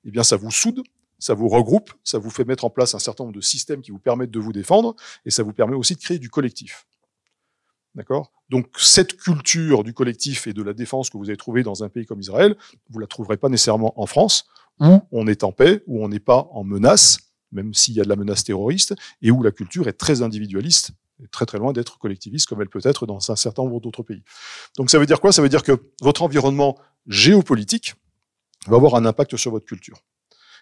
eh 0.04 0.10
bien, 0.10 0.22
ça 0.22 0.36
vous 0.36 0.50
soude, 0.50 0.82
ça 1.18 1.34
vous 1.34 1.48
regroupe, 1.48 1.92
ça 2.04 2.18
vous 2.18 2.30
fait 2.30 2.44
mettre 2.44 2.64
en 2.64 2.70
place 2.70 2.94
un 2.94 2.98
certain 2.98 3.24
nombre 3.24 3.34
de 3.34 3.40
systèmes 3.40 3.80
qui 3.80 3.90
vous 3.90 3.98
permettent 3.98 4.30
de 4.30 4.38
vous 4.38 4.52
défendre, 4.52 4.94
et 5.24 5.30
ça 5.30 5.42
vous 5.42 5.52
permet 5.52 5.74
aussi 5.74 5.94
de 5.94 6.00
créer 6.00 6.18
du 6.18 6.30
collectif. 6.30 6.86
D'accord? 7.94 8.30
Donc 8.54 8.68
cette 8.76 9.16
culture 9.16 9.82
du 9.82 9.92
collectif 9.92 10.46
et 10.46 10.52
de 10.52 10.62
la 10.62 10.74
défense 10.74 11.10
que 11.10 11.18
vous 11.18 11.28
avez 11.28 11.36
trouvée 11.36 11.64
dans 11.64 11.82
un 11.82 11.88
pays 11.88 12.06
comme 12.06 12.20
Israël, 12.20 12.54
vous 12.88 13.00
la 13.00 13.08
trouverez 13.08 13.36
pas 13.36 13.48
nécessairement 13.48 14.00
en 14.00 14.06
France, 14.06 14.46
où 14.78 15.00
on 15.10 15.26
est 15.26 15.42
en 15.42 15.50
paix, 15.50 15.82
où 15.88 16.04
on 16.04 16.08
n'est 16.08 16.20
pas 16.20 16.46
en 16.52 16.62
menace, 16.62 17.18
même 17.50 17.74
s'il 17.74 17.94
y 17.94 18.00
a 18.00 18.04
de 18.04 18.08
la 18.08 18.14
menace 18.14 18.44
terroriste, 18.44 18.94
et 19.22 19.32
où 19.32 19.42
la 19.42 19.50
culture 19.50 19.88
est 19.88 19.94
très 19.94 20.22
individualiste, 20.22 20.92
et 21.20 21.26
très 21.26 21.46
très 21.46 21.58
loin 21.58 21.72
d'être 21.72 21.98
collectiviste 21.98 22.48
comme 22.48 22.62
elle 22.62 22.68
peut 22.68 22.80
être 22.84 23.06
dans 23.06 23.32
un 23.32 23.34
certain 23.34 23.64
nombre 23.64 23.80
d'autres 23.80 24.04
pays. 24.04 24.22
Donc 24.76 24.88
ça 24.88 25.00
veut 25.00 25.06
dire 25.06 25.20
quoi? 25.20 25.32
Ça 25.32 25.42
veut 25.42 25.48
dire 25.48 25.64
que 25.64 25.72
votre 26.00 26.22
environnement 26.22 26.78
géopolitique 27.08 27.94
va 28.68 28.76
avoir 28.76 28.94
un 28.94 29.04
impact 29.04 29.36
sur 29.36 29.50
votre 29.50 29.66
culture. 29.66 29.98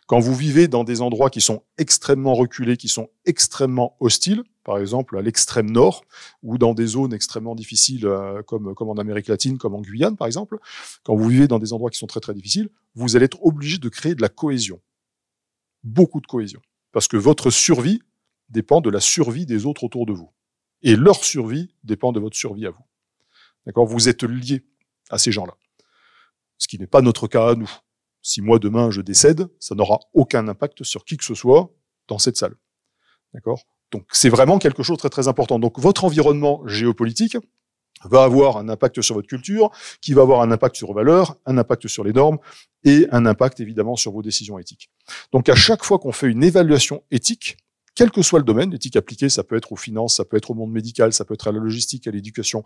Quand 0.06 0.18
vous 0.18 0.34
vivez 0.34 0.68
dans 0.68 0.84
des 0.84 1.00
endroits 1.00 1.30
qui 1.30 1.40
sont 1.40 1.62
extrêmement 1.78 2.34
reculés, 2.34 2.76
qui 2.76 2.88
sont 2.88 3.08
extrêmement 3.24 3.96
hostiles, 4.00 4.42
par 4.64 4.78
exemple 4.78 5.16
à 5.16 5.22
l'extrême 5.22 5.70
nord, 5.70 6.04
ou 6.42 6.58
dans 6.58 6.74
des 6.74 6.86
zones 6.86 7.12
extrêmement 7.12 7.54
difficiles 7.54 8.06
euh, 8.06 8.42
comme, 8.42 8.74
en 8.78 8.94
Amérique 8.94 9.28
latine, 9.28 9.58
comme 9.58 9.74
en 9.74 9.80
Guyane 9.80 10.16
par 10.16 10.26
exemple, 10.26 10.58
quand 11.04 11.14
vous 11.14 11.28
vivez 11.28 11.48
dans 11.48 11.58
des 11.58 11.72
endroits 11.72 11.90
qui 11.90 11.98
sont 11.98 12.06
très 12.06 12.20
très 12.20 12.34
difficiles, 12.34 12.68
vous 12.94 13.16
allez 13.16 13.24
être 13.24 13.42
obligé 13.44 13.78
de 13.78 13.88
créer 13.88 14.14
de 14.14 14.22
la 14.22 14.28
cohésion. 14.28 14.80
Beaucoup 15.84 16.20
de 16.20 16.26
cohésion. 16.26 16.60
Parce 16.92 17.08
que 17.08 17.16
votre 17.16 17.50
survie 17.50 18.02
dépend 18.50 18.80
de 18.80 18.90
la 18.90 19.00
survie 19.00 19.46
des 19.46 19.66
autres 19.66 19.84
autour 19.84 20.06
de 20.06 20.12
vous. 20.12 20.30
Et 20.82 20.96
leur 20.96 21.24
survie 21.24 21.74
dépend 21.84 22.12
de 22.12 22.20
votre 22.20 22.36
survie 22.36 22.66
à 22.66 22.70
vous. 22.70 22.84
D'accord? 23.66 23.86
Vous 23.86 24.08
êtes 24.08 24.24
liés 24.24 24.64
à 25.10 25.18
ces 25.18 25.32
gens-là. 25.32 25.54
Ce 26.58 26.68
qui 26.68 26.78
n'est 26.78 26.86
pas 26.86 27.00
notre 27.00 27.28
cas 27.28 27.50
à 27.50 27.54
nous. 27.54 27.70
Si 28.22 28.40
moi 28.40 28.58
demain 28.58 28.90
je 28.90 29.00
décède, 29.00 29.48
ça 29.58 29.74
n'aura 29.74 30.00
aucun 30.14 30.48
impact 30.48 30.85
sur 30.85 31.04
qui 31.04 31.16
que 31.16 31.24
ce 31.24 31.35
soit 31.35 31.70
dans 32.08 32.18
cette 32.18 32.37
salle. 32.37 32.54
D'accord? 33.35 33.62
Donc 33.90 34.04
c'est 34.12 34.28
vraiment 34.28 34.58
quelque 34.58 34.82
chose 34.82 34.96
de 34.96 35.00
très 35.00 35.11
très 35.11 35.28
important. 35.28 35.58
Donc 35.58 35.78
votre 35.78 36.04
environnement 36.04 36.66
géopolitique 36.66 37.37
va 38.04 38.24
avoir 38.24 38.56
un 38.56 38.68
impact 38.68 39.00
sur 39.00 39.14
votre 39.14 39.28
culture, 39.28 39.70
qui 40.00 40.12
va 40.12 40.22
avoir 40.22 40.40
un 40.40 40.50
impact 40.50 40.76
sur 40.76 40.88
vos 40.88 40.94
valeurs, 40.94 41.37
un 41.46 41.58
impact 41.58 41.87
sur 41.88 42.04
les 42.04 42.12
normes 42.12 42.38
et 42.85 43.06
un 43.12 43.26
impact 43.26 43.61
évidemment 43.61 43.96
sur 43.96 44.12
vos 44.12 44.22
décisions 44.22 44.58
éthiques. 44.58 44.90
Donc 45.32 45.48
à 45.48 45.54
chaque 45.54 45.85
fois 45.85 45.98
qu'on 45.98 46.12
fait 46.12 46.28
une 46.28 46.42
évaluation 46.42 47.04
éthique, 47.11 47.56
quel 47.94 48.11
que 48.11 48.22
soit 48.22 48.38
le 48.38 48.44
domaine, 48.44 48.70
l'éthique 48.70 48.96
appliquée, 48.96 49.28
ça 49.28 49.44
peut 49.44 49.56
être 49.56 49.72
aux 49.72 49.76
finances, 49.76 50.16
ça 50.16 50.24
peut 50.24 50.37
être 50.37 50.50
au 50.50 50.54
monde 50.54 50.72
médical, 50.72 51.12
ça 51.12 51.24
peut 51.24 51.35
être 51.35 51.48
à 51.48 51.52
la 51.52 51.58
logistique, 51.58 52.06
à 52.06 52.11
l'éducation, 52.11 52.64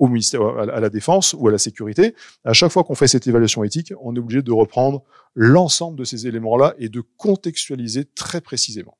au 0.00 0.08
ministère, 0.08 0.42
à 0.42 0.80
la 0.80 0.88
défense 0.88 1.36
ou 1.38 1.46
à 1.46 1.52
la 1.52 1.58
sécurité. 1.58 2.14
À 2.42 2.54
chaque 2.54 2.72
fois 2.72 2.84
qu'on 2.84 2.94
fait 2.94 3.06
cette 3.06 3.26
évaluation 3.26 3.62
éthique, 3.62 3.92
on 4.00 4.16
est 4.16 4.18
obligé 4.18 4.40
de 4.40 4.50
reprendre 4.50 5.04
l'ensemble 5.34 5.98
de 5.98 6.04
ces 6.04 6.26
éléments-là 6.26 6.74
et 6.78 6.88
de 6.88 7.02
contextualiser 7.18 8.06
très 8.06 8.40
précisément. 8.40 8.96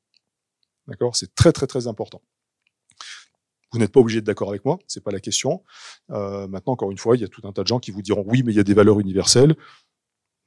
D'accord? 0.87 1.15
C'est 1.15 1.33
très 1.33 1.51
très 1.51 1.65
très 1.65 1.87
important. 1.87 2.21
Vous 3.71 3.79
n'êtes 3.79 3.91
pas 3.91 3.99
obligé 3.99 4.19
d'être 4.19 4.27
d'accord 4.27 4.49
avec 4.49 4.63
moi, 4.63 4.77
c'est 4.85 5.03
pas 5.03 5.11
la 5.11 5.19
question. 5.19 5.63
Euh, 6.11 6.47
maintenant, 6.47 6.73
encore 6.73 6.91
une 6.91 6.97
fois, 6.97 7.15
il 7.15 7.21
y 7.21 7.25
a 7.25 7.29
tout 7.29 7.41
un 7.45 7.51
tas 7.51 7.63
de 7.63 7.67
gens 7.67 7.79
qui 7.79 7.89
vous 7.89 8.03
diront 8.03 8.23
oui, 8.27 8.43
mais 8.43 8.53
il 8.53 8.57
y 8.57 8.59
a 8.59 8.63
des 8.63 8.73
valeurs 8.75 8.99
universelles. 8.99 9.55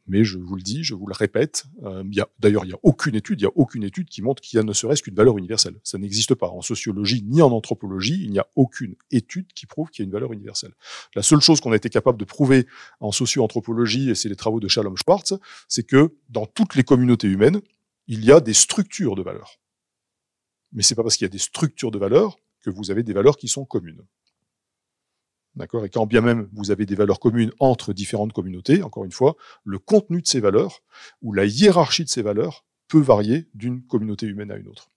Mais 0.06 0.22
je 0.22 0.38
vous 0.38 0.54
le 0.54 0.62
dis, 0.62 0.84
je 0.84 0.94
vous 0.94 1.06
le 1.06 1.14
répète, 1.14 1.64
euh, 1.82 2.04
d'ailleurs, 2.38 2.64
il 2.64 2.68
n'y 2.68 2.74
a 2.74 2.78
aucune 2.82 3.14
étude, 3.14 3.40
il 3.40 3.44
y 3.44 3.46
a 3.46 3.52
aucune 3.54 3.84
étude 3.84 4.08
qui 4.08 4.20
montre 4.20 4.42
qu'il 4.42 4.58
y 4.58 4.60
a 4.60 4.62
ne 4.62 4.72
serait-ce 4.72 5.02
qu'une 5.02 5.14
valeur 5.14 5.38
universelle. 5.38 5.76
Ça 5.82 5.96
n'existe 5.96 6.34
pas. 6.34 6.48
En 6.48 6.60
sociologie 6.60 7.22
ni 7.22 7.40
en 7.40 7.50
anthropologie, 7.52 8.22
il 8.22 8.30
n'y 8.30 8.38
a 8.38 8.46
aucune 8.54 8.96
étude 9.10 9.46
qui 9.54 9.64
prouve 9.64 9.88
qu'il 9.88 10.02
y 10.02 10.04
a 10.04 10.06
une 10.06 10.12
valeur 10.12 10.32
universelle. 10.32 10.72
La 11.14 11.22
seule 11.22 11.40
chose 11.40 11.60
qu'on 11.60 11.72
a 11.72 11.76
été 11.76 11.88
capable 11.88 12.18
de 12.18 12.24
prouver 12.24 12.66
en 13.00 13.12
socio-anthropologie, 13.12 14.10
et 14.10 14.14
c'est 14.14 14.28
les 14.28 14.36
travaux 14.36 14.60
de 14.60 14.68
Shalom 14.68 14.96
Schwartz, 14.96 15.34
c'est 15.68 15.86
que 15.86 16.14
dans 16.28 16.44
toutes 16.44 16.74
les 16.74 16.82
communautés 16.82 17.28
humaines, 17.28 17.60
il 18.06 18.24
y 18.24 18.30
a 18.30 18.40
des 18.40 18.54
structures 18.54 19.14
de 19.14 19.22
valeurs. 19.22 19.58
Mais 20.72 20.82
c'est 20.82 20.94
pas 20.94 21.02
parce 21.02 21.16
qu'il 21.16 21.24
y 21.24 21.30
a 21.30 21.32
des 21.32 21.38
structures 21.38 21.90
de 21.90 21.98
valeurs 21.98 22.36
que 22.60 22.70
vous 22.70 22.90
avez 22.90 23.02
des 23.02 23.12
valeurs 23.12 23.36
qui 23.36 23.48
sont 23.48 23.64
communes. 23.64 24.02
D'accord 25.56 25.84
Et 25.84 25.88
quand 25.88 26.06
bien 26.06 26.20
même 26.20 26.48
vous 26.52 26.70
avez 26.70 26.84
des 26.84 26.96
valeurs 26.96 27.20
communes 27.20 27.52
entre 27.60 27.92
différentes 27.92 28.32
communautés, 28.32 28.82
encore 28.82 29.04
une 29.04 29.12
fois, 29.12 29.36
le 29.64 29.78
contenu 29.78 30.20
de 30.20 30.26
ces 30.26 30.40
valeurs 30.40 30.80
ou 31.22 31.32
la 31.32 31.44
hiérarchie 31.44 32.04
de 32.04 32.08
ces 32.08 32.22
valeurs 32.22 32.64
peut 32.88 33.00
varier 33.00 33.48
d'une 33.54 33.82
communauté 33.82 34.26
humaine 34.26 34.50
à 34.50 34.56
une 34.56 34.68
autre. 34.68 34.90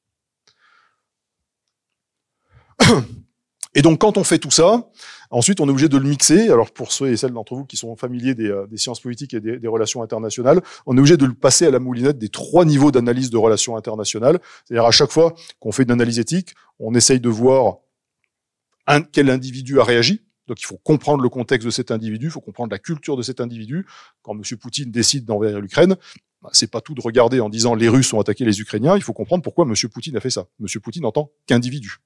Et 3.76 3.84
donc, 3.84 4.00
quand 4.00 4.18
on 4.18 4.24
fait 4.24 4.40
tout 4.40 4.50
ça, 4.50 4.90
ensuite, 5.30 5.60
on 5.60 5.68
est 5.68 5.70
obligé 5.70 5.88
de 5.88 5.98
le 5.98 6.10
mixer. 6.10 6.50
Alors, 6.50 6.72
pour 6.72 6.92
ceux 6.92 7.12
et 7.12 7.18
celles 7.18 7.34
d'entre 7.34 7.54
vous 7.54 7.66
qui 7.66 7.78
sont 7.78 7.96
familiers 7.96 8.34
des, 8.34 8.50
euh, 8.50 8.66
sciences 8.76 9.00
politiques 9.00 9.36
et 9.36 9.40
des, 9.40 9.68
relations 9.68 10.02
internationales, 10.02 10.62
on 10.88 10.98
est 10.98 11.00
obligé 11.00 11.16
de 11.16 11.26
le 11.26 11.36
passer 11.36 11.68
à 11.68 11.72
la 11.72 11.78
moulinette 11.78 12.18
des 12.18 12.30
trois 12.30 12.66
niveaux 12.66 12.92
d'analyse 12.92 13.30
de 13.30 13.38
relations 13.38 13.78
internationales. 13.78 14.40
C'est-à-dire, 14.66 14.86
à 14.86 14.92
chaque 14.92 15.12
fois 15.12 15.36
qu'on 15.60 15.72
fait 15.72 15.84
une 15.84 15.92
analyse 15.92 16.18
éthique, 16.18 16.56
on 16.80 16.96
essaye 16.96 17.20
de 17.20 17.30
voir 17.30 17.78
quel 19.12 19.30
individu 19.30 19.80
a 19.80 19.84
réagi, 19.84 20.27
donc 20.48 20.62
il 20.62 20.66
faut 20.66 20.78
comprendre 20.78 21.22
le 21.22 21.30
contexte 21.30 21.66
de 21.66 21.72
cet 21.72 21.92
individu, 21.92 22.28
il 22.28 22.32
faut 22.32 22.42
comprendre 22.42 22.72
la 22.72 22.80
culture 22.80 23.18
de 23.18 23.22
cet 23.22 23.42
individu. 23.42 23.86
Quand 24.22 24.34
M. 24.34 24.42
Poutine 24.58 24.92
décide 24.92 25.26
d'envahir 25.26 25.60
l'Ukraine, 25.60 25.96
bah, 26.42 26.50
c'est 26.54 26.72
pas 26.72 26.82
tout 26.82 26.94
de 26.94 27.02
regarder 27.02 27.40
en 27.40 27.50
disant 27.50 27.76
les 27.76 27.90
Russes 27.90 28.14
ont 28.14 28.20
attaqué 28.20 28.46
les 28.46 28.62
Ukrainiens, 28.62 28.96
il 28.96 29.04
faut 29.04 29.14
comprendre 29.14 29.44
pourquoi 29.44 29.66
M. 29.66 29.74
Poutine 29.92 30.16
a 30.16 30.20
fait 30.20 30.30
ça. 30.30 30.48
M. 30.60 30.68
Poutine 30.82 31.06
en 31.06 31.12
tant 31.12 31.32
qu'individu. 31.46 31.98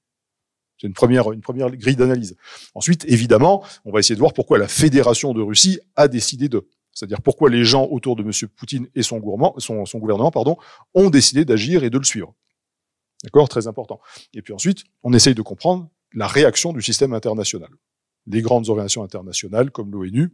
C'est 0.80 0.88
une 0.88 0.94
première, 0.94 1.30
une 1.30 1.40
première 1.40 1.70
grille 1.70 1.94
d'analyse. 1.94 2.36
Ensuite, 2.74 3.04
évidemment, 3.04 3.64
on 3.84 3.92
va 3.92 4.00
essayer 4.00 4.16
de 4.16 4.20
voir 4.20 4.32
pourquoi 4.32 4.58
la 4.58 4.66
Fédération 4.66 5.32
de 5.32 5.40
Russie 5.40 5.78
a 5.94 6.08
décidé 6.08 6.48
de. 6.48 6.66
C'est-à-dire 6.92 7.22
pourquoi 7.22 7.48
les 7.48 7.64
gens 7.64 7.86
autour 7.86 8.16
de 8.16 8.22
M. 8.22 8.32
Poutine 8.56 8.88
et 8.94 9.02
son, 9.02 9.22
son, 9.58 9.86
son 9.86 9.98
gouvernement 9.98 10.32
pardon, 10.32 10.56
ont 10.94 11.08
décidé 11.08 11.44
d'agir 11.44 11.84
et 11.84 11.90
de 11.90 11.98
le 11.98 12.04
suivre. 12.04 12.34
D'accord? 13.22 13.48
Très 13.48 13.68
important. 13.68 14.00
Et 14.34 14.42
puis 14.42 14.52
ensuite, 14.52 14.82
on 15.04 15.12
essaye 15.12 15.34
de 15.34 15.42
comprendre 15.42 15.88
la 16.12 16.26
réaction 16.26 16.72
du 16.72 16.82
système 16.82 17.14
international 17.14 17.70
les 18.26 18.42
grandes 18.42 18.68
organisations 18.68 19.02
internationales 19.02 19.70
comme 19.70 19.90
l'ONU, 19.92 20.32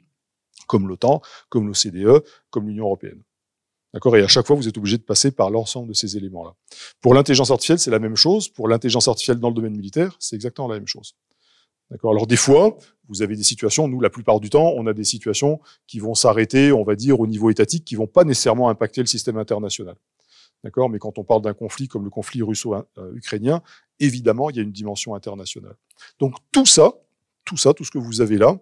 comme 0.66 0.88
l'OTAN, 0.88 1.22
comme 1.48 1.66
l'OCDE, 1.66 2.24
comme 2.50 2.68
l'Union 2.68 2.84
européenne. 2.84 3.22
D'accord? 3.94 4.16
Et 4.16 4.22
à 4.22 4.28
chaque 4.28 4.46
fois, 4.46 4.54
vous 4.56 4.68
êtes 4.68 4.76
obligé 4.76 4.98
de 4.98 5.02
passer 5.02 5.30
par 5.30 5.50
l'ensemble 5.50 5.88
de 5.88 5.94
ces 5.94 6.16
éléments-là. 6.16 6.54
Pour 7.00 7.14
l'intelligence 7.14 7.50
artificielle, 7.50 7.78
c'est 7.78 7.90
la 7.90 7.98
même 7.98 8.16
chose. 8.16 8.48
Pour 8.48 8.68
l'intelligence 8.68 9.08
artificielle 9.08 9.38
dans 9.38 9.48
le 9.48 9.54
domaine 9.54 9.76
militaire, 9.76 10.16
c'est 10.18 10.36
exactement 10.36 10.68
la 10.68 10.74
même 10.74 10.86
chose. 10.86 11.14
D'accord? 11.90 12.10
Alors 12.10 12.26
des 12.26 12.36
fois, 12.36 12.76
vous 13.08 13.22
avez 13.22 13.34
des 13.34 13.42
situations, 13.42 13.88
nous 13.88 14.00
la 14.00 14.10
plupart 14.10 14.40
du 14.40 14.50
temps, 14.50 14.74
on 14.76 14.86
a 14.86 14.92
des 14.92 15.04
situations 15.04 15.58
qui 15.86 16.00
vont 16.00 16.14
s'arrêter, 16.14 16.70
on 16.70 16.84
va 16.84 16.96
dire, 16.96 17.18
au 17.18 17.26
niveau 17.26 17.48
étatique, 17.48 17.86
qui 17.86 17.94
vont 17.94 18.06
pas 18.06 18.24
nécessairement 18.24 18.68
impacter 18.68 19.00
le 19.00 19.06
système 19.06 19.38
international. 19.38 19.96
D'accord? 20.64 20.90
Mais 20.90 20.98
quand 20.98 21.18
on 21.18 21.24
parle 21.24 21.40
d'un 21.40 21.54
conflit 21.54 21.88
comme 21.88 22.04
le 22.04 22.10
conflit 22.10 22.42
russo-ukrainien, 22.42 23.62
évidemment, 24.00 24.50
il 24.50 24.56
y 24.56 24.58
a 24.58 24.62
une 24.62 24.72
dimension 24.72 25.14
internationale. 25.14 25.76
Donc 26.18 26.34
tout 26.52 26.66
ça, 26.66 26.92
tout 27.48 27.56
ça, 27.56 27.72
tout 27.72 27.84
ce 27.84 27.90
que 27.90 27.98
vous 27.98 28.20
avez 28.20 28.36
là, 28.36 28.60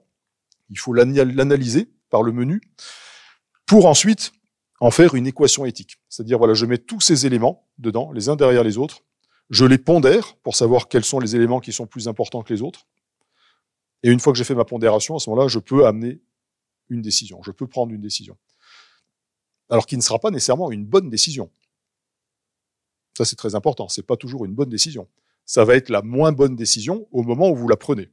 il 0.70 0.78
faut 0.78 0.92
l'analyser 0.92 1.90
par 2.08 2.22
le 2.22 2.30
menu 2.30 2.60
pour 3.66 3.86
ensuite 3.86 4.32
en 4.78 4.92
faire 4.92 5.16
une 5.16 5.26
équation 5.26 5.64
éthique. 5.66 5.98
C'est-à-dire, 6.08 6.38
voilà, 6.38 6.54
je 6.54 6.66
mets 6.66 6.78
tous 6.78 7.00
ces 7.00 7.26
éléments 7.26 7.68
dedans, 7.78 8.12
les 8.12 8.28
uns 8.28 8.36
derrière 8.36 8.62
les 8.62 8.78
autres, 8.78 9.02
je 9.50 9.64
les 9.64 9.78
pondère 9.78 10.36
pour 10.36 10.54
savoir 10.54 10.86
quels 10.86 11.04
sont 11.04 11.18
les 11.18 11.34
éléments 11.34 11.58
qui 11.58 11.72
sont 11.72 11.86
plus 11.86 12.06
importants 12.06 12.42
que 12.42 12.54
les 12.54 12.62
autres. 12.62 12.86
Et 14.04 14.10
une 14.10 14.20
fois 14.20 14.32
que 14.32 14.38
j'ai 14.38 14.44
fait 14.44 14.54
ma 14.54 14.64
pondération, 14.64 15.16
à 15.16 15.18
ce 15.18 15.28
moment-là, 15.30 15.48
je 15.48 15.58
peux 15.58 15.84
amener 15.84 16.20
une 16.88 17.02
décision, 17.02 17.42
je 17.42 17.50
peux 17.50 17.66
prendre 17.66 17.92
une 17.92 18.00
décision. 18.00 18.36
Alors 19.68 19.86
qui 19.86 19.96
ne 19.96 20.02
sera 20.02 20.20
pas 20.20 20.30
nécessairement 20.30 20.70
une 20.70 20.84
bonne 20.84 21.10
décision. 21.10 21.50
Ça, 23.18 23.24
c'est 23.24 23.34
très 23.34 23.56
important. 23.56 23.88
C'est 23.88 24.06
pas 24.06 24.16
toujours 24.16 24.44
une 24.44 24.54
bonne 24.54 24.68
décision. 24.68 25.08
Ça 25.44 25.64
va 25.64 25.74
être 25.74 25.88
la 25.88 26.02
moins 26.02 26.30
bonne 26.30 26.54
décision 26.54 27.08
au 27.10 27.24
moment 27.24 27.50
où 27.50 27.56
vous 27.56 27.66
la 27.66 27.76
prenez 27.76 28.10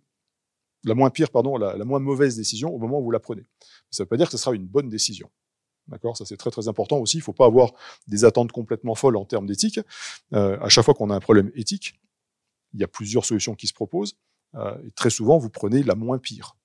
la 0.83 0.95
moins 0.95 1.09
pire, 1.09 1.29
pardon, 1.29 1.57
la, 1.57 1.83
moins 1.85 1.99
mauvaise 1.99 2.35
décision 2.35 2.73
au 2.73 2.77
moment 2.77 2.99
où 2.99 3.03
vous 3.03 3.11
la 3.11 3.19
prenez. 3.19 3.45
Ça 3.89 4.03
ne 4.03 4.05
veut 4.05 4.09
pas 4.09 4.17
dire 4.17 4.27
que 4.27 4.31
ce 4.31 4.37
sera 4.37 4.55
une 4.55 4.65
bonne 4.67 4.89
décision. 4.89 5.29
D'accord? 5.87 6.15
Ça, 6.15 6.25
c'est 6.25 6.37
très, 6.37 6.51
très 6.51 6.67
important 6.67 6.97
aussi. 6.97 7.17
Il 7.17 7.21
ne 7.21 7.25
faut 7.25 7.33
pas 7.33 7.45
avoir 7.45 7.73
des 8.07 8.25
attentes 8.25 8.51
complètement 8.51 8.95
folles 8.95 9.17
en 9.17 9.25
termes 9.25 9.45
d'éthique. 9.45 9.79
Euh, 10.33 10.57
à 10.61 10.69
chaque 10.69 10.85
fois 10.85 10.93
qu'on 10.93 11.09
a 11.09 11.15
un 11.15 11.19
problème 11.19 11.51
éthique, 11.55 11.99
il 12.73 12.79
y 12.79 12.83
a 12.83 12.87
plusieurs 12.87 13.25
solutions 13.25 13.55
qui 13.55 13.67
se 13.67 13.73
proposent. 13.73 14.17
Euh, 14.55 14.77
et 14.85 14.91
très 14.91 15.09
souvent, 15.09 15.37
vous 15.37 15.49
prenez 15.49 15.83
la 15.83 15.95
moins 15.95 16.19
pire. 16.19 16.55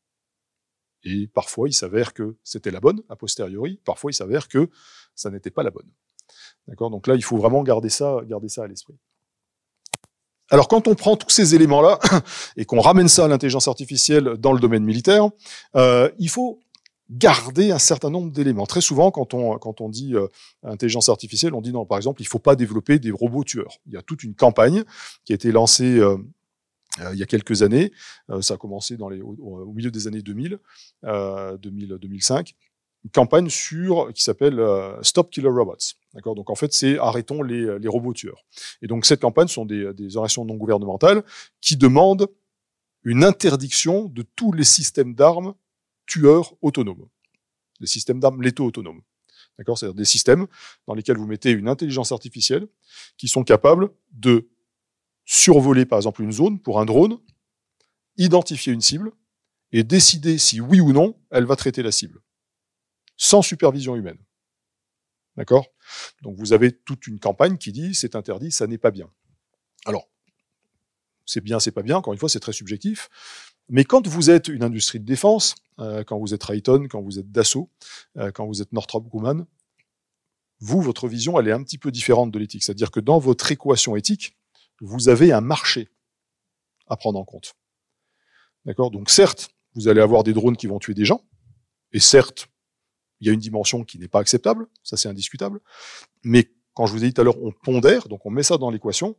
Et 1.05 1.27
parfois, 1.29 1.69
il 1.69 1.73
s'avère 1.73 2.13
que 2.13 2.37
c'était 2.45 2.71
la 2.71 2.81
bonne, 2.81 3.03
a 3.09 3.17
posteriori. 3.17 3.81
Parfois, 3.85 4.11
il 4.11 4.15
s'avère 4.15 4.49
que 4.49 4.69
ça 5.15 5.31
n'était 5.31 5.51
pas 5.51 5.63
la 5.63 5.71
bonne. 5.71 5.89
D'accord? 6.67 6.91
Donc 6.91 7.07
là, 7.07 7.15
il 7.15 7.23
faut 7.25 7.37
vraiment 7.37 7.63
garder 7.63 7.89
ça, 7.89 8.21
garder 8.27 8.49
ça 8.49 8.65
à 8.65 8.67
l'esprit. 8.67 8.99
Alors 10.51 10.69
quand 10.69 10.89
on 10.89 10.95
prend 10.95 11.17
tous 11.17 11.31
ces 11.31 11.55
éléments-là 11.55 11.99
et 12.57 12.65
qu'on 12.65 12.81
ramène 12.81 13.09
ça 13.09 13.25
à 13.25 13.29
l'intelligence 13.29 13.69
artificielle 13.69 14.37
dans 14.39 14.53
le 14.53 14.61
domaine 14.61 14.85
militaire, 14.85 15.29
euh, 15.77 16.11
il 16.19 16.29
faut 16.29 16.61
garder 17.11 17.71
un 17.71 17.79
certain 17.79 18.11
nombre 18.11 18.31
d'éléments. 18.31 18.67
Très 18.67 18.81
souvent, 18.81 19.11
quand 19.11 19.33
on, 19.33 19.59
quand 19.59 19.81
on 19.81 19.89
dit 19.89 20.15
euh, 20.15 20.27
intelligence 20.63 21.09
artificielle, 21.09 21.55
on 21.55 21.63
dit 21.63 21.73
non, 21.73 21.87
par 21.87 21.97
exemple, 21.99 22.21
il 22.21 22.25
ne 22.25 22.29
faut 22.29 22.39
pas 22.39 22.57
développer 22.57 22.99
des 22.99 23.11
robots 23.11 23.45
tueurs. 23.45 23.79
Il 23.87 23.95
y 23.95 23.97
a 23.97 24.03
toute 24.03 24.23
une 24.25 24.35
campagne 24.35 24.85
qui 25.25 25.33
a 25.33 25.35
été 25.35 25.53
lancée 25.53 25.99
euh, 25.99 26.17
il 27.13 27.19
y 27.19 27.23
a 27.23 27.27
quelques 27.27 27.63
années. 27.63 27.93
Ça 28.41 28.55
a 28.55 28.57
commencé 28.57 28.97
au, 28.99 29.73
milieu 29.73 29.93
des 29.93 30.09
années 30.09 30.21
2000, 30.21 30.59
2000 31.05 31.97
2005 32.01 32.57
une 33.05 33.11
campagne 33.11 33.49
sur 33.49 34.13
qui 34.13 34.25
s'appelle 34.25 34.61
Stop 35.03 35.31
Killer 35.31 35.49
Robots. 35.49 35.77
D'accord? 36.19 36.35
Donc 36.35 36.51
en 36.51 36.57
fait, 36.57 36.73
c'est 36.73 36.99
arrêtons 36.99 37.43
les, 37.43 37.79
les, 37.79 37.87
robots 37.87 38.13
tueurs. 38.13 38.45
Et 38.83 38.89
donc 38.89 39.07
cette 39.07 39.21
campagne 39.21 39.47
sont 39.47 39.65
des, 39.65 39.95
des 39.95 40.17
organisations 40.17 40.45
non 40.45 40.57
gouvernementales 40.57 41.23
qui 41.61 41.77
demandent 41.77 42.27
une 43.05 43.23
interdiction 43.23 44.07
de 44.07 44.23
tous 44.35 44.51
les 44.51 44.65
systèmes 44.65 45.15
d'armes 45.15 45.55
tueurs 46.07 46.55
autonomes, 46.61 47.07
les 47.79 47.87
systèmes 47.87 48.19
d'armes 48.19 48.43
létaux 48.43 48.65
autonomes. 48.65 49.01
D'accord? 49.59 49.79
C'est-à-dire 49.79 49.95
des 49.95 50.05
systèmes 50.05 50.49
dans 50.89 50.95
lesquels 50.95 51.19
vous 51.19 51.29
mettez 51.29 51.53
une 51.53 51.69
intelligence 51.69 52.11
artificielle 52.11 52.67
qui 53.17 53.29
sont 53.29 53.45
capables 53.45 53.89
de 54.11 54.49
survoler 55.25 55.87
par 55.87 56.01
exemple 56.01 56.23
une 56.23 56.33
zone 56.33 56.59
pour 56.59 56.81
un 56.81 56.85
drone, 56.85 57.19
identifier 58.17 58.73
une 58.73 58.81
cible 58.81 59.13
et 59.71 59.85
décider 59.85 60.37
si 60.37 60.61
oui 60.61 60.81
ou 60.81 60.93
non 60.93 61.15
elle 61.31 61.45
va 61.45 61.55
traiter 61.55 61.85
la 61.85 61.93
cible 61.93 62.21
sans 63.17 63.41
supervision 63.43 63.95
humaine. 63.95 64.19
D'accord? 65.39 65.69
Donc 66.23 66.37
vous 66.37 66.53
avez 66.53 66.73
toute 66.73 67.07
une 67.07 67.21
campagne 67.21 67.59
qui 67.59 67.71
dit 67.71 67.95
c'est 67.95 68.17
interdit, 68.17 68.51
ça 68.51 68.67
n'est 68.67 68.77
pas 68.77 68.91
bien. 68.91 69.09
Alors, 69.87 70.09
c'est 71.25 71.41
bien, 71.41 71.61
c'est 71.61 71.71
pas 71.71 71.83
bien, 71.83 71.97
encore 71.97 72.13
une 72.13 72.19
fois, 72.19 72.29
c'est 72.29 72.41
très 72.41 72.53
subjectif. 72.53 73.09
Mais 73.69 73.85
quand 73.85 74.09
vous 74.09 74.31
êtes 74.31 74.49
une 74.49 74.65
industrie 74.65 74.99
de 74.99 75.05
défense, 75.05 75.55
euh, 75.79 76.03
quand 76.03 76.19
vous 76.19 76.35
êtes 76.35 76.43
Rayton, 76.43 76.89
quand 76.91 77.01
vous 77.03 77.21
êtes 77.21 77.31
Dassault, 77.31 77.71
euh, 78.17 78.33
quand 78.33 78.47
vous 78.47 78.61
êtes 78.63 78.73
Northrop 78.73 79.03
Grumman, 79.03 79.47
vous, 80.59 80.83
votre 80.83 81.07
vision, 81.07 81.39
elle 81.39 81.47
est 81.47 81.53
un 81.53 81.63
petit 81.63 81.79
peu 81.79 81.93
différente 81.93 82.33
de 82.33 82.39
l'éthique. 82.41 82.65
C'est-à-dire 82.65 82.91
que 82.91 82.99
dans 82.99 83.21
votre 83.21 83.53
équation 83.53 83.95
éthique, 83.95 84.37
vous 84.81 85.09
avez 85.09 85.33
un 85.33 85.41
marché 85.41 85.89
à 86.89 86.97
prendre 86.97 87.21
en 87.21 87.25
compte. 87.25 87.55
D'accord? 88.65 88.91
Donc 88.91 89.09
certes, 89.09 89.51
vous 89.75 89.87
allez 89.87 90.01
avoir 90.01 90.25
des 90.25 90.33
drones 90.33 90.57
qui 90.57 90.67
vont 90.67 90.81
tuer 90.81 90.95
des 90.95 91.05
gens, 91.05 91.23
et 91.93 92.01
certes, 92.01 92.49
il 93.21 93.27
y 93.27 93.31
a 93.31 93.33
une 93.33 93.41
dimension 93.41 93.85
qui 93.85 93.99
n'est 93.99 94.09
pas 94.09 94.21
acceptable, 94.21 94.67
ça 94.83 94.97
c'est 94.97 95.09
indiscutable, 95.09 95.61
mais 96.23 96.51
quand 96.75 96.87
je 96.87 96.93
vous 96.93 97.03
ai 97.03 97.09
dit 97.09 97.15
tout 97.15 97.21
à 97.21 97.25
l'heure, 97.25 97.43
on 97.43 97.51
pondère, 97.51 98.09
donc 98.09 98.25
on 98.25 98.31
met 98.31 98.43
ça 98.43 98.59
dans 98.59 98.71
l'équation, 98.71 99.17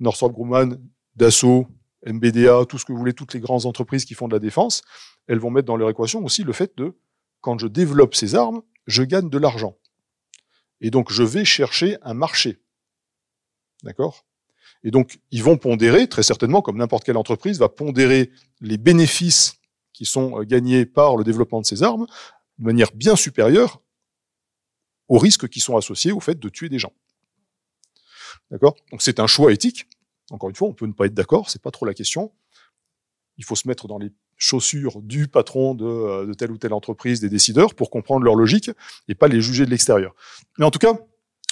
Northrop 0.00 0.30
Grumman, 0.30 0.78
Dassault, 1.16 1.66
MBDA, 2.06 2.64
tout 2.68 2.78
ce 2.78 2.84
que 2.84 2.92
vous 2.92 2.98
voulez, 2.98 3.12
toutes 3.12 3.34
les 3.34 3.40
grandes 3.40 3.66
entreprises 3.66 4.04
qui 4.04 4.14
font 4.14 4.28
de 4.28 4.34
la 4.34 4.38
défense, 4.38 4.82
elles 5.26 5.38
vont 5.38 5.50
mettre 5.50 5.66
dans 5.66 5.76
leur 5.76 5.90
équation 5.90 6.24
aussi 6.24 6.42
le 6.44 6.52
fait 6.52 6.76
de, 6.76 6.96
quand 7.40 7.58
je 7.58 7.66
développe 7.66 8.14
ces 8.14 8.34
armes, 8.34 8.62
je 8.86 9.02
gagne 9.02 9.28
de 9.28 9.38
l'argent. 9.38 9.76
Et 10.80 10.90
donc, 10.90 11.12
je 11.12 11.22
vais 11.22 11.44
chercher 11.44 11.96
un 12.02 12.14
marché. 12.14 12.62
D'accord? 13.82 14.24
Et 14.84 14.90
donc, 14.90 15.20
ils 15.30 15.42
vont 15.42 15.56
pondérer, 15.56 16.08
très 16.08 16.22
certainement, 16.22 16.62
comme 16.62 16.78
n'importe 16.78 17.04
quelle 17.04 17.16
entreprise, 17.16 17.58
va 17.58 17.68
pondérer 17.68 18.30
les 18.60 18.78
bénéfices 18.78 19.56
qui 19.92 20.04
sont 20.04 20.40
euh, 20.40 20.44
gagnés 20.44 20.86
par 20.86 21.16
le 21.16 21.24
développement 21.24 21.60
de 21.60 21.66
ces 21.66 21.82
armes 21.82 22.06
de 22.58 22.64
manière 22.64 22.92
bien 22.94 23.16
supérieure 23.16 23.80
aux 25.08 25.18
risques 25.18 25.48
qui 25.48 25.60
sont 25.60 25.76
associés 25.76 26.12
au 26.12 26.20
fait 26.20 26.38
de 26.38 26.48
tuer 26.48 26.68
des 26.68 26.78
gens. 26.78 26.92
D'accord? 28.50 28.76
Donc, 28.90 29.02
c'est 29.02 29.20
un 29.20 29.26
choix 29.26 29.52
éthique 29.52 29.86
encore 30.30 30.50
une 30.50 30.56
fois, 30.56 30.68
on 30.68 30.74
peut 30.74 30.86
ne 30.86 30.92
pas 30.92 31.06
être 31.06 31.14
d'accord, 31.14 31.50
c'est 31.50 31.62
pas 31.62 31.70
trop 31.70 31.86
la 31.86 31.94
question. 31.94 32.32
Il 33.36 33.44
faut 33.44 33.54
se 33.54 33.68
mettre 33.68 33.88
dans 33.88 33.98
les 33.98 34.10
chaussures 34.36 35.00
du 35.02 35.28
patron 35.28 35.74
de, 35.74 35.84
euh, 35.84 36.26
de, 36.26 36.34
telle 36.34 36.50
ou 36.50 36.58
telle 36.58 36.72
entreprise, 36.72 37.20
des 37.20 37.28
décideurs, 37.28 37.74
pour 37.74 37.90
comprendre 37.90 38.24
leur 38.24 38.34
logique 38.34 38.70
et 39.08 39.14
pas 39.14 39.28
les 39.28 39.40
juger 39.40 39.64
de 39.64 39.70
l'extérieur. 39.70 40.14
Mais 40.58 40.64
en 40.64 40.70
tout 40.70 40.78
cas, 40.78 40.98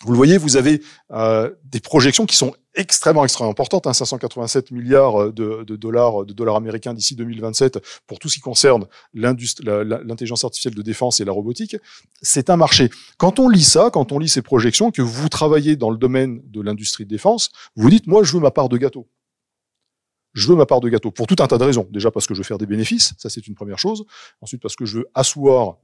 vous 0.05 0.13
le 0.13 0.17
voyez, 0.17 0.37
vous 0.37 0.57
avez 0.57 0.83
euh, 1.11 1.51
des 1.65 1.81
projections 1.81 2.27
qui 2.27 2.37
sont 2.37 2.55
extrêmement, 2.75 3.25
extrêmement 3.25 3.51
importantes. 3.51 3.87
Hein, 3.87 3.95
587 3.95 4.71
milliards 4.71 5.23
euh, 5.23 5.33
de, 5.33 5.65
de, 5.65 5.77
dollars, 5.77 6.27
de 6.27 6.35
dollars 6.35 6.57
américains 6.57 6.93
d'ici 6.93 7.17
2027 7.17 7.79
pour 8.07 8.19
tout 8.19 8.29
ce 8.29 8.35
qui 8.35 8.41
concerne 8.43 8.87
l'intelligence 9.15 10.45
artificielle 10.45 10.75
de 10.75 10.83
défense 10.83 11.21
et 11.21 11.25
la 11.25 11.33
robotique. 11.33 11.77
C'est 12.21 12.51
un 12.51 12.57
marché. 12.57 12.91
Quand 13.17 13.39
on 13.39 13.49
lit 13.49 13.65
ça, 13.65 13.89
quand 13.91 14.13
on 14.13 14.19
lit 14.19 14.29
ces 14.29 14.43
projections, 14.43 14.91
que 14.91 15.01
vous 15.01 15.31
travaillez 15.31 15.77
dans 15.77 15.91
le 15.91 15.97
domaine 15.97 16.43
de 16.45 16.61
l'industrie 16.61 17.05
de 17.05 17.11
défense, 17.11 17.51
vous 17.75 17.89
dites, 17.89 18.07
moi, 18.07 18.23
je 18.23 18.35
veux 18.35 18.41
ma 18.41 18.51
part 18.51 18.69
de 18.69 18.77
gâteau. 18.77 19.09
Je 20.35 20.47
veux 20.49 20.57
ma 20.57 20.67
part 20.67 20.81
de 20.81 20.91
gâteau 20.91 21.11
pour 21.11 21.27
tout 21.27 21.37
un 21.43 21.47
tas 21.47 21.57
de 21.57 21.65
raisons. 21.65 21.89
Déjà 21.91 22.11
parce 22.11 22.27
que 22.27 22.35
je 22.35 22.41
veux 22.41 22.45
faire 22.45 22.59
des 22.59 22.67
bénéfices, 22.67 23.15
ça 23.17 23.31
c'est 23.31 23.47
une 23.49 23.55
première 23.55 23.79
chose. 23.79 24.05
Ensuite 24.43 24.61
parce 24.61 24.77
que 24.77 24.85
je 24.85 24.99
veux 24.99 25.07
asseoir 25.15 25.79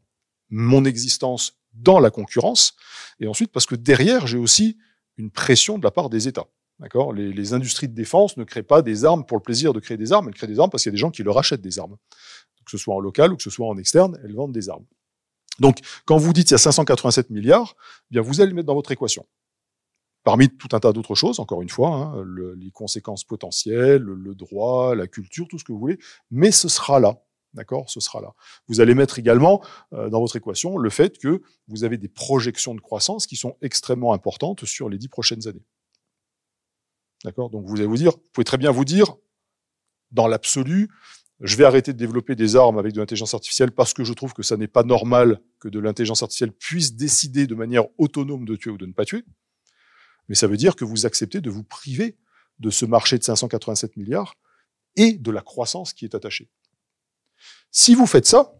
mon 0.53 0.85
existence 0.85 1.59
dans 1.73 1.99
la 1.99 2.11
concurrence, 2.11 2.75
et 3.19 3.27
ensuite 3.27 3.51
parce 3.51 3.67
que 3.67 3.75
derrière, 3.75 4.27
j'ai 4.27 4.39
aussi 4.39 4.77
une 5.17 5.31
pression 5.31 5.79
de 5.79 5.85
la 5.85 5.91
part 5.91 6.11
des 6.11 6.29
États. 6.29 6.47
D'accord? 6.79 7.13
Les, 7.13 7.53
industries 7.55 7.89
de 7.89 7.95
défense 7.95 8.37
ne 8.37 8.45
créent 8.45 8.63
pas 8.63 8.83
des 8.83 9.05
armes 9.05 9.25
pour 9.25 9.37
le 9.37 9.43
plaisir 9.43 9.73
de 9.73 9.81
créer 9.81 9.97
des 9.97 10.13
armes, 10.13 10.29
elles 10.29 10.35
créent 10.35 10.47
des 10.47 10.61
armes 10.61 10.71
parce 10.71 10.83
qu'il 10.83 10.91
y 10.91 10.95
a 10.95 10.97
des 10.97 11.01
gens 11.01 11.11
qui 11.11 11.23
leur 11.23 11.39
achètent 11.39 11.61
des 11.61 11.79
armes. 11.79 11.97
Que 12.65 12.71
ce 12.71 12.79
soit 12.79 12.95
en 12.95 13.01
local 13.01 13.33
ou 13.33 13.37
que 13.37 13.43
ce 13.43 13.51
soit 13.51 13.67
en 13.67 13.77
externe, 13.77 14.19
elles 14.25 14.35
vendent 14.35 14.53
des 14.53 14.69
armes. 14.69 14.85
Donc, 15.59 15.79
quand 16.05 16.17
vous 16.17 16.33
dites 16.33 16.51
il 16.51 16.53
y 16.53 16.55
a 16.55 16.59
587 16.59 17.31
milliards, 17.31 17.75
eh 17.79 18.15
bien 18.15 18.23
vous 18.23 18.41
allez 18.41 18.51
le 18.51 18.55
mettre 18.55 18.67
dans 18.67 18.75
votre 18.75 18.93
équation. 18.93 19.27
Parmi 20.25 20.49
tout 20.49 20.69
un 20.73 20.81
tas 20.81 20.93
d'autres 20.93 21.15
choses, 21.15 21.41
encore 21.41 21.63
une 21.63 21.69
fois, 21.69 21.91
hein, 21.91 22.23
le, 22.25 22.55
les 22.55 22.71
conséquences 22.71 23.25
potentielles, 23.25 24.03
le, 24.03 24.15
le 24.15 24.35
droit, 24.35 24.95
la 24.95 25.09
culture, 25.09 25.47
tout 25.49 25.59
ce 25.59 25.65
que 25.65 25.73
vous 25.73 25.79
voulez, 25.79 25.99
mais 26.31 26.53
ce 26.53 26.69
sera 26.69 27.01
là. 27.01 27.23
D'accord? 27.55 27.91
Ce 27.91 28.01
sera 28.01 28.21
là. 28.21 28.33
Vous 28.69 28.81
allez 28.81 28.95
mettre 28.95 29.19
également 29.19 29.63
euh, 29.93 30.09
dans 30.09 30.21
votre 30.21 30.37
équation 30.37 30.79
le 30.79 30.91
fait 30.91 31.19
que 31.19 31.43
vous 31.69 31.85
avez 31.85 31.99
des 31.99 32.09
projections 32.09 32.75
de 32.75 32.81
croissance 32.81 33.27
qui 33.27 33.37
sont 33.37 33.57
extrêmement 33.61 34.15
importantes 34.15 34.65
sur 34.65 34.89
les 34.89 34.99
dix 34.99 35.09
prochaines 35.09 35.47
années. 35.47 35.65
D'accord? 37.25 37.51
Donc 37.51 37.67
vous 37.67 37.77
allez 37.77 37.87
vous 37.87 37.97
dire, 37.97 38.13
vous 38.13 38.31
pouvez 38.33 38.45
très 38.45 38.59
bien 38.59 38.71
vous 38.71 38.85
dire, 38.85 39.17
dans 40.11 40.27
l'absolu, 40.27 40.89
je 41.41 41.57
vais 41.57 41.65
arrêter 41.65 41.93
de 41.93 41.99
développer 41.99 42.37
des 42.37 42.57
armes 42.57 42.79
avec 42.79 42.93
de 42.93 43.01
l'intelligence 43.01 43.35
artificielle 43.35 43.73
parce 43.73 43.93
que 43.93 44.05
je 44.05 44.13
trouve 44.13 44.33
que 44.33 44.43
ça 44.43 44.57
n'est 44.57 44.69
pas 44.69 44.85
normal 44.85 45.41
que 45.59 45.69
de 45.69 45.79
l'intelligence 45.79 46.23
artificielle 46.23 46.53
puisse 46.53 46.95
décider 46.95 47.47
de 47.47 47.55
manière 47.55 47.85
autonome 47.99 48.45
de 48.45 48.57
tuer 48.57 48.71
ou 48.71 48.79
de 48.79 48.87
ne 48.87 48.93
pas 48.93 49.05
tuer. 49.05 49.25
Mais 50.29 50.35
ça 50.37 50.47
veut 50.47 50.57
dire 50.57 50.77
que 50.77 50.85
vous 50.85 51.05
acceptez 51.05 51.41
de 51.41 51.51
vous 51.51 51.65
priver 51.65 52.17
de 52.61 52.71
ce 52.71 52.87
marché 52.87 53.19
de 53.19 53.25
587 53.25 53.97
milliards 53.97 54.37
et 54.97 55.15
de 55.15 55.31
la 55.31 55.41
croissance 55.41 55.93
qui 55.93 56.05
est 56.05 56.15
attachée. 56.15 56.49
Si 57.73 57.95
vous 57.95 58.07
faites 58.07 58.27
ça, 58.27 58.55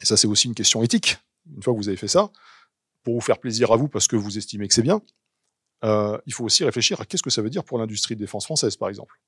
et 0.00 0.06
ça 0.06 0.16
c'est 0.16 0.28
aussi 0.28 0.46
une 0.46 0.54
question 0.54 0.82
éthique, 0.82 1.18
une 1.54 1.62
fois 1.62 1.74
que 1.74 1.78
vous 1.78 1.88
avez 1.88 1.96
fait 1.96 2.08
ça, 2.08 2.30
pour 3.02 3.14
vous 3.14 3.20
faire 3.20 3.40
plaisir 3.40 3.72
à 3.72 3.76
vous 3.76 3.88
parce 3.88 4.06
que 4.06 4.16
vous 4.16 4.38
estimez 4.38 4.68
que 4.68 4.74
c'est 4.74 4.82
bien, 4.82 5.02
euh, 5.84 6.16
il 6.26 6.32
faut 6.32 6.44
aussi 6.44 6.64
réfléchir 6.64 7.00
à 7.00 7.04
qu'est-ce 7.04 7.22
que 7.22 7.30
ça 7.30 7.42
veut 7.42 7.50
dire 7.50 7.64
pour 7.64 7.78
l'industrie 7.78 8.14
de 8.14 8.20
défense 8.20 8.44
française, 8.44 8.76
par 8.76 8.88
exemple. 8.88 9.20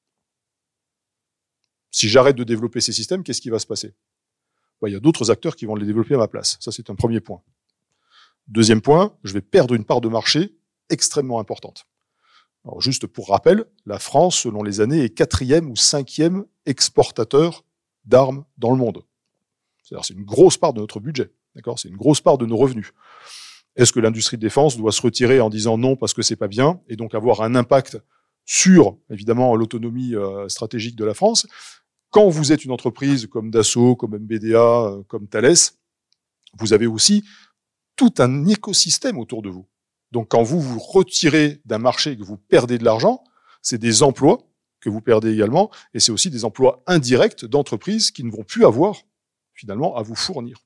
Si 1.90 2.08
j'arrête 2.08 2.36
de 2.36 2.44
développer 2.44 2.80
ces 2.80 2.92
systèmes, 2.92 3.24
qu'est-ce 3.24 3.40
qui 3.40 3.50
va 3.50 3.58
se 3.58 3.66
passer? 3.66 3.94
Bah, 4.80 4.88
Il 4.88 4.92
y 4.92 4.96
a 4.96 5.00
d'autres 5.00 5.30
acteurs 5.32 5.56
qui 5.56 5.66
vont 5.66 5.74
les 5.74 5.86
développer 5.86 6.14
à 6.14 6.18
ma 6.18 6.28
place. 6.28 6.56
Ça, 6.60 6.70
c'est 6.70 6.90
un 6.90 6.94
premier 6.94 7.20
point. 7.20 7.42
Deuxième 8.46 8.80
point, 8.80 9.16
je 9.24 9.32
vais 9.32 9.40
perdre 9.40 9.74
une 9.74 9.84
part 9.84 10.00
de 10.00 10.08
marché 10.08 10.56
extrêmement 10.88 11.40
importante. 11.40 11.86
Alors, 12.64 12.80
juste 12.80 13.06
pour 13.06 13.28
rappel, 13.28 13.64
la 13.86 13.98
France, 13.98 14.38
selon 14.38 14.62
les 14.62 14.80
années, 14.80 15.02
est 15.02 15.10
quatrième 15.10 15.70
ou 15.70 15.76
cinquième 15.76 16.44
exportateur 16.66 17.64
d'armes 18.04 18.44
dans 18.58 18.70
le 18.70 18.76
monde. 18.76 19.02
C'est-à-dire 19.82 20.04
c'est 20.04 20.14
une 20.14 20.24
grosse 20.24 20.56
part 20.56 20.72
de 20.72 20.80
notre 20.80 21.00
budget, 21.00 21.30
d'accord? 21.54 21.78
C'est 21.78 21.88
une 21.88 21.96
grosse 21.96 22.20
part 22.20 22.38
de 22.38 22.46
nos 22.46 22.56
revenus. 22.56 22.92
Est-ce 23.76 23.92
que 23.92 24.00
l'industrie 24.00 24.36
de 24.36 24.42
défense 24.42 24.76
doit 24.76 24.92
se 24.92 25.02
retirer 25.02 25.40
en 25.40 25.50
disant 25.50 25.76
non 25.76 25.96
parce 25.96 26.14
que 26.14 26.22
c'est 26.22 26.36
pas 26.36 26.48
bien 26.48 26.80
et 26.88 26.96
donc 26.96 27.14
avoir 27.14 27.42
un 27.42 27.54
impact 27.54 27.98
sur 28.44 28.96
évidemment 29.10 29.56
l'autonomie 29.56 30.14
euh, 30.14 30.48
stratégique 30.48 30.96
de 30.96 31.04
la 31.04 31.14
France? 31.14 31.46
Quand 32.10 32.28
vous 32.28 32.52
êtes 32.52 32.64
une 32.64 32.70
entreprise 32.70 33.26
comme 33.26 33.50
Dassault, 33.50 33.96
comme 33.96 34.16
MBDA, 34.16 34.58
euh, 34.58 35.02
comme 35.08 35.26
Thales, 35.26 35.56
vous 36.58 36.72
avez 36.72 36.86
aussi 36.86 37.24
tout 37.96 38.14
un 38.18 38.46
écosystème 38.46 39.18
autour 39.18 39.42
de 39.42 39.50
vous. 39.50 39.66
Donc 40.12 40.28
quand 40.28 40.42
vous 40.42 40.60
vous 40.60 40.78
retirez 40.78 41.60
d'un 41.64 41.78
marché 41.78 42.12
et 42.12 42.16
que 42.16 42.22
vous 42.22 42.36
perdez 42.36 42.78
de 42.78 42.84
l'argent, 42.84 43.24
c'est 43.62 43.78
des 43.78 44.04
emplois 44.04 44.38
que 44.84 44.90
vous 44.90 45.00
perdez 45.00 45.32
également, 45.32 45.70
et 45.94 46.00
c'est 46.00 46.12
aussi 46.12 46.30
des 46.30 46.44
emplois 46.44 46.82
indirects 46.86 47.46
d'entreprises 47.46 48.10
qui 48.10 48.22
ne 48.22 48.30
vont 48.30 48.44
plus 48.44 48.66
avoir 48.66 48.96
finalement 49.54 49.96
à 49.96 50.02
vous 50.02 50.14
fournir. 50.14 50.58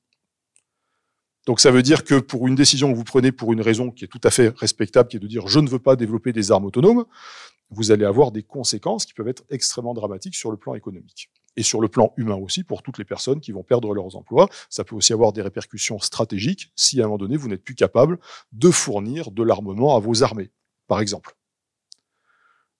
Donc 1.47 1.61
ça 1.61 1.71
veut 1.71 1.81
dire 1.81 2.03
que 2.03 2.19
pour 2.19 2.47
une 2.47 2.55
décision 2.55 2.91
que 2.91 2.97
vous 2.97 3.05
prenez 3.05 3.31
pour 3.31 3.53
une 3.53 3.61
raison 3.61 3.91
qui 3.91 4.03
est 4.03 4.07
tout 4.09 4.19
à 4.23 4.29
fait 4.29 4.49
respectable, 4.57 5.09
qui 5.09 5.17
est 5.17 5.21
de 5.21 5.27
dire 5.27 5.47
je 5.47 5.59
ne 5.59 5.69
veux 5.69 5.79
pas 5.79 5.95
développer 5.95 6.33
des 6.33 6.51
armes 6.51 6.65
autonomes, 6.65 7.05
vous 7.69 7.91
allez 7.91 8.05
avoir 8.05 8.31
des 8.31 8.43
conséquences 8.43 9.05
qui 9.05 9.13
peuvent 9.13 9.27
être 9.27 9.43
extrêmement 9.49 9.93
dramatiques 9.93 10.35
sur 10.35 10.51
le 10.51 10.57
plan 10.57 10.75
économique. 10.75 11.29
Et 11.55 11.63
sur 11.63 11.81
le 11.81 11.87
plan 11.87 12.13
humain 12.17 12.35
aussi, 12.35 12.63
pour 12.63 12.83
toutes 12.83 12.97
les 12.97 13.05
personnes 13.05 13.39
qui 13.39 13.51
vont 13.51 13.63
perdre 13.63 13.93
leurs 13.93 14.15
emplois, 14.15 14.49
ça 14.69 14.83
peut 14.83 14.95
aussi 14.95 15.13
avoir 15.13 15.31
des 15.33 15.41
répercussions 15.41 15.99
stratégiques 15.99 16.71
si 16.75 16.99
à 16.99 17.05
un 17.05 17.07
moment 17.07 17.17
donné 17.17 17.37
vous 17.37 17.47
n'êtes 17.47 17.63
plus 17.63 17.75
capable 17.75 18.19
de 18.51 18.69
fournir 18.69 19.31
de 19.31 19.43
l'armement 19.43 19.95
à 19.95 19.99
vos 19.99 20.23
armées, 20.23 20.51
par 20.87 20.99
exemple. 20.99 21.38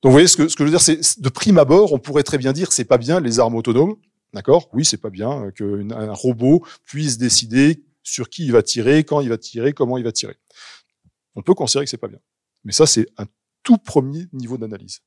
Donc 0.01 0.11
vous 0.11 0.13
voyez 0.13 0.27
ce 0.27 0.37
que, 0.37 0.47
ce 0.47 0.55
que 0.55 0.63
je 0.63 0.71
veux 0.71 0.77
dire, 0.77 0.81
c'est 0.81 1.19
de 1.19 1.29
prime 1.29 1.57
abord, 1.57 1.91
on 1.93 1.99
pourrait 1.99 2.23
très 2.23 2.37
bien 2.37 2.53
dire 2.53 2.71
c'est 2.71 2.85
pas 2.85 2.97
bien 2.97 3.19
les 3.19 3.39
armes 3.39 3.55
autonomes, 3.55 3.95
d'accord? 4.33 4.69
Oui, 4.73 4.85
c'est 4.85 4.97
pas 4.97 5.09
bien 5.09 5.45
euh, 5.45 5.51
qu'un 5.51 6.13
robot 6.13 6.65
puisse 6.85 7.17
décider 7.17 7.83
sur 8.03 8.29
qui 8.29 8.45
il 8.45 8.51
va 8.51 8.63
tirer, 8.63 9.03
quand 9.03 9.19
il 9.21 9.29
va 9.29 9.37
tirer, 9.37 9.73
comment 9.73 9.97
il 9.97 10.03
va 10.03 10.11
tirer. 10.11 10.37
On 11.35 11.41
peut 11.41 11.53
considérer 11.53 11.85
que 11.85 11.91
c'est 11.91 11.97
pas 11.97 12.07
bien. 12.07 12.19
Mais 12.63 12.71
ça, 12.71 12.85
c'est 12.85 13.07
un 13.17 13.25
tout 13.63 13.77
premier 13.77 14.27
niveau 14.33 14.57
d'analyse. 14.57 15.01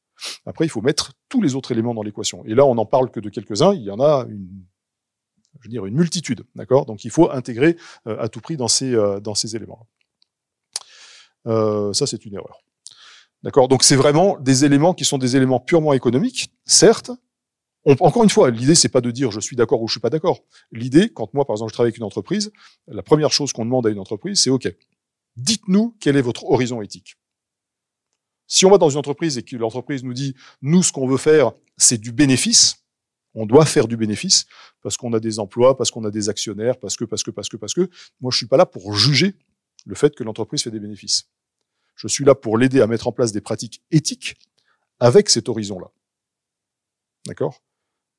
Après, 0.46 0.64
il 0.64 0.68
faut 0.68 0.82
mettre 0.82 1.12
tous 1.28 1.42
les 1.42 1.54
autres 1.54 1.72
éléments 1.72 1.94
dans 1.94 2.02
l'équation. 2.02 2.44
Et 2.44 2.54
là, 2.54 2.64
on 2.64 2.74
n'en 2.74 2.86
parle 2.86 3.10
que 3.10 3.20
de 3.20 3.28
quelques-uns. 3.28 3.74
Il 3.74 3.82
y 3.82 3.90
en 3.90 4.00
a 4.00 4.26
une, 4.28 4.64
je 5.58 5.64
veux 5.64 5.70
dire, 5.70 5.86
une 5.86 5.94
multitude, 5.94 6.44
d'accord? 6.54 6.86
Donc, 6.86 7.04
il 7.04 7.10
faut 7.10 7.30
intégrer 7.30 7.76
euh, 8.06 8.20
à 8.20 8.28
tout 8.28 8.40
prix 8.40 8.56
dans 8.56 8.68
ces 8.68 8.94
euh, 8.94 9.20
dans 9.20 9.34
ces 9.34 9.56
éléments. 9.56 9.88
Euh, 11.46 11.92
ça, 11.92 12.06
c'est 12.06 12.24
une 12.24 12.34
erreur. 12.34 12.58
D'accord? 13.42 13.68
Donc 13.68 13.82
c'est 13.82 13.96
vraiment 13.96 14.38
des 14.38 14.64
éléments 14.64 14.94
qui 14.94 15.04
sont 15.04 15.18
des 15.18 15.36
éléments 15.36 15.60
purement 15.60 15.92
économiques, 15.92 16.52
certes. 16.64 17.10
encore 17.84 18.22
une 18.22 18.30
fois, 18.30 18.50
l'idée 18.50 18.74
c'est 18.74 18.88
pas 18.88 19.00
de 19.00 19.10
dire 19.10 19.30
je 19.30 19.40
suis 19.40 19.56
d'accord 19.56 19.82
ou 19.82 19.88
je 19.88 19.94
suis 19.94 20.00
pas 20.00 20.10
d'accord. 20.10 20.40
L'idée, 20.70 21.08
quand 21.08 21.32
moi 21.34 21.44
par 21.44 21.54
exemple 21.54 21.70
je 21.70 21.74
travaille 21.74 21.88
avec 21.88 21.98
une 21.98 22.04
entreprise, 22.04 22.52
la 22.86 23.02
première 23.02 23.32
chose 23.32 23.52
qu'on 23.52 23.64
demande 23.64 23.86
à 23.86 23.90
une 23.90 23.98
entreprise, 23.98 24.40
c'est 24.40 24.50
ok, 24.50 24.72
dites-nous 25.36 25.96
quel 26.00 26.16
est 26.16 26.22
votre 26.22 26.44
horizon 26.44 26.82
éthique. 26.82 27.16
Si 28.46 28.66
on 28.66 28.70
va 28.70 28.78
dans 28.78 28.90
une 28.90 28.98
entreprise 28.98 29.38
et 29.38 29.42
que 29.42 29.56
l'entreprise 29.56 30.04
nous 30.04 30.14
dit 30.14 30.34
nous 30.60 30.82
ce 30.82 30.92
qu'on 30.92 31.08
veut 31.08 31.16
faire 31.16 31.52
c'est 31.76 31.98
du 31.98 32.12
bénéfice, 32.12 32.82
on 33.34 33.46
doit 33.46 33.64
faire 33.64 33.88
du 33.88 33.96
bénéfice 33.96 34.46
parce 34.82 34.96
qu'on 34.96 35.12
a 35.12 35.20
des 35.20 35.38
emplois, 35.38 35.76
parce 35.76 35.90
qu'on 35.90 36.04
a 36.04 36.10
des 36.10 36.28
actionnaires, 36.28 36.78
parce 36.78 36.96
que, 36.96 37.04
parce 37.04 37.22
que, 37.22 37.30
parce 37.30 37.48
que, 37.48 37.56
parce 37.56 37.74
que. 37.74 37.88
Moi, 38.20 38.30
je 38.30 38.36
suis 38.36 38.46
pas 38.46 38.56
là 38.56 38.66
pour 38.66 38.94
juger 38.94 39.34
le 39.86 39.94
fait 39.94 40.14
que 40.14 40.24
l'entreprise 40.24 40.62
fait 40.62 40.70
des 40.70 40.80
bénéfices. 40.80 41.28
Je 42.02 42.08
suis 42.08 42.24
là 42.24 42.34
pour 42.34 42.58
l'aider 42.58 42.80
à 42.80 42.88
mettre 42.88 43.06
en 43.06 43.12
place 43.12 43.30
des 43.30 43.40
pratiques 43.40 43.80
éthiques 43.92 44.34
avec 44.98 45.30
cet 45.30 45.48
horizon-là. 45.48 45.86
D'accord? 47.28 47.62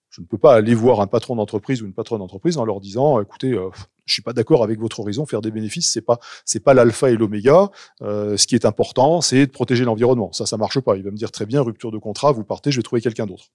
Je 0.09 0.21
ne 0.21 0.25
peux 0.25 0.37
pas 0.37 0.55
aller 0.55 0.73
voir 0.73 1.01
un 1.01 1.07
patron 1.07 1.35
d'entreprise 1.35 1.81
ou 1.81 1.85
une 1.85 1.93
patronne 1.93 2.19
d'entreprise 2.19 2.57
en 2.57 2.63
leur 2.63 2.79
disant, 2.79 3.19
écoutez, 3.19 3.51
euh, 3.51 3.69
je 4.05 4.13
suis 4.13 4.21
pas 4.21 4.31
d'accord 4.31 4.63
avec 4.63 4.79
votre 4.79 5.01
horizon, 5.01 5.25
faire 5.25 5.41
des 5.41 5.51
bénéfices, 5.51 5.91
c'est 5.91 6.01
pas 6.01 6.19
c'est 6.45 6.61
pas 6.61 6.73
l'alpha 6.73 7.09
et 7.11 7.17
l'oméga. 7.17 7.71
Euh, 8.01 8.37
ce 8.37 8.47
qui 8.47 8.55
est 8.55 8.63
important, 8.63 9.19
c'est 9.19 9.47
de 9.47 9.51
protéger 9.51 9.83
l'environnement. 9.83 10.31
Ça, 10.31 10.45
ça 10.45 10.55
marche 10.55 10.79
pas. 10.79 10.95
Il 10.95 11.03
va 11.03 11.11
me 11.11 11.17
dire 11.17 11.31
très 11.31 11.45
bien, 11.45 11.61
rupture 11.61 11.91
de 11.91 11.97
contrat, 11.97 12.31
vous 12.31 12.45
partez, 12.45 12.71
je 12.71 12.77
vais 12.77 12.83
trouver 12.83 13.01
quelqu'un 13.01 13.25
d'autre. 13.25 13.49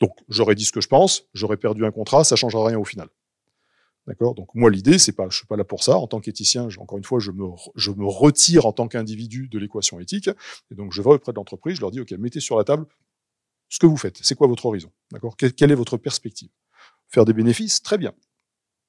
Donc, 0.00 0.12
j'aurais 0.28 0.54
dit 0.54 0.64
ce 0.64 0.72
que 0.72 0.80
je 0.80 0.88
pense, 0.88 1.24
j'aurais 1.34 1.58
perdu 1.58 1.84
un 1.84 1.90
contrat, 1.90 2.24
ça 2.24 2.36
changera 2.36 2.66
rien 2.66 2.78
au 2.78 2.84
final. 2.84 3.08
D'accord? 4.06 4.34
Donc 4.34 4.54
moi 4.54 4.70
l'idée 4.70 4.98
c'est 4.98 5.12
pas 5.12 5.28
je 5.28 5.38
suis 5.38 5.46
pas 5.46 5.56
là 5.56 5.64
pour 5.64 5.82
ça. 5.82 5.96
En 5.96 6.06
tant 6.06 6.20
qu'éthicien, 6.20 6.68
encore 6.78 6.98
une 6.98 7.04
fois 7.04 7.18
je 7.18 7.32
me 7.32 7.44
je 7.74 7.90
me 7.90 8.06
retire 8.06 8.66
en 8.66 8.72
tant 8.72 8.86
qu'individu 8.88 9.48
de 9.48 9.58
l'équation 9.58 9.98
éthique. 10.00 10.30
Et 10.70 10.74
donc 10.74 10.92
je 10.92 11.02
vais 11.02 11.10
auprès 11.10 11.32
de 11.32 11.36
l'entreprise, 11.36 11.76
je 11.76 11.80
leur 11.80 11.90
dis 11.90 12.00
OK, 12.00 12.12
mettez 12.12 12.40
sur 12.40 12.56
la 12.56 12.64
table 12.64 12.86
ce 13.68 13.78
que 13.78 13.86
vous 13.86 13.96
faites, 13.96 14.18
c'est 14.22 14.34
quoi 14.34 14.46
votre 14.46 14.66
horizon? 14.66 14.90
D'accord? 15.10 15.36
Quelle, 15.36 15.70
est 15.70 15.74
votre 15.74 15.96
perspective? 15.96 16.50
Faire 17.08 17.24
des 17.24 17.32
bénéfices? 17.32 17.82
Très 17.82 17.98
bien. 17.98 18.12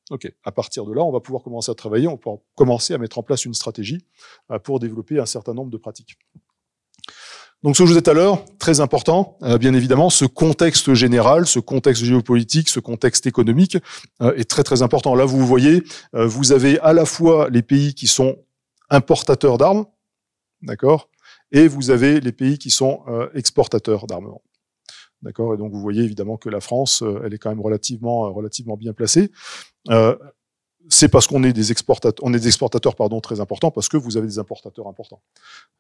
OK, 0.10 0.32
à 0.44 0.52
partir 0.52 0.86
de 0.86 0.94
là, 0.94 1.04
on 1.04 1.12
va 1.12 1.20
pouvoir 1.20 1.44
commencer 1.44 1.72
à 1.72 1.76
travailler, 1.76 2.08
on 2.08 2.12
va 2.12 2.18
pouvoir 2.18 2.42
commencer 2.56 2.94
à 2.94 2.98
mettre 2.98 3.18
en 3.18 3.24
place 3.24 3.44
une 3.46 3.54
stratégie 3.54 4.06
euh, 4.52 4.60
pour 4.60 4.80
développer 4.80 5.20
un 5.20 5.26
certain 5.26 5.54
nombre 5.54 5.70
de 5.70 5.78
pratiques. 5.78 6.18
Donc 7.64 7.76
ce 7.76 7.82
que 7.82 7.88
je 7.88 7.94
vous 7.94 7.98
ai 7.98 8.02
tout 8.04 8.12
à 8.12 8.14
l'heure, 8.14 8.46
très 8.60 8.82
important, 8.82 9.36
euh, 9.42 9.58
bien 9.58 9.74
évidemment, 9.74 10.12
ce 10.12 10.26
contexte 10.26 10.94
général, 10.94 11.48
ce 11.48 11.60
contexte 11.60 12.04
géopolitique, 12.04 12.70
ce 12.70 12.80
contexte 12.80 13.26
économique 13.26 13.78
euh, 14.22 14.36
est 14.36 14.48
très 14.48 14.64
très 14.64 14.84
important. 14.84 15.16
Là, 15.16 15.26
vous 15.26 15.46
voyez, 15.46 15.84
euh, 16.14 16.28
vous 16.28 16.52
avez 16.52 16.80
à 16.80 16.94
la 16.94 17.06
fois 17.06 17.50
les 17.50 17.64
pays 17.64 17.96
qui 17.96 18.06
sont 18.06 18.38
importateurs 18.92 19.58
d'armes, 19.58 19.86
d'accord, 20.62 21.10
et 21.52 21.68
vous 21.68 21.90
avez 21.90 22.20
les 22.20 22.32
pays 22.32 22.58
qui 22.58 22.70
sont 22.70 23.02
exportateurs 23.34 24.06
d'armement. 24.06 24.42
D'accord 25.22 25.54
Et 25.54 25.58
donc 25.58 25.72
vous 25.72 25.82
voyez 25.82 26.04
évidemment 26.04 26.38
que 26.38 26.50
la 26.50 26.62
France, 26.62 27.04
elle 27.24 27.34
est 27.34 27.38
quand 27.38 27.50
même 27.50 27.62
relativement 27.62 28.32
relativement 28.34 28.78
bien 28.78 28.94
placée 28.94 29.32
c'est 30.90 31.10
parce 31.10 31.28
qu'on 31.28 31.44
est 31.44 31.54
des 31.54 31.72
exportateurs, 31.72 32.26
on 32.26 32.34
est 32.34 32.40
des 32.40 32.48
exportateurs 32.48 32.96
pardon 32.96 33.20
très 33.20 33.40
importants 33.40 33.72
parce 33.72 33.90
que 33.90 33.98
vous 33.98 34.18
avez 34.18 34.28
des 34.28 34.40
importateurs 34.40 34.88
importants. 34.88 35.22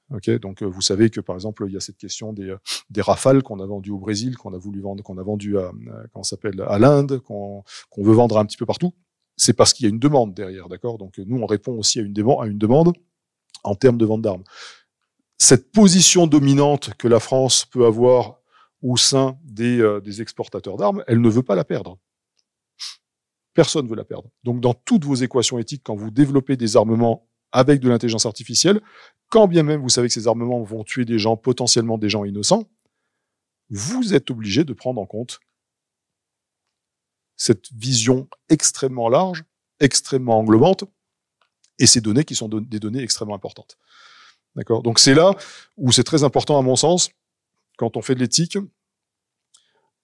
Donc 0.09 0.61
euh, 0.61 0.65
vous 0.65 0.81
savez 0.81 1.09
que 1.09 1.21
par 1.21 1.35
exemple 1.35 1.65
il 1.67 1.73
y 1.73 1.77
a 1.77 1.79
cette 1.79 1.97
question 1.97 2.33
des, 2.33 2.49
euh, 2.49 2.57
des 2.89 3.01
rafales 3.01 3.43
qu'on 3.43 3.59
a 3.59 3.65
vendues 3.65 3.91
au 3.91 3.99
Brésil, 3.99 4.37
qu'on 4.37 4.53
a 4.53 4.57
voulu 4.57 4.81
vendre, 4.81 5.03
qu'on 5.03 5.17
a 5.17 5.23
vendu 5.23 5.57
à, 5.57 5.71
comment 6.11 6.23
s'appelle 6.23 6.61
à 6.67 6.79
l'Inde, 6.79 7.19
qu'on 7.19 7.63
veut 7.97 8.13
vendre 8.13 8.37
un 8.37 8.45
petit 8.45 8.57
peu 8.57 8.65
partout. 8.65 8.93
C'est 9.35 9.53
parce 9.53 9.73
qu'il 9.73 9.85
y 9.85 9.87
a 9.87 9.89
une 9.89 9.99
demande 9.99 10.33
derrière, 10.33 10.67
d'accord? 10.67 10.97
Donc 10.97 11.17
nous 11.19 11.37
on 11.37 11.45
répond 11.45 11.73
aussi 11.77 11.99
à 11.99 12.01
une 12.01 12.13
demande, 12.13 12.93
en 13.63 13.75
termes 13.75 13.97
de 13.97 14.05
vente 14.05 14.21
d'armes. 14.21 14.43
Cette 15.37 15.71
position 15.71 16.25
dominante 16.27 16.93
que 16.97 17.07
la 17.07 17.19
France 17.19 17.65
peut 17.65 17.85
avoir 17.85 18.39
au 18.81 18.97
sein 18.97 19.37
euh, 19.59 19.99
des 20.01 20.21
exportateurs 20.21 20.77
d'armes, 20.77 21.03
elle 21.07 21.21
ne 21.21 21.29
veut 21.29 21.43
pas 21.43 21.55
la 21.55 21.63
perdre. 21.63 21.97
Personne 23.57 23.85
ne 23.85 23.89
veut 23.89 23.95
la 23.95 24.03
perdre. 24.03 24.29
Donc 24.43 24.61
dans 24.61 24.75
toutes 24.75 25.03
vos 25.03 25.15
équations 25.15 25.57
éthiques, 25.57 25.81
quand 25.83 25.95
vous 25.95 26.11
développez 26.11 26.57
des 26.57 26.77
armements 26.77 27.27
avec 27.51 27.79
de 27.79 27.89
l'intelligence 27.89 28.27
artificielle, 28.27 28.81
quand 29.29 29.47
bien 29.47 29.63
même 29.63 29.81
vous 29.81 29.89
savez 29.89 30.09
que 30.09 30.13
ces 30.13 30.27
armements 30.27 30.61
vont 30.61 30.83
tuer 30.83 31.05
des 31.05 31.17
gens, 31.17 31.37
potentiellement 31.37 31.97
des 31.97 32.07
gens 32.07 32.23
innocents, 32.23 32.69
vous 33.71 34.13
êtes 34.13 34.29
obligé 34.29 34.63
de 34.63 34.73
prendre 34.73 35.01
en 35.01 35.07
compte 35.07 35.39
cette 37.35 37.73
vision 37.73 38.29
extrêmement 38.47 39.09
large, 39.09 39.43
extrêmement 39.79 40.37
englobante, 40.37 40.83
et 41.79 41.87
ces 41.87 41.99
données 41.99 42.25
qui 42.25 42.35
sont 42.35 42.49
des 42.49 42.79
données 42.79 43.01
extrêmement 43.01 43.33
importantes. 43.33 43.79
D'accord? 44.55 44.83
Donc 44.83 44.99
c'est 44.99 45.15
là 45.15 45.33
où 45.77 45.91
c'est 45.91 46.03
très 46.03 46.23
important, 46.23 46.59
à 46.59 46.61
mon 46.61 46.75
sens, 46.75 47.09
quand 47.79 47.97
on 47.97 48.03
fait 48.03 48.13
de 48.13 48.19
l'éthique, 48.19 48.59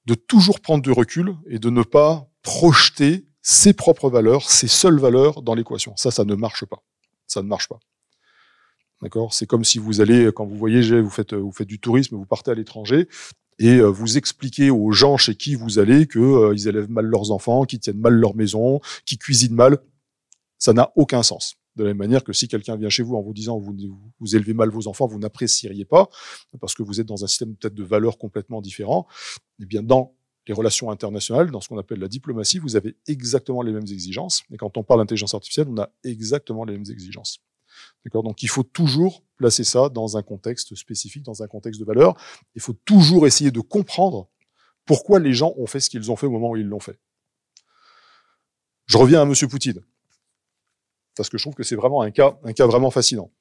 de 0.05 0.15
toujours 0.15 0.59
prendre 0.59 0.81
du 0.81 0.91
recul 0.91 1.35
et 1.45 1.59
de 1.59 1.69
ne 1.69 1.83
pas 1.83 2.27
projeter 2.41 3.27
ses 3.43 3.73
propres 3.73 4.09
valeurs, 4.09 4.49
ses 4.49 4.67
seules 4.67 4.99
valeurs 4.99 5.43
dans 5.43 5.53
l'équation. 5.53 5.95
Ça, 5.97 6.09
ça 6.09 6.23
ne 6.23 6.33
marche 6.33 6.65
pas. 6.65 6.81
Ça 7.27 7.43
ne 7.43 7.47
marche 7.47 7.67
pas. 7.67 7.79
D'accord? 9.01 9.33
C'est 9.33 9.45
comme 9.45 9.65
si 9.65 9.77
vous 9.77 10.01
allez, 10.01 10.31
quand 10.33 10.45
vous 10.45 10.55
voyagez, 10.55 11.01
vous 11.01 11.09
faites, 11.09 11.33
vous 11.33 11.51
faites 11.51 11.67
du 11.67 11.79
tourisme, 11.79 12.15
vous 12.15 12.25
partez 12.25 12.51
à 12.51 12.53
l'étranger, 12.55 13.09
et 13.59 13.77
euh, 13.77 13.87
vous 13.87 14.17
expliquez 14.17 14.71
aux 14.71 14.91
gens 14.91 15.17
chez 15.17 15.35
qui 15.35 15.55
vous 15.55 15.77
allez 15.77 16.07
que 16.07 16.19
euh, 16.19 16.55
élèvent 16.55 16.89
mal 16.89 17.05
leurs 17.05 17.31
enfants, 17.31 17.65
qu'ils 17.65 17.79
tiennent 17.79 17.99
mal 17.99 18.13
leur 18.13 18.35
maison, 18.35 18.79
qu'ils 19.05 19.17
cuisinent 19.17 19.55
mal. 19.55 19.77
Ça 20.57 20.71
n'a 20.71 20.91
aucun 20.95 21.21
sens. 21.21 21.55
De 21.75 21.83
la 21.83 21.89
même 21.89 21.97
manière 21.97 22.23
que 22.23 22.33
si 22.33 22.47
quelqu'un 22.47 22.77
vient 22.77 22.89
chez 22.89 23.03
vous 23.03 23.15
en 23.15 23.21
vous 23.21 23.33
disant 23.33 23.59
vous, 23.59 23.75
vous 24.19 24.35
élevez 24.35 24.53
mal 24.53 24.69
vos 24.69 24.87
enfants, 24.87 25.07
vous 25.07 25.19
n'apprécieriez 25.19 25.85
pas, 25.85 26.07
parce 26.61 26.75
que 26.75 26.83
vous 26.83 27.01
êtes 27.01 27.07
dans 27.07 27.23
un 27.23 27.27
système 27.27 27.55
peut-être 27.55 27.73
de 27.73 27.83
valeurs 27.83 28.17
complètement 28.17 28.61
différent. 28.61 29.07
Eh 29.59 29.65
bien, 29.65 29.83
dans 29.83 30.15
les 30.47 30.53
relations 30.53 30.91
internationales, 30.91 31.51
dans 31.51 31.61
ce 31.61 31.69
qu'on 31.69 31.77
appelle 31.77 31.99
la 31.99 32.07
diplomatie, 32.07 32.59
vous 32.59 32.75
avez 32.75 32.97
exactement 33.07 33.61
les 33.61 33.71
mêmes 33.71 33.87
exigences. 33.87 34.43
Et 34.51 34.57
quand 34.57 34.77
on 34.77 34.83
parle 34.83 34.99
d'intelligence 35.01 35.33
artificielle, 35.33 35.67
on 35.69 35.77
a 35.77 35.89
exactement 36.03 36.65
les 36.65 36.73
mêmes 36.73 36.89
exigences. 36.89 37.39
D'accord? 38.05 38.23
Donc 38.23 38.43
il 38.43 38.49
faut 38.49 38.63
toujours 38.63 39.23
placer 39.37 39.63
ça 39.63 39.89
dans 39.89 40.17
un 40.17 40.23
contexte 40.23 40.75
spécifique, 40.75 41.23
dans 41.23 41.43
un 41.43 41.47
contexte 41.47 41.79
de 41.79 41.85
valeur. 41.85 42.15
Il 42.55 42.61
faut 42.61 42.73
toujours 42.73 43.25
essayer 43.25 43.51
de 43.51 43.61
comprendre 43.61 44.29
pourquoi 44.85 45.19
les 45.19 45.33
gens 45.33 45.53
ont 45.57 45.65
fait 45.65 45.79
ce 45.79 45.89
qu'ils 45.89 46.11
ont 46.11 46.15
fait 46.15 46.27
au 46.27 46.31
moment 46.31 46.51
où 46.51 46.57
ils 46.57 46.67
l'ont 46.67 46.79
fait. 46.79 46.99
Je 48.85 48.97
reviens 48.97 49.21
à 49.21 49.25
Monsieur 49.25 49.47
Poutine, 49.47 49.81
parce 51.15 51.29
que 51.29 51.37
je 51.37 51.43
trouve 51.43 51.55
que 51.55 51.63
c'est 51.63 51.77
vraiment 51.77 52.01
un 52.01 52.11
cas, 52.11 52.37
un 52.43 52.51
cas 52.51 52.65
vraiment 52.65 52.91
fascinant. 52.91 53.31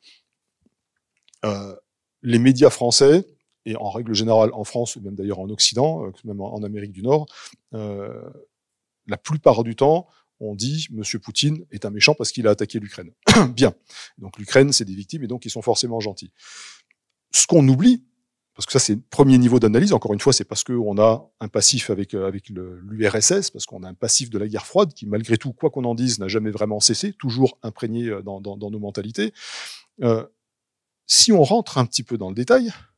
Euh, 1.44 1.74
les 2.22 2.38
médias 2.38 2.70
français 2.70 3.26
et 3.64 3.76
en 3.76 3.90
règle 3.90 4.14
générale 4.14 4.50
en 4.52 4.64
France 4.64 4.96
ou 4.96 5.00
même 5.00 5.14
d'ailleurs 5.14 5.38
en 5.38 5.48
Occident, 5.50 6.06
euh, 6.06 6.12
même 6.24 6.40
en 6.40 6.62
Amérique 6.62 6.92
du 6.92 7.02
Nord, 7.02 7.26
euh, 7.74 8.22
la 9.06 9.16
plupart 9.16 9.64
du 9.64 9.76
temps, 9.76 10.06
on 10.40 10.54
dit 10.54 10.88
Monsieur 10.90 11.18
Poutine 11.18 11.64
est 11.70 11.84
un 11.84 11.90
méchant 11.90 12.14
parce 12.14 12.32
qu'il 12.32 12.46
a 12.46 12.50
attaqué 12.50 12.80
l'Ukraine. 12.80 13.12
Bien. 13.54 13.74
Donc 14.18 14.38
l'Ukraine, 14.38 14.72
c'est 14.72 14.84
des 14.84 14.94
victimes 14.94 15.24
et 15.24 15.28
donc 15.28 15.44
ils 15.44 15.50
sont 15.50 15.62
forcément 15.62 16.00
gentils. 16.00 16.32
Ce 17.32 17.46
qu'on 17.46 17.66
oublie, 17.68 18.04
parce 18.54 18.66
que 18.66 18.72
ça 18.72 18.78
c'est 18.78 18.94
le 18.96 19.02
premier 19.08 19.38
niveau 19.38 19.58
d'analyse, 19.58 19.92
encore 19.92 20.12
une 20.12 20.20
fois, 20.20 20.32
c'est 20.32 20.44
parce 20.44 20.64
qu'on 20.64 20.98
a 20.98 21.30
un 21.40 21.48
passif 21.48 21.90
avec, 21.90 22.14
euh, 22.14 22.26
avec 22.26 22.50
l'URSS, 22.50 23.50
parce 23.50 23.66
qu'on 23.66 23.82
a 23.84 23.88
un 23.88 23.94
passif 23.94 24.30
de 24.30 24.38
la 24.38 24.48
guerre 24.48 24.66
froide 24.66 24.92
qui, 24.92 25.06
malgré 25.06 25.38
tout, 25.38 25.52
quoi 25.52 25.70
qu'on 25.70 25.84
en 25.84 25.94
dise, 25.94 26.18
n'a 26.18 26.28
jamais 26.28 26.50
vraiment 26.50 26.80
cessé, 26.80 27.12
toujours 27.12 27.58
imprégné 27.62 28.10
dans, 28.24 28.40
dans, 28.40 28.56
dans 28.56 28.70
nos 28.70 28.80
mentalités. 28.80 29.32
Euh, 30.02 30.26
si 31.06 31.32
on 31.32 31.42
rentre 31.42 31.78
un 31.78 31.86
petit 31.86 32.02
peu 32.02 32.18
dans 32.18 32.28
le 32.28 32.34
détail, 32.34 32.70
euh, 32.70 32.91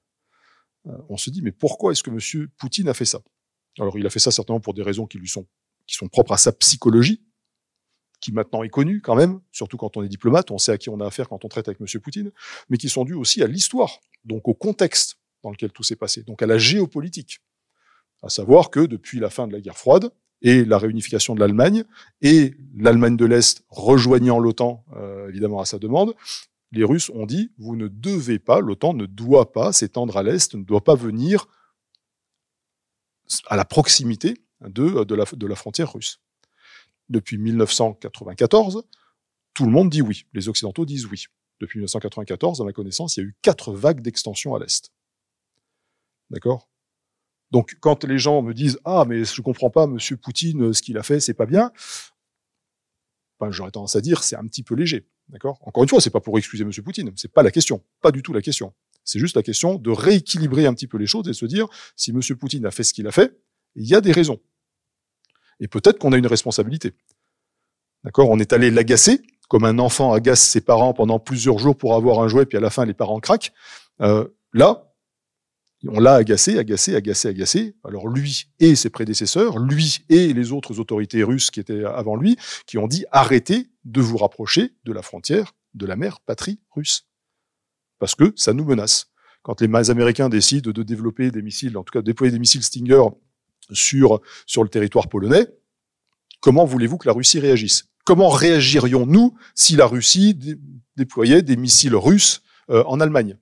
on 1.08 1.16
se 1.16 1.30
dit, 1.30 1.42
mais 1.42 1.52
pourquoi 1.52 1.92
est-ce 1.92 2.02
que 2.02 2.10
M. 2.10 2.48
Poutine 2.58 2.88
a 2.88 2.94
fait 2.94 3.04
ça? 3.04 3.20
Alors, 3.78 3.98
il 3.98 4.06
a 4.06 4.10
fait 4.10 4.18
ça 4.20 4.30
certainement 4.30 4.60
pour 4.60 4.74
des 4.74 4.82
raisons 4.82 5.06
qui 5.06 5.18
lui 5.18 5.28
sont, 5.28 5.46
qui 5.86 5.96
sont 5.96 6.08
propres 6.08 6.32
à 6.32 6.38
sa 6.38 6.52
psychologie, 6.52 7.22
qui 8.20 8.32
maintenant 8.32 8.62
est 8.62 8.68
connue 8.68 9.00
quand 9.00 9.16
même, 9.16 9.40
surtout 9.52 9.76
quand 9.76 9.96
on 9.96 10.02
est 10.02 10.08
diplomate, 10.08 10.50
on 10.50 10.58
sait 10.58 10.72
à 10.72 10.78
qui 10.78 10.88
on 10.88 11.00
a 11.00 11.06
affaire 11.06 11.28
quand 11.28 11.44
on 11.44 11.48
traite 11.48 11.68
avec 11.68 11.80
M. 11.80 11.86
Poutine, 12.00 12.30
mais 12.68 12.78
qui 12.78 12.88
sont 12.88 13.04
dues 13.04 13.14
aussi 13.14 13.42
à 13.42 13.46
l'histoire, 13.46 14.00
donc 14.24 14.48
au 14.48 14.54
contexte 14.54 15.18
dans 15.42 15.50
lequel 15.50 15.70
tout 15.72 15.82
s'est 15.82 15.96
passé, 15.96 16.22
donc 16.22 16.40
à 16.40 16.46
la 16.46 16.56
géopolitique. 16.56 17.40
À 18.22 18.30
savoir 18.30 18.70
que 18.70 18.80
depuis 18.80 19.20
la 19.20 19.28
fin 19.28 19.46
de 19.46 19.52
la 19.52 19.60
guerre 19.60 19.76
froide 19.76 20.10
et 20.40 20.64
la 20.64 20.78
réunification 20.78 21.34
de 21.34 21.40
l'Allemagne, 21.40 21.84
et 22.22 22.54
l'Allemagne 22.76 23.16
de 23.16 23.26
l'Est 23.26 23.62
rejoignant 23.68 24.38
l'OTAN, 24.38 24.84
euh, 24.96 25.28
évidemment 25.28 25.60
à 25.60 25.66
sa 25.66 25.78
demande, 25.78 26.14
les 26.74 26.84
Russes 26.84 27.10
ont 27.10 27.26
dit, 27.26 27.52
vous 27.58 27.76
ne 27.76 27.88
devez 27.88 28.38
pas, 28.38 28.60
l'OTAN 28.60 28.94
ne 28.94 29.06
doit 29.06 29.52
pas 29.52 29.72
s'étendre 29.72 30.16
à 30.16 30.22
l'Est, 30.22 30.54
ne 30.54 30.64
doit 30.64 30.84
pas 30.84 30.94
venir 30.94 31.46
à 33.46 33.56
la 33.56 33.64
proximité 33.64 34.44
de, 34.60 35.46
la 35.46 35.56
frontière 35.56 35.92
russe. 35.92 36.20
Depuis 37.08 37.38
1994, 37.38 38.84
tout 39.54 39.64
le 39.64 39.70
monde 39.70 39.90
dit 39.90 40.02
oui. 40.02 40.26
Les 40.32 40.48
Occidentaux 40.48 40.84
disent 40.84 41.06
oui. 41.06 41.26
Depuis 41.60 41.78
1994, 41.78 42.60
à 42.60 42.64
ma 42.64 42.72
connaissance, 42.72 43.16
il 43.16 43.20
y 43.20 43.22
a 43.22 43.26
eu 43.26 43.36
quatre 43.40 43.72
vagues 43.72 44.00
d'extension 44.00 44.54
à 44.54 44.58
l'Est. 44.58 44.90
D'accord? 46.30 46.68
Donc, 47.50 47.76
quand 47.80 48.04
les 48.04 48.18
gens 48.18 48.42
me 48.42 48.52
disent 48.52 48.80
Ah, 48.84 49.04
mais 49.06 49.24
je 49.24 49.40
ne 49.40 49.44
comprends 49.44 49.70
pas, 49.70 49.86
Monsieur 49.86 50.16
Poutine, 50.16 50.72
ce 50.72 50.82
qu'il 50.82 50.98
a 50.98 51.02
fait, 51.02 51.20
c'est 51.20 51.34
pas 51.34 51.46
bien, 51.46 51.70
ben, 53.38 53.50
j'aurais 53.50 53.70
tendance 53.70 53.96
à 53.96 54.00
dire 54.00 54.22
c'est 54.22 54.36
un 54.36 54.46
petit 54.46 54.62
peu 54.62 54.74
léger. 54.74 55.06
D'accord? 55.28 55.58
Encore 55.62 55.82
une 55.82 55.88
fois, 55.88 56.00
c'est 56.00 56.10
pas 56.10 56.20
pour 56.20 56.38
excuser 56.38 56.64
M. 56.64 56.70
Poutine, 56.84 57.12
c'est 57.16 57.32
pas 57.32 57.42
la 57.42 57.50
question, 57.50 57.82
pas 58.00 58.12
du 58.12 58.22
tout 58.22 58.32
la 58.32 58.42
question. 58.42 58.74
C'est 59.04 59.18
juste 59.18 59.36
la 59.36 59.42
question 59.42 59.76
de 59.76 59.90
rééquilibrer 59.90 60.66
un 60.66 60.74
petit 60.74 60.86
peu 60.86 60.98
les 60.98 61.06
choses 61.06 61.28
et 61.28 61.32
se 61.32 61.46
dire 61.46 61.66
si 61.96 62.10
M. 62.10 62.20
Poutine 62.38 62.66
a 62.66 62.70
fait 62.70 62.84
ce 62.84 62.94
qu'il 62.94 63.06
a 63.06 63.12
fait, 63.12 63.38
il 63.74 63.86
y 63.86 63.94
a 63.94 64.00
des 64.00 64.12
raisons. 64.12 64.40
Et 65.60 65.68
peut-être 65.68 65.98
qu'on 65.98 66.12
a 66.12 66.18
une 66.18 66.26
responsabilité. 66.26 66.92
D'accord? 68.02 68.28
On 68.30 68.38
est 68.38 68.52
allé 68.52 68.70
l'agacer, 68.70 69.22
comme 69.48 69.64
un 69.64 69.78
enfant 69.78 70.12
agace 70.12 70.42
ses 70.42 70.60
parents 70.60 70.94
pendant 70.94 71.18
plusieurs 71.18 71.58
jours 71.58 71.76
pour 71.76 71.94
avoir 71.94 72.20
un 72.20 72.28
jouet, 72.28 72.46
puis 72.46 72.58
à 72.58 72.60
la 72.60 72.70
fin 72.70 72.84
les 72.84 72.94
parents 72.94 73.20
craquent. 73.20 73.52
Euh, 74.00 74.26
là, 74.52 74.94
on 75.86 76.00
l'a 76.00 76.14
agacé, 76.14 76.58
agacé, 76.58 76.94
agacé, 76.94 77.28
agacé. 77.28 77.76
Alors 77.84 78.08
lui 78.08 78.46
et 78.58 78.74
ses 78.74 78.90
prédécesseurs, 78.90 79.58
lui 79.58 80.04
et 80.08 80.32
les 80.32 80.52
autres 80.52 80.80
autorités 80.80 81.22
russes 81.22 81.50
qui 81.50 81.60
étaient 81.60 81.84
avant 81.84 82.16
lui, 82.16 82.36
qui 82.66 82.78
ont 82.78 82.86
dit 82.86 83.04
arrêtez 83.10 83.68
de 83.84 84.00
vous 84.00 84.16
rapprocher 84.16 84.74
de 84.84 84.92
la 84.92 85.02
frontière 85.02 85.54
de 85.74 85.86
la 85.86 85.96
mère 85.96 86.20
patrie 86.20 86.60
russe. 86.70 87.06
Parce 87.98 88.14
que 88.14 88.32
ça 88.36 88.52
nous 88.52 88.64
menace. 88.64 89.10
Quand 89.42 89.60
les 89.60 89.90
Américains 89.90 90.28
décident 90.28 90.70
de 90.70 90.82
développer 90.82 91.30
des 91.30 91.42
missiles, 91.42 91.76
en 91.76 91.84
tout 91.84 91.92
cas 91.92 92.00
de 92.00 92.06
déployer 92.06 92.32
des 92.32 92.38
missiles 92.38 92.62
Stinger 92.62 93.02
sur, 93.72 94.20
sur 94.46 94.62
le 94.62 94.70
territoire 94.70 95.08
polonais, 95.08 95.46
comment 96.40 96.64
voulez-vous 96.64 96.96
que 96.96 97.08
la 97.08 97.12
Russie 97.12 97.40
réagisse? 97.40 97.90
Comment 98.04 98.28
réagirions-nous 98.28 99.36
si 99.54 99.76
la 99.76 99.86
Russie 99.86 100.38
déployait 100.96 101.42
des 101.42 101.56
missiles 101.56 101.96
russes 101.96 102.42
euh, 102.70 102.84
en 102.84 103.00
Allemagne? 103.00 103.38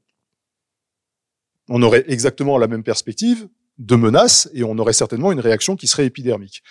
On 1.68 1.82
aurait 1.82 2.04
exactement 2.08 2.58
la 2.58 2.66
même 2.66 2.82
perspective 2.82 3.48
de 3.78 3.96
menace 3.96 4.48
et 4.52 4.64
on 4.64 4.78
aurait 4.78 4.92
certainement 4.92 5.32
une 5.32 5.40
réaction 5.40 5.76
qui 5.76 5.86
serait 5.86 6.06
épidermique. 6.06 6.62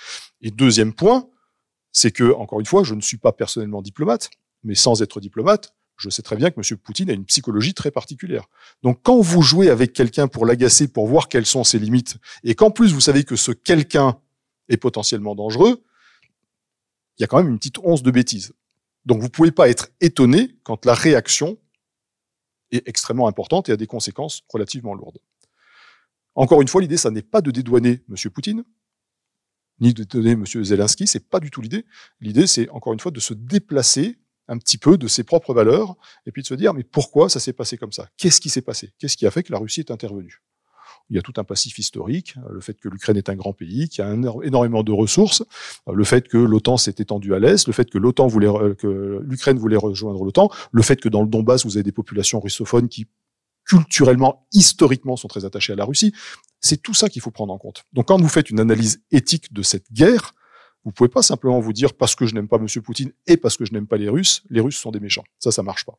Et 0.42 0.52
deuxième 0.52 0.94
point, 0.94 1.30
c'est 1.92 2.12
que, 2.12 2.34
encore 2.34 2.60
une 2.60 2.66
fois, 2.66 2.84
je 2.84 2.94
ne 2.94 3.02
suis 3.02 3.18
pas 3.18 3.32
personnellement 3.32 3.82
diplomate, 3.82 4.30
mais 4.64 4.76
sans 4.76 5.02
être 5.02 5.20
diplomate, 5.20 5.74
je 5.98 6.10
sais 6.10 6.22
très 6.22 6.36
bien 6.36 6.50
que 6.50 6.60
M. 6.60 6.78
Poutine 6.78 7.10
a 7.10 7.14
une 7.14 7.26
psychologie 7.26 7.74
très 7.74 7.92
particulière. 7.92 8.48
Donc 8.82 9.02
quand 9.04 9.20
vous 9.22 9.42
jouez 9.42 9.70
avec 9.70 9.94
quelqu'un 9.94 10.28
pour 10.28 10.46
l'agacer, 10.46 10.88
pour 10.88 11.08
voir 11.08 11.30
quelles 11.30 11.46
sont 11.46 11.64
ses 11.64 11.80
limites, 11.80 12.18
et 12.44 12.56
qu'en 12.56 12.72
plus 12.72 12.94
vous 12.94 13.02
savez 13.02 13.24
que 13.24 13.36
ce 13.36 13.52
quelqu'un 13.52 14.20
est 14.70 14.78
potentiellement 14.78 15.36
dangereux, 15.36 15.84
il 17.18 17.22
y 17.22 17.24
a 17.24 17.28
quand 17.28 17.38
même 17.38 17.50
une 17.50 17.60
petite 17.60 17.78
once 17.84 18.02
de 18.02 18.10
bêtise. 18.10 18.54
Donc 19.06 19.20
vous 19.20 19.26
ne 19.26 19.32
pouvez 19.32 19.52
pas 19.52 19.70
être 19.70 19.90
étonné 20.00 20.56
quand 20.64 20.86
la 20.86 20.96
réaction 20.96 21.58
est 22.72 22.88
extrêmement 22.88 23.28
importante 23.28 23.70
et 23.70 23.72
a 23.72 23.78
des 23.78 23.88
conséquences 23.88 24.42
relativement 24.50 24.96
lourdes. 24.96 25.20
Encore 26.36 26.62
une 26.62 26.68
fois, 26.68 26.82
l'idée, 26.82 26.98
ça 26.98 27.12
n'est 27.12 27.22
pas 27.22 27.42
de 27.42 27.52
dédouaner 27.52 28.02
M. 28.10 28.32
Poutine, 28.32 28.64
ni 29.82 29.94
de 29.94 30.04
dédouaner 30.04 30.32
M. 30.32 30.46
Zelensky, 30.46 31.08
c'est 31.08 31.28
pas 31.28 31.40
du 31.40 31.52
tout 31.52 31.62
l'idée. 31.62 31.86
L'idée, 32.22 32.48
c'est 32.48 32.70
encore 32.70 32.94
une 32.94 33.00
fois 33.00 33.12
de 33.12 33.20
se 33.20 33.34
déplacer 33.34 34.18
un 34.48 34.58
petit 34.58 34.78
peu 34.78 34.98
de 34.98 35.08
ses 35.08 35.24
propres 35.24 35.54
valeurs 35.54 35.96
et 36.26 36.32
puis 36.32 36.42
de 36.42 36.48
se 36.48 36.54
dire 36.54 36.74
mais 36.74 36.84
pourquoi 36.84 37.30
ça 37.30 37.40
s'est 37.40 37.54
passé 37.54 37.78
comme 37.78 37.92
ça? 37.92 38.08
Qu'est-ce 38.18 38.40
qui 38.40 38.50
s'est 38.50 38.62
passé? 38.62 38.94
Qu'est-ce 39.00 39.18
qui 39.18 39.26
a 39.26 39.32
fait 39.32 39.44
que 39.44 39.52
la 39.52 39.60
Russie 39.60 39.82
est 39.82 39.92
intervenue? 39.92 40.42
Il 41.10 41.16
y 41.16 41.20
a 41.20 41.22
tout 41.22 41.34
un 41.38 41.44
passif 41.44 41.78
historique, 41.78 42.36
le 42.50 42.62
fait 42.62 42.74
que 42.74 42.88
l'Ukraine 42.88 43.18
est 43.18 43.28
un 43.28 43.36
grand 43.36 43.52
pays, 43.52 43.90
qu'il 43.90 44.04
y 44.04 44.08
a 44.08 44.14
énormément 44.44 44.82
de 44.82 44.92
ressources, 44.94 45.44
le 45.92 46.04
fait 46.06 46.28
que 46.28 46.38
l'OTAN 46.38 46.78
s'est 46.78 46.96
étendue 47.00 47.34
à 47.34 47.40
l'est, 47.40 47.68
le 47.68 47.74
fait 47.74 47.90
que 47.90 47.98
l'OTAN 47.98 48.28
voulait 48.28 48.48
que 48.78 49.22
l'Ukraine 49.22 49.58
voulait 49.58 49.78
rejoindre 49.78 50.24
l'OTAN, 50.24 50.50
le 50.72 50.82
fait 50.82 51.02
que 51.02 51.10
dans 51.10 51.22
le 51.22 51.28
Donbass 51.28 51.66
vous 51.66 51.76
avez 51.76 51.84
des 51.84 51.92
populations 51.92 52.40
russophones 52.40 52.88
qui 52.88 53.08
culturellement, 53.72 54.46
historiquement 54.52 55.16
sont 55.16 55.30
très 55.30 55.46
attachées 55.46 55.72
à 55.72 55.78
la 55.78 55.86
Russie. 55.86 56.14
C'est 56.60 56.82
tout 56.82 56.94
ça 56.94 57.08
qu'il 57.08 57.22
faut 57.22 57.32
prendre 57.32 57.54
en 57.54 57.58
compte. 57.58 57.86
Donc 57.94 58.10
quand 58.10 58.20
vous 58.20 58.28
faites 58.28 58.50
une 58.50 58.60
analyse 58.60 59.02
éthique 59.12 59.54
de 59.54 59.62
cette 59.62 59.90
guerre, 59.94 60.34
vous 60.84 60.92
pouvez 60.92 61.08
pas 61.08 61.22
simplement 61.22 61.62
vous 61.62 61.72
dire 61.72 61.94
parce 61.94 62.14
que 62.14 62.26
je 62.26 62.36
n'aime 62.36 62.50
pas 62.50 62.58
M. 62.58 62.68
Poutine 62.84 63.14
et 63.28 63.38
parce 63.38 63.56
que 63.56 63.64
je 63.64 63.72
n'aime 63.72 63.88
pas 63.88 63.96
les 63.96 64.10
Russes, 64.10 64.44
les 64.50 64.60
Russes 64.60 64.76
sont 64.76 64.92
des 64.92 65.00
méchants. 65.00 65.24
Ça, 65.40 65.52
ça 65.52 65.64
marche 65.64 65.86
pas. 65.86 65.94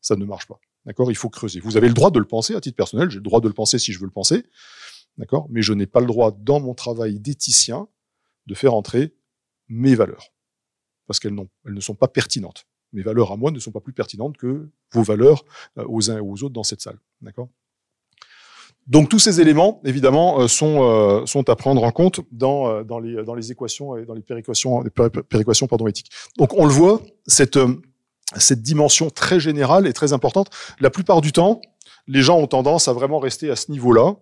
Ça 0.00 0.14
ne 0.14 0.24
marche 0.24 0.46
pas. 0.46 0.60
D'accord? 0.86 1.10
Il 1.10 1.16
faut 1.16 1.30
creuser. 1.30 1.58
Vous 1.58 1.76
avez 1.76 1.88
le 1.88 1.94
droit 1.94 2.12
de 2.12 2.20
le 2.20 2.26
penser 2.26 2.54
à 2.54 2.60
titre 2.60 2.76
personnel. 2.76 3.10
J'ai 3.10 3.16
le 3.16 3.24
droit 3.24 3.40
de 3.40 3.48
le 3.48 3.54
penser 3.54 3.80
si 3.80 3.92
je 3.92 3.98
veux 3.98 4.06
le 4.06 4.12
penser. 4.12 4.44
D'accord? 5.18 5.48
Mais 5.50 5.62
je 5.62 5.72
n'ai 5.72 5.86
pas 5.88 5.98
le 5.98 6.06
droit, 6.06 6.30
dans 6.30 6.60
mon 6.60 6.74
travail 6.74 7.18
d'éthicien, 7.18 7.88
de 8.46 8.54
faire 8.54 8.72
entrer 8.72 9.16
mes 9.66 9.96
valeurs. 9.96 10.32
Parce 11.08 11.18
qu'elles 11.18 11.36
elles 11.66 11.74
ne 11.74 11.80
sont 11.80 11.96
pas 11.96 12.06
pertinentes. 12.06 12.66
Mes 12.92 13.02
valeurs 13.02 13.32
à 13.32 13.36
moi 13.36 13.50
ne 13.50 13.58
sont 13.58 13.70
pas 13.70 13.80
plus 13.80 13.92
pertinentes 13.92 14.36
que 14.36 14.68
vos 14.92 15.02
valeurs 15.02 15.44
euh, 15.78 15.84
aux 15.88 16.10
uns 16.10 16.16
et 16.16 16.20
aux 16.20 16.42
autres 16.42 16.54
dans 16.54 16.64
cette 16.64 16.80
salle. 16.80 16.98
D'accord? 17.20 17.48
Donc 18.86 19.08
tous 19.08 19.20
ces 19.20 19.40
éléments, 19.40 19.80
évidemment, 19.84 20.40
euh, 20.40 20.48
sont, 20.48 20.82
euh, 20.82 21.26
sont 21.26 21.48
à 21.48 21.56
prendre 21.56 21.84
en 21.84 21.92
compte 21.92 22.20
dans, 22.32 22.82
dans, 22.82 22.98
les, 22.98 23.22
dans 23.22 23.34
les 23.34 23.52
équations 23.52 23.96
et 23.96 24.04
dans 24.04 24.14
les 24.14 24.22
péréquations, 24.22 24.82
péréquations 25.28 25.68
pardon, 25.68 25.86
éthiques. 25.86 26.10
Donc 26.38 26.54
on 26.54 26.64
le 26.64 26.72
voit, 26.72 27.00
cette, 27.26 27.58
cette 28.36 28.62
dimension 28.62 29.10
très 29.10 29.38
générale 29.38 29.86
est 29.86 29.92
très 29.92 30.12
importante. 30.12 30.50
La 30.80 30.90
plupart 30.90 31.20
du 31.20 31.30
temps, 31.30 31.60
les 32.06 32.22
gens 32.22 32.38
ont 32.38 32.46
tendance 32.46 32.88
à 32.88 32.92
vraiment 32.92 33.18
rester 33.18 33.50
à 33.50 33.56
ce 33.56 33.70
niveau-là, 33.70 34.16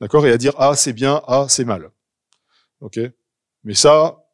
d'accord, 0.00 0.26
et 0.26 0.32
à 0.32 0.38
dire 0.38 0.54
ah 0.58 0.74
c'est 0.74 0.92
bien, 0.92 1.22
ah 1.28 1.46
c'est 1.48 1.64
mal, 1.64 1.90
ok? 2.80 2.98
Mais 3.64 3.74
ça, 3.74 4.24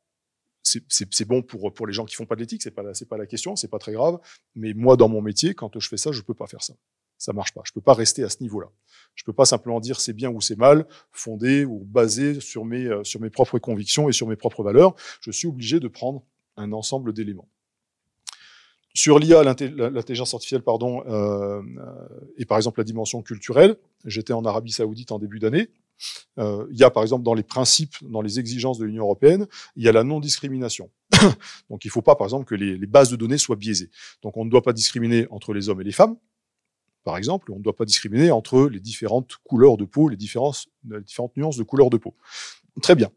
c'est 0.89 1.25
bon 1.27 1.43
pour 1.43 1.73
pour 1.73 1.87
les 1.87 1.93
gens 1.93 2.05
qui 2.05 2.15
font 2.15 2.27
pas 2.27 2.35
de 2.35 2.41
l'éthique, 2.41 2.63
c'est 2.63 2.71
pas 2.71 2.83
pas 3.09 3.19
la 3.19 3.27
question, 3.27 3.57
c'est 3.57 3.69
pas 3.69 3.79
très 3.79 3.93
grave. 3.93 4.19
Mais 4.55 4.75
moi, 4.75 4.97
dans 4.97 5.09
mon 5.09 5.23
métier, 5.23 5.55
quand 5.55 5.79
je 5.79 5.89
fais 5.89 5.97
ça, 5.97 6.13
je 6.13 6.23
peux 6.23 6.35
pas 6.35 6.47
faire 6.47 6.63
ça 6.63 6.75
ça 7.19 7.33
marche 7.33 7.55
pas. 7.55 7.63
Je 7.65 7.73
peux 7.73 7.81
pas 7.81 7.95
rester 7.95 8.23
à 8.23 8.29
ce 8.29 8.43
niveau-là. 8.43 8.69
Je 9.15 9.25
peux 9.25 9.33
pas 9.33 9.45
simplement 9.45 9.81
dire 9.81 10.01
c'est 10.01 10.13
bien 10.13 10.31
ou 10.31 10.41
c'est 10.41 10.59
mal, 10.59 10.87
fondé 11.13 11.65
ou 11.65 11.85
basé 11.85 12.41
sur 12.41 12.65
mes, 12.65 12.87
euh, 12.87 13.05
sur 13.05 13.21
mes 13.21 13.31
propres 13.31 13.59
convictions 13.59 14.09
et 14.09 14.13
sur 14.13 14.27
mes 14.27 14.37
propres 14.37 14.63
valeurs. 14.63 14.95
Je 15.21 15.31
suis 15.31 15.49
obligé 15.49 15.81
de 15.81 15.89
prendre 15.89 16.23
un 16.57 16.73
ensemble 16.73 17.13
d'éléments. 17.13 17.49
Sur 18.97 19.19
l'IA, 19.19 19.43
l'intelligence 19.43 20.35
artificielle, 20.35 20.63
pardon, 20.63 21.03
euh, 21.09 21.61
euh, 21.79 22.09
et 22.37 22.45
par 22.45 22.59
exemple 22.59 22.79
la 22.79 22.85
dimension 22.85 23.23
culturelle, 23.23 23.77
j'étais 24.05 24.33
en 24.33 24.45
Arabie 24.45 24.71
Saoudite 24.71 25.11
en 25.11 25.19
début 25.19 25.41
d'année. 25.41 25.69
Euh, 26.39 26.67
il 26.71 26.79
y 26.79 26.85
a 26.85 26.91
par 26.91 27.03
exemple 27.03 27.25
dans 27.25 27.35
les 27.35 27.43
principes, 27.43 27.97
dans 28.03 28.23
les 28.23 28.39
exigences 28.39 28.79
de 28.79 28.85
l'Union 28.85 29.05
européenne, 29.05 29.47
il 29.77 29.85
y 29.85 29.89
a 29.89 29.93
la 29.93 30.05
non-discrimination. 30.05 30.91
Donc 31.71 31.85
il 31.85 31.89
ne 31.89 31.93
faut 31.93 32.03
pas 32.03 32.17
par 32.17 32.27
exemple 32.27 32.45
que 32.45 32.55
les, 32.55 32.77
bases 32.87 33.11
de 33.11 33.17
données 33.17 33.39
soient 33.39 33.57
biaisées. 33.57 33.91
Donc 34.23 34.37
on 34.37 34.45
ne 34.45 34.51
doit 34.51 34.63
pas 34.63 34.73
discriminer 34.73 35.27
entre 35.31 35.53
les 35.53 35.69
hommes 35.69 35.81
et 35.81 35.85
les 35.85 35.93
femmes, 35.93 36.17
par 37.05 37.19
exemple, 37.19 37.53
on 37.53 37.59
ne 37.59 37.63
doit 37.63 37.77
pas 37.77 37.85
discriminer 37.85 38.31
entre 38.31 38.67
les 38.67 38.81
différentes 38.81 39.37
couleurs 39.45 39.77
de 39.77 39.85
peau, 39.85 40.09
les, 40.09 40.17
différentes 40.17 40.67
nuances 41.37 41.57
de 41.57 41.63
couleurs 41.63 41.91
de 41.91 41.99
peau. 41.99 42.17
Très 42.81 42.95
bien. 42.95 43.11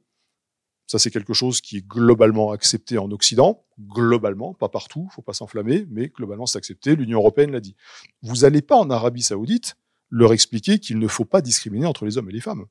Ça, 0.87 0.99
c'est 0.99 1.11
quelque 1.11 1.33
chose 1.33 1.59
qui 1.59 1.77
est 1.77 1.87
globalement 1.87 2.51
accepté 2.51 2.97
en 2.97 3.11
Occident, 3.11 3.65
globalement, 3.79 4.53
pas 4.53 4.69
partout, 4.69 5.09
faut 5.11 5.21
pas 5.21 5.33
s'enflammer, 5.33 5.85
mais 5.89 6.07
globalement 6.07 6.45
c'est 6.45 6.57
accepté, 6.57 6.95
l'Union 6.95 7.19
européenne 7.19 7.51
l'a 7.51 7.59
dit. 7.59 7.75
Vous 8.21 8.37
n'allez 8.37 8.61
pas 8.61 8.77
en 8.77 8.89
Arabie 8.89 9.21
saoudite 9.21 9.75
leur 10.09 10.31
expliquer 10.31 10.79
qu'il 10.79 10.99
ne 10.99 11.07
faut 11.09 11.25
pas 11.25 11.41
discriminer 11.41 11.85
entre 11.85 12.05
les 12.05 12.17
hommes 12.17 12.29
et 12.29 12.33
les 12.33 12.41
femmes. 12.41 12.65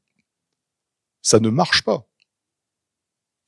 Ça 1.27 1.41
ne 1.41 1.49
marche 1.49 1.83
pas. 1.83 2.09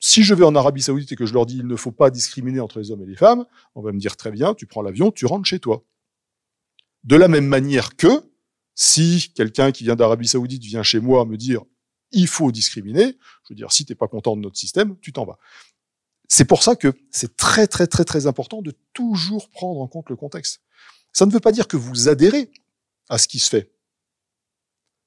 Si 0.01 0.23
je 0.23 0.33
vais 0.33 0.43
en 0.43 0.53
Arabie 0.53 0.81
saoudite 0.81 1.13
et 1.13 1.15
que 1.15 1.25
je 1.25 1.33
leur 1.33 1.45
dis 1.45 1.55
il 1.55 1.65
ne 1.65 1.77
faut 1.77 1.93
pas 1.93 2.09
discriminer 2.09 2.59
entre 2.59 2.77
les 2.77 2.91
hommes 2.91 3.03
et 3.03 3.05
les 3.05 3.15
femmes, 3.15 3.45
on 3.73 3.81
va 3.81 3.93
me 3.93 3.99
dire 3.99 4.17
très 4.17 4.31
bien, 4.31 4.53
tu 4.53 4.65
prends 4.65 4.81
l'avion, 4.81 5.11
tu 5.11 5.25
rentres 5.25 5.47
chez 5.47 5.61
toi. 5.61 5.85
De 7.05 7.15
la 7.15 7.29
même 7.29 7.47
manière 7.47 7.95
que 7.95 8.29
si 8.75 9.31
quelqu'un 9.33 9.71
qui 9.71 9.85
vient 9.85 9.95
d'Arabie 9.95 10.27
Saoudite 10.27 10.61
vient 10.61 10.83
chez 10.83 10.99
moi 10.99 11.23
me 11.23 11.37
dire 11.37 11.63
il 12.11 12.27
faut 12.27 12.51
discriminer, 12.51 13.17
je 13.43 13.53
veux 13.53 13.55
dire 13.55 13.71
si 13.71 13.85
t'es 13.85 13.95
pas 13.95 14.09
content 14.09 14.35
de 14.35 14.41
notre 14.41 14.57
système, 14.57 14.97
tu 14.99 15.13
t'en 15.13 15.23
vas. 15.23 15.39
C'est 16.27 16.43
pour 16.43 16.63
ça 16.63 16.75
que 16.75 16.91
c'est 17.11 17.37
très 17.37 17.65
très 17.65 17.87
très 17.87 18.03
très 18.03 18.27
important 18.27 18.61
de 18.61 18.73
toujours 18.91 19.49
prendre 19.51 19.79
en 19.79 19.87
compte 19.87 20.09
le 20.09 20.17
contexte. 20.17 20.59
Ça 21.13 21.25
ne 21.25 21.31
veut 21.31 21.39
pas 21.39 21.53
dire 21.53 21.69
que 21.69 21.77
vous 21.77 22.09
adhérez 22.09 22.51
à 23.07 23.17
ce 23.17 23.29
qui 23.29 23.39
se 23.39 23.49
fait. 23.49 23.71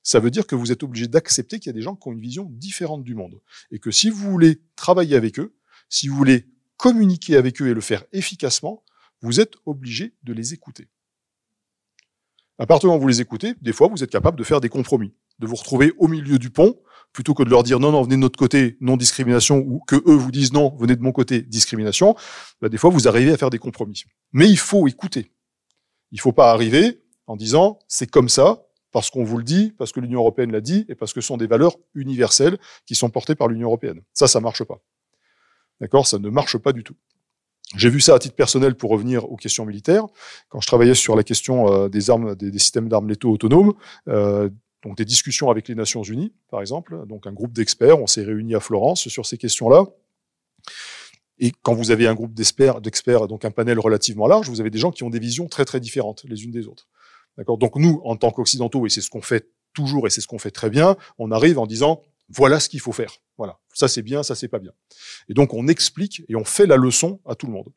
Ça 0.03 0.19
veut 0.19 0.31
dire 0.31 0.47
que 0.47 0.55
vous 0.55 0.73
êtes 0.73 0.83
obligé 0.83 1.07
d'accepter 1.07 1.59
qu'il 1.59 1.69
y 1.69 1.71
a 1.71 1.75
des 1.75 1.83
gens 1.83 1.95
qui 1.95 2.09
ont 2.09 2.13
une 2.13 2.21
vision 2.21 2.49
différente 2.51 3.05
du 3.05 3.15
monde. 3.15 3.41
Et 3.71 3.79
que 3.79 3.91
si 3.91 4.11
vous 4.11 4.31
voulez 4.31 4.61
travailler 4.75 5.17
avec 5.17 5.39
eux, 5.39 5.55
si 5.89 6.09
vous 6.09 6.17
voulez 6.17 6.49
communiquer 6.77 7.37
avec 7.37 7.63
eux 7.63 7.69
et 7.69 7.75
le 7.75 7.81
faire 7.81 8.05
efficacement, 8.13 8.83
vous 9.21 9.39
êtes 9.41 9.55
obligé 9.67 10.15
de 10.25 10.33
les 10.33 10.53
écouter. 10.53 10.89
À 12.59 12.67
partir 12.67 12.81
du 12.83 12.87
moment 12.89 12.99
où 12.99 13.03
vous 13.03 13.09
les 13.09 13.21
écoutez, 13.21 13.55
des 13.61 13.73
fois, 13.73 13.89
vous 13.89 14.03
êtes 14.03 14.11
capable 14.11 14.39
de 14.39 14.45
faire 14.45 14.61
des 14.61 14.69
compromis, 14.69 15.15
de 15.39 15.47
vous 15.47 15.55
retrouver 15.55 15.93
au 15.99 16.09
milieu 16.09 16.39
du 16.39 16.51
pont, 16.51 16.81
plutôt 17.13 17.35
que 17.35 17.43
de 17.43 17.51
leur 17.51 17.63
dire 17.63 17.79
non, 17.79 17.93
non, 17.93 18.03
venez 18.03 18.17
de 18.17 18.21
notre 18.21 18.39
côté, 18.39 18.77
non 18.81 18.97
discrimination, 18.97 19.59
ou 19.59 19.81
que 19.81 19.97
eux 19.97 20.15
vous 20.15 20.31
disent 20.31 20.53
non, 20.53 20.75
venez 20.77 20.97
de 20.97 21.03
mon 21.03 21.13
côté, 21.13 21.43
discrimination. 21.43 22.17
Bah, 22.61 22.69
des 22.69 22.79
fois, 22.79 22.91
vous 22.91 23.09
arrivez 23.09 23.33
à 23.33 23.37
faire 23.37 23.51
des 23.51 23.59
compromis. 23.59 24.05
Mais 24.33 24.49
il 24.49 24.59
faut 24.59 24.89
écouter. 24.89 25.33
Il 26.11 26.21
faut 26.21 26.33
pas 26.33 26.51
arriver 26.51 27.03
en 27.27 27.37
disant 27.37 27.79
c'est 27.89 28.11
comme 28.11 28.29
ça, 28.29 28.67
parce 28.93 29.11
qu'on 29.11 29.25
vous 29.25 29.39
le 29.39 29.45
dit, 29.45 29.75
parce 29.77 29.91
que 29.91 30.01
l'Union 30.01 30.21
européenne 30.21 30.53
l'a 30.53 30.61
dit, 30.61 30.85
et 30.89 30.95
parce 30.95 31.13
que 31.13 31.21
ce 31.21 31.27
sont 31.27 31.39
des 31.39 31.47
valeurs 31.47 31.77
universelles 31.95 32.59
qui 32.87 32.95
sont 32.95 33.11
portées 33.11 33.35
par 33.35 33.49
l'Union 33.49 33.69
européenne. 33.69 34.03
Ça, 34.13 34.29
ça 34.29 34.41
marche 34.41 34.63
pas. 34.65 34.81
D'accord? 35.81 36.07
Ça 36.07 36.19
ne 36.19 36.29
marche 36.29 36.59
pas 36.59 36.73
du 36.73 36.85
tout. 36.85 36.95
J'ai 37.77 37.89
vu 37.89 38.01
ça 38.01 38.15
à 38.15 38.19
titre 38.19 38.35
personnel 38.35 38.75
pour 38.75 38.91
revenir 38.91 39.31
aux 39.31 39.37
questions 39.37 39.65
militaires. 39.65 40.05
Quand 40.51 40.61
je 40.61 40.67
travaillais 40.67 40.95
sur 40.95 41.17
la 41.17 41.25
question 41.25 41.73
euh, 41.73 41.89
des 41.89 42.11
armes, 42.11 42.35
des, 42.37 42.59
systèmes 42.59 42.89
d'armes 42.89 43.09
létaux 43.09 43.31
autonomes, 43.31 43.73
euh, 44.09 44.51
donc 44.83 44.99
des 44.99 45.07
discussions 45.07 45.51
avec 45.51 45.69
les 45.69 45.75
Nations 45.75 46.03
Unies, 46.03 46.35
par 46.51 46.61
exemple, 46.61 47.07
donc 47.07 47.27
un 47.27 47.33
groupe 47.33 47.53
d'experts, 47.53 47.99
on 47.99 48.07
s'est 48.07 48.25
réunis 48.25 48.55
à 48.55 48.61
Florence 48.61 49.09
sur 49.09 49.25
ces 49.25 49.39
questions-là. 49.39 49.87
Et 51.39 51.53
quand 51.63 51.73
vous 51.73 51.91
avez 51.91 52.07
un 52.07 52.15
groupe 52.15 52.35
d'experts, 52.35 52.81
donc 53.27 53.45
un 53.45 53.51
panel 53.51 53.79
relativement 53.79 54.27
large, 54.27 54.51
vous 54.51 54.61
avez 54.61 54.71
des 54.71 54.79
gens 54.79 54.91
qui 54.91 55.03
ont 55.03 55.11
des 55.11 55.19
visions 55.19 55.49
très 55.49 55.65
très 55.65 55.81
différentes 55.81 56.25
les 56.29 56.45
unes 56.45 56.51
des 56.51 56.67
autres. 56.67 56.89
D'accord? 57.39 57.59
Donc 57.59 57.77
nous, 57.77 58.01
en 58.05 58.17
tant 58.17 58.31
qu'occidentaux, 58.31 58.87
et 58.87 58.91
c'est 58.91 59.01
ce 59.01 59.11
qu'on 59.11 59.23
fait 59.23 59.51
toujours 59.73 60.07
et 60.07 60.11
c'est 60.11 60.21
ce 60.21 60.27
qu'on 60.27 60.39
fait 60.39 60.51
très 60.51 60.71
bien, 60.71 60.97
on 61.19 61.31
arrive 61.31 61.59
en 61.59 61.67
disant 61.67 62.03
voilà 62.29 62.61
ce 62.61 62.69
qu'il 62.69 62.81
faut 62.81 62.93
faire. 62.93 63.19
Voilà, 63.39 63.59
ça 63.75 63.89
c'est 63.89 64.03
bien, 64.03 64.23
ça 64.23 64.35
c'est 64.35 64.49
pas 64.49 64.59
bien. 64.59 64.73
Et 65.29 65.35
donc 65.35 65.55
on 65.55 65.67
explique 65.69 66.23
et 66.29 66.37
on 66.37 66.45
fait 66.45 66.67
la 66.67 66.77
leçon 66.77 67.21
à 67.25 67.35
tout 67.35 67.47
le 67.47 67.53
monde. 67.53 67.73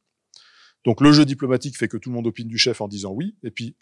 Donc 0.84 1.02
le 1.02 1.12
jeu 1.12 1.26
diplomatique 1.26 1.78
fait 1.78 1.88
que 1.88 1.98
tout 1.98 2.10
le 2.10 2.16
monde 2.16 2.28
opine 2.28 2.48
du 2.48 2.58
chef 2.58 2.82
en 2.82 2.88
disant 2.88 3.12
oui, 3.12 3.36
et 3.44 3.52
puis 3.52 3.76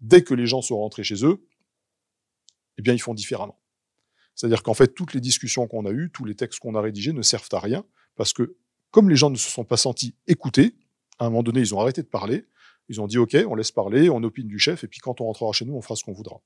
dès 0.00 0.22
que 0.22 0.34
les 0.34 0.46
gens 0.46 0.62
sont 0.62 0.76
rentrés 0.76 1.04
chez 1.04 1.24
eux, 1.24 1.46
eh 2.78 2.82
bien 2.82 2.92
ils 2.92 3.00
font 3.00 3.14
différemment. 3.14 3.58
C'est-à-dire 4.34 4.62
qu'en 4.62 4.74
fait 4.74 4.94
toutes 4.94 5.14
les 5.14 5.20
discussions 5.20 5.66
qu'on 5.66 5.86
a 5.86 5.90
eues, 5.90 6.10
tous 6.12 6.24
les 6.24 6.34
textes 6.34 6.60
qu'on 6.60 6.74
a 6.74 6.80
rédigés 6.80 7.12
ne 7.12 7.22
servent 7.22 7.48
à 7.52 7.60
rien 7.60 7.84
parce 8.14 8.32
que 8.32 8.56
comme 8.90 9.08
les 9.10 9.16
gens 9.16 9.30
ne 9.30 9.36
se 9.36 9.50
sont 9.50 9.64
pas 9.64 9.76
sentis 9.76 10.14
écoutés, 10.28 10.76
À 11.18 11.26
un 11.26 11.30
moment 11.30 11.42
donné, 11.42 11.60
ils 11.60 11.74
ont 11.74 11.80
arrêté 11.80 12.02
de 12.02 12.08
parler. 12.08 12.44
Ils 12.88 13.00
ont 13.00 13.06
dit 13.06 13.18
OK, 13.18 13.36
on 13.48 13.54
laisse 13.54 13.72
parler, 13.72 14.10
on 14.10 14.22
opine 14.22 14.46
du 14.46 14.58
chef, 14.58 14.84
et 14.84 14.88
puis 14.88 15.00
quand 15.00 15.20
on 15.20 15.26
rentrera 15.26 15.52
chez 15.52 15.64
nous, 15.64 15.74
on 15.74 15.82
fera 15.82 15.96
ce 15.96 16.04
qu'on 16.04 16.12
voudra. 16.12 16.40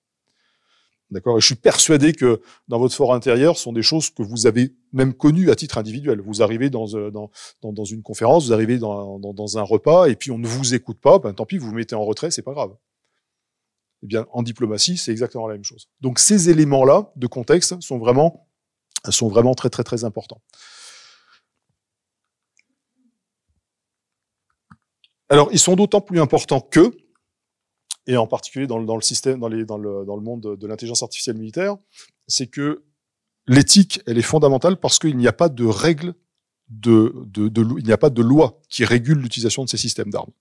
D'accord? 1.11 1.39
Et 1.39 1.41
je 1.41 1.47
suis 1.47 1.55
persuadé 1.55 2.12
que 2.12 2.43
dans 2.68 2.78
votre 2.78 2.95
fort 2.95 3.14
intérieur, 3.14 3.57
ce 3.57 3.62
sont 3.62 3.72
des 3.72 3.82
choses 3.82 4.11
que 4.11 4.22
vous 4.22 4.47
avez 4.47 4.74
même 4.93 5.14
connues 5.14 5.51
à 5.51 5.57
titre 5.57 5.78
individuel. 5.78 6.20
Vous 6.20 6.43
arrivez 6.43 6.68
dans, 6.68 6.95
euh, 6.95 7.11
une 7.91 8.03
conférence, 8.03 8.47
vous 8.47 8.53
arrivez 8.53 8.78
dans, 8.78 9.18
dans, 9.18 9.59
un 9.59 9.62
repas, 9.62 10.07
et 10.07 10.16
puis 10.16 10.30
on 10.30 10.39
ne 10.39 10.47
vous 10.47 10.74
écoute 10.74 11.01
pas, 11.01 11.18
ben 11.18 11.32
tant 11.32 11.47
pis, 11.47 11.57
vous 11.57 11.68
vous 11.68 11.74
mettez 11.74 11.95
en 11.95 12.05
retrait, 12.05 12.30
c'est 12.30 12.43
pas 12.43 12.53
grave. 12.53 12.76
Eh 14.03 14.07
bien, 14.07 14.26
en 14.32 14.43
diplomatie, 14.43 14.97
c'est 14.97 15.11
exactement 15.11 15.49
la 15.49 15.55
même 15.55 15.64
chose. 15.64 15.89
Donc 16.01 16.18
ces 16.18 16.51
éléments-là 16.51 17.11
de 17.16 17.26
contexte 17.26 17.80
sont 17.80 17.99
vraiment, 17.99 18.47
sont 19.09 19.28
vraiment 19.28 19.55
très 19.55 19.70
très 19.70 19.84
très 19.84 20.05
importants. 20.05 20.43
Alors, 25.29 25.49
ils 25.53 25.59
sont 25.59 25.76
d'autant 25.76 26.01
plus 26.01 26.20
importants 26.20 26.61
que, 26.61 26.97
et 28.07 28.16
en 28.16 28.26
particulier 28.26 28.66
dans, 28.66 28.79
le 28.79 29.03
système, 29.03 29.41
dans, 29.41 29.51
dans, 29.51 29.79
le, 29.79 30.05
dans 30.07 30.16
le 30.16 30.22
monde 30.22 30.57
de 30.57 30.66
l'intelligence 30.66 31.03
artificielle 31.03 31.37
militaire, 31.37 31.76
c'est 32.26 32.47
que 32.47 32.85
l'éthique, 33.47 34.01
elle 34.07 34.18
est 34.18 34.22
fondamentale 34.22 34.79
parce 34.79 34.99
qu'il 34.99 35.16
n'y 35.16 35.29
a 35.29 35.33
pas 35.33 35.49
de 35.49 35.64
règles, 35.64 36.14
il 36.85 37.85
n'y 37.85 37.93
a 37.93 37.99
pas 37.99 38.11
de 38.11 38.22
loi 38.22 38.61
qui 38.68 38.85
régule 38.85 39.18
l'utilisation 39.18 39.64
de 39.64 39.68
ces 39.68 39.76
systèmes 39.76 40.11
d'armes. 40.11 40.33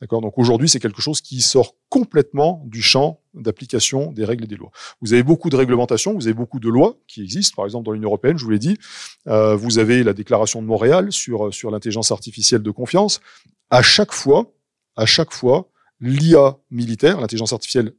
D'accord? 0.00 0.22
Donc 0.22 0.38
aujourd'hui, 0.38 0.68
c'est 0.68 0.80
quelque 0.80 1.02
chose 1.02 1.20
qui 1.20 1.42
sort 1.42 1.76
complètement 1.90 2.62
du 2.66 2.80
champ 2.80 3.20
d'application 3.34 4.12
des 4.12 4.24
règles 4.24 4.44
et 4.44 4.46
des 4.46 4.56
lois. 4.56 4.70
Vous 5.02 5.12
avez 5.12 5.22
beaucoup 5.22 5.50
de 5.50 5.56
réglementations, 5.56 6.14
vous 6.14 6.26
avez 6.26 6.34
beaucoup 6.34 6.58
de 6.58 6.68
lois 6.68 6.96
qui 7.06 7.22
existent, 7.22 7.56
par 7.56 7.66
exemple 7.66 7.84
dans 7.84 7.92
l'Union 7.92 8.08
européenne, 8.08 8.38
je 8.38 8.44
vous 8.44 8.50
l'ai 8.50 8.58
dit. 8.58 8.78
Euh, 9.26 9.54
vous 9.54 9.78
avez 9.78 10.02
la 10.02 10.14
déclaration 10.14 10.62
de 10.62 10.66
Montréal 10.66 11.12
sur, 11.12 11.52
sur 11.52 11.70
l'intelligence 11.70 12.10
artificielle 12.12 12.62
de 12.62 12.70
confiance. 12.70 13.20
À 13.68 13.82
chaque 13.82 14.12
fois, 14.12 14.52
à 14.96 15.04
chaque 15.06 15.32
fois, 15.32 15.70
l'IA 16.00 16.56
militaire, 16.70 17.20
l'intelligence 17.20 17.52
artificielle 17.52 17.92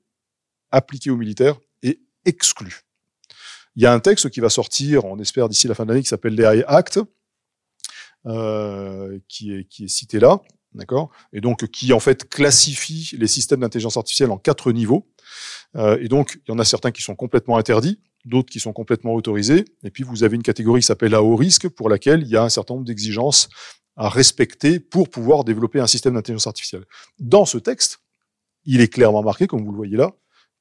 appliquée 0.71 1.11
aux 1.11 1.17
militaires, 1.17 1.59
est 1.83 1.99
exclue. 2.25 2.81
Il 3.75 3.83
y 3.83 3.85
a 3.85 3.93
un 3.93 3.99
texte 3.99 4.29
qui 4.29 4.39
va 4.39 4.49
sortir, 4.49 5.05
on 5.05 5.19
espère 5.19 5.47
d'ici 5.49 5.67
la 5.67 5.75
fin 5.75 5.85
de 5.85 5.89
l'année, 5.89 6.01
qui 6.01 6.09
s'appelle 6.09 6.35
l'AI 6.35 6.63
Act, 6.67 6.99
euh, 8.25 9.19
qui, 9.27 9.53
est, 9.53 9.63
qui 9.65 9.85
est 9.85 9.87
cité 9.87 10.19
là, 10.19 10.41
d'accord? 10.73 11.11
Et 11.33 11.41
donc 11.41 11.67
qui 11.67 11.93
en 11.93 11.99
fait 11.99 12.29
classifie 12.29 13.15
les 13.17 13.27
systèmes 13.27 13.61
d'intelligence 13.61 13.97
artificielle 13.97 14.31
en 14.31 14.37
quatre 14.37 14.71
niveaux. 14.71 15.07
Euh, 15.75 15.97
et 16.01 16.07
donc 16.07 16.39
il 16.47 16.51
y 16.51 16.55
en 16.55 16.59
a 16.59 16.65
certains 16.65 16.91
qui 16.91 17.01
sont 17.01 17.15
complètement 17.15 17.57
interdits, 17.57 17.99
d'autres 18.25 18.51
qui 18.51 18.59
sont 18.59 18.73
complètement 18.73 19.13
autorisés. 19.13 19.65
Et 19.83 19.91
puis 19.91 20.03
vous 20.03 20.23
avez 20.23 20.35
une 20.35 20.43
catégorie 20.43 20.81
qui 20.81 20.87
s'appelle 20.87 21.15
à 21.15 21.23
haut 21.23 21.35
risque, 21.35 21.67
pour 21.69 21.89
laquelle 21.89 22.21
il 22.21 22.29
y 22.29 22.35
a 22.35 22.43
un 22.43 22.49
certain 22.49 22.75
nombre 22.75 22.85
d'exigences 22.85 23.49
à 23.95 24.09
respecter 24.09 24.79
pour 24.79 25.09
pouvoir 25.09 25.43
développer 25.43 25.79
un 25.79 25.87
système 25.87 26.13
d'intelligence 26.13 26.47
artificielle. 26.47 26.85
Dans 27.19 27.45
ce 27.45 27.57
texte, 27.57 27.99
il 28.65 28.81
est 28.81 28.87
clairement 28.87 29.23
marqué, 29.23 29.47
comme 29.47 29.63
vous 29.63 29.71
le 29.71 29.77
voyez 29.77 29.97
là, 29.97 30.11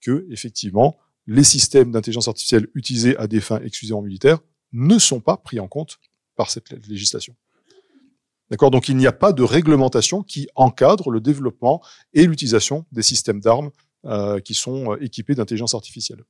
que 0.01 0.27
effectivement 0.31 0.99
les 1.27 1.45
systèmes 1.45 1.93
d'intelligence 1.93 2.29
artificielle 2.29 2.67
utilisés 2.75 3.17
à 3.17 3.27
des 3.27 3.41
fins 3.41 3.61
exclusivement 3.61 4.03
militaires 4.03 4.41
ne 4.73 4.99
sont 4.99 5.21
pas 5.21 5.37
pris 5.37 5.61
en 5.61 5.69
compte 5.69 5.99
par 6.35 6.51
cette 6.51 6.71
législation. 6.89 7.37
D'accord? 8.51 8.71
Donc 8.71 8.89
il 8.89 8.97
n'y 8.97 9.07
a 9.07 9.13
pas 9.13 9.33
de 9.33 9.43
réglementation 9.43 10.23
qui 10.23 10.49
encadre 10.55 11.11
le 11.11 11.21
développement 11.21 11.83
et 12.15 12.27
l'utilisation 12.27 12.85
des 12.93 13.03
systèmes 13.03 13.41
d'armes 13.41 13.71
euh, 14.07 14.41
qui 14.41 14.55
sont 14.55 14.93
euh, 14.93 15.05
équipés 15.05 15.35
d'intelligence 15.35 15.75
artificielle. 15.75 16.25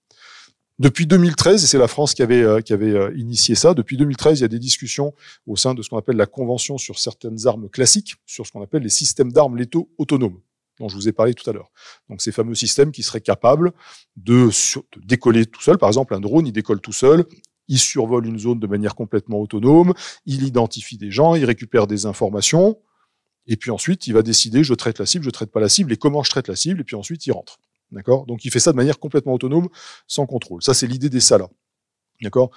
Depuis 0.79 1.07
2013, 1.07 1.63
et 1.63 1.67
c'est 1.67 1.79
la 1.79 1.89
France 1.89 2.15
qui 2.15 2.23
avait, 2.23 2.43
euh, 2.43 2.61
qui 2.61 2.73
avait 2.73 3.15
initié 3.15 3.55
ça, 3.55 3.75
depuis 3.75 3.97
2013, 3.97 4.41
il 4.41 4.43
y 4.43 4.45
a 4.45 4.49
des 4.49 4.59
discussions 4.59 5.15
au 5.47 5.57
sein 5.57 5.75
de 5.75 5.83
ce 5.83 5.91
qu'on 5.91 5.99
appelle 5.99 6.17
la 6.17 6.27
Convention 6.27 6.79
sur 6.79 6.99
certaines 6.99 7.47
armes 7.47 7.69
classiques, 7.69 8.17
sur 8.27 8.47
ce 8.47 8.53
qu'on 8.53 8.63
appelle 8.63 8.83
les 8.83 8.89
systèmes 8.89 9.31
d'armes 9.31 9.57
létaux 9.57 9.91
autonomes 9.99 10.41
dont 10.81 10.89
je 10.89 10.97
vous 10.97 11.09
ai 11.09 11.13
parlé 11.13 11.35
tout 11.35 11.49
à 11.49 11.53
l'heure. 11.53 11.71
Donc 12.09 12.23
ces 12.23 12.33
fameux 12.33 12.55
systèmes 12.55 12.91
qui 12.91 13.03
seraient 13.03 13.21
capables 13.21 13.73
de, 14.17 14.49
de, 14.49 15.07
décoller 15.07 15.47
tout 15.47 15.61
seul. 15.61 15.79
Par 15.79 15.91
exemple, 15.91 16.15
un 16.15 16.21
drone, 16.21 16.47
il 16.47 16.53
décolle 16.53 16.81
tout 16.81 16.93
seul, 16.93 17.25
il 17.71 17.79
survole 17.79 18.27
une 18.27 18.39
zone 18.39 18.59
de 18.59 18.67
manière 18.67 18.97
complètement 18.97 19.41
autonome, 19.41 19.95
il 20.27 20.43
identifie 20.43 20.99
des 20.99 21.11
gens, 21.11 21.37
il 21.37 21.45
récupère 21.45 21.87
des 21.87 22.05
informations, 22.05 22.79
et 23.47 23.57
puis 23.57 23.71
ensuite, 23.71 24.09
il 24.09 24.13
va 24.13 24.23
décider, 24.23 24.65
je 24.65 24.75
traite 24.75 24.99
la 24.99 25.07
cible, 25.07 25.25
je 25.25 25.31
traite 25.31 25.53
pas 25.53 25.61
la 25.61 25.69
cible, 25.69 25.93
et 25.93 25.97
comment 25.97 26.23
je 26.25 26.31
traite 26.31 26.49
la 26.49 26.57
cible, 26.57 26.81
et 26.81 26.85
puis 26.85 26.97
ensuite, 26.97 27.25
il 27.27 27.33
rentre. 27.33 27.61
Donc 28.27 28.45
il 28.45 28.51
fait 28.51 28.61
ça 28.61 28.73
de 28.73 28.77
manière 28.77 28.99
complètement 28.99 29.35
autonome, 29.35 29.69
sans 30.09 30.27
contrôle. 30.27 30.63
Ça, 30.63 30.75
c'est 30.75 30.89
l'idée 30.89 31.09
des 31.09 31.21
SALA. 31.21 31.49
D'accord? 32.21 32.51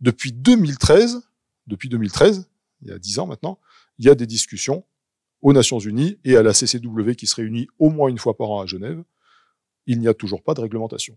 Depuis 0.00 0.32
2013, 0.32 1.22
depuis 1.66 1.88
2013, 1.88 2.48
il 2.82 2.88
y 2.88 2.92
a 2.92 2.98
10 2.98 3.18
ans 3.20 3.26
maintenant, 3.26 3.58
il 3.98 4.04
y 4.04 4.10
a 4.10 4.14
des 4.14 4.26
discussions 4.26 4.84
aux 5.40 5.54
Nations 5.54 5.78
Unies 5.78 6.18
et 6.24 6.36
à 6.36 6.42
la 6.42 6.52
CCW 6.52 7.14
qui 7.16 7.26
se 7.26 7.36
réunit 7.36 7.66
au 7.78 7.88
moins 7.88 8.08
une 8.08 8.18
fois 8.18 8.36
par 8.36 8.50
an 8.50 8.60
à 8.60 8.66
Genève. 8.66 9.02
Il 9.86 10.00
n'y 10.00 10.08
a 10.08 10.14
toujours 10.14 10.42
pas 10.42 10.52
de 10.54 10.60
réglementation. 10.60 11.16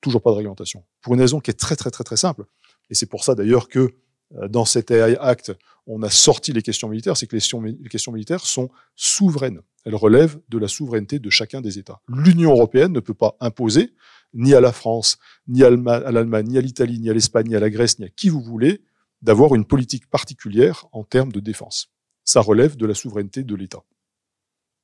Toujours 0.00 0.22
pas 0.22 0.30
de 0.30 0.36
réglementation. 0.36 0.84
Pour 1.02 1.14
une 1.14 1.20
raison 1.20 1.40
qui 1.40 1.50
est 1.50 1.58
très 1.58 1.76
très 1.76 1.90
très 1.90 2.04
très 2.04 2.16
simple. 2.16 2.44
Et 2.90 2.94
c'est 2.94 3.06
pour 3.06 3.24
ça 3.24 3.34
d'ailleurs 3.34 3.68
que 3.68 3.94
euh, 4.36 4.48
dans 4.48 4.64
cet 4.64 4.90
AI 4.90 5.16
Act, 5.20 5.52
on 5.86 6.02
a 6.02 6.10
sorti 6.10 6.52
les 6.52 6.62
questions 6.62 6.88
militaires, 6.88 7.16
c'est 7.16 7.26
que 7.26 7.36
les 7.36 7.88
questions, 7.88 8.12
militaires 8.12 8.44
sont 8.44 8.68
souveraines. 8.94 9.60
Elles 9.84 9.94
relèvent 9.94 10.38
de 10.50 10.58
la 10.58 10.68
souveraineté 10.68 11.18
de 11.18 11.30
chacun 11.30 11.62
des 11.62 11.78
États. 11.78 12.00
L'Union 12.08 12.50
européenne 12.50 12.92
ne 12.92 13.00
peut 13.00 13.14
pas 13.14 13.36
imposer, 13.40 13.94
ni 14.34 14.54
à 14.54 14.60
la 14.60 14.72
France, 14.72 15.18
ni 15.46 15.64
à 15.64 15.70
l'Allemagne, 15.70 16.48
ni 16.48 16.58
à 16.58 16.60
l'Italie, 16.60 16.98
ni 16.98 17.08
à 17.08 17.14
l'Espagne, 17.14 17.48
ni 17.48 17.56
à 17.56 17.60
la 17.60 17.70
Grèce, 17.70 17.98
ni 17.98 18.04
à 18.04 18.08
qui 18.10 18.28
vous 18.28 18.42
voulez, 18.42 18.82
d'avoir 19.22 19.54
une 19.54 19.64
politique 19.64 20.08
particulière 20.10 20.86
en 20.92 21.04
termes 21.04 21.32
de 21.32 21.40
défense. 21.40 21.90
Ça 22.24 22.40
relève 22.40 22.76
de 22.76 22.84
la 22.84 22.94
souveraineté 22.94 23.42
de 23.42 23.54
l'État. 23.54 23.82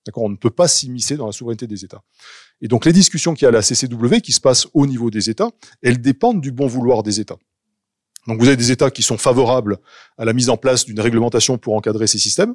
D'accord 0.07 0.25
On 0.25 0.29
ne 0.29 0.37
peut 0.37 0.51
pas 0.51 0.69
s'immiscer 0.69 1.17
dans 1.17 1.27
la 1.27 1.33
souveraineté 1.33 1.67
des 1.67 1.85
États. 1.85 2.03
Et 2.61 2.69
donc 2.69 2.85
les 2.85 2.93
discussions 2.93 3.35
qu'il 3.35 3.45
y 3.45 3.47
a 3.47 3.49
à 3.49 3.53
la 3.53 3.63
CCW, 3.63 4.21
qui 4.23 4.33
se 4.33 4.41
passent 4.41 4.67
au 4.75 4.87
niveau 4.87 5.11
des 5.11 5.31
États, 5.31 5.51
elles 5.83 6.01
dépendent 6.01 6.41
du 6.41 6.53
bon 6.53 6.67
vouloir 6.67 7.03
des 7.03 7.21
États. 7.21 7.39
Donc 8.27 8.41
vous 8.41 8.47
avez 8.47 8.57
des 8.57 8.71
États 8.71 8.91
qui 8.91 9.03
sont 9.03 9.19
favorables 9.19 9.79
à 10.17 10.25
la 10.25 10.33
mise 10.33 10.49
en 10.49 10.57
place 10.57 10.85
d'une 10.85 11.01
réglementation 11.01 11.59
pour 11.59 11.75
encadrer 11.75 12.07
ces 12.07 12.19
systèmes. 12.19 12.55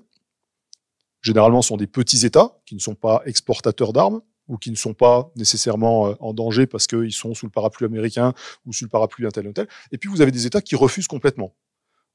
Généralement, 1.21 1.61
ce 1.61 1.69
sont 1.69 1.77
des 1.77 1.87
petits 1.87 2.25
États 2.25 2.59
qui 2.65 2.75
ne 2.75 2.79
sont 2.79 2.95
pas 2.95 3.21
exportateurs 3.25 3.93
d'armes 3.93 4.21
ou 4.47 4.57
qui 4.57 4.71
ne 4.71 4.75
sont 4.75 4.93
pas 4.93 5.31
nécessairement 5.35 6.07
euh, 6.07 6.15
en 6.19 6.33
danger 6.33 6.65
parce 6.65 6.87
qu'ils 6.87 7.13
sont 7.13 7.33
sous 7.33 7.45
le 7.45 7.51
parapluie 7.51 7.85
américain 7.85 8.33
ou 8.65 8.73
sous 8.73 8.85
le 8.85 8.89
parapluie 8.89 9.25
un 9.27 9.29
tel 9.29 9.47
ou 9.47 9.53
tel. 9.53 9.67
Et 9.91 9.97
puis 9.97 10.09
vous 10.09 10.21
avez 10.21 10.31
des 10.31 10.45
États 10.45 10.61
qui 10.61 10.75
refusent 10.75 11.07
complètement. 11.07 11.55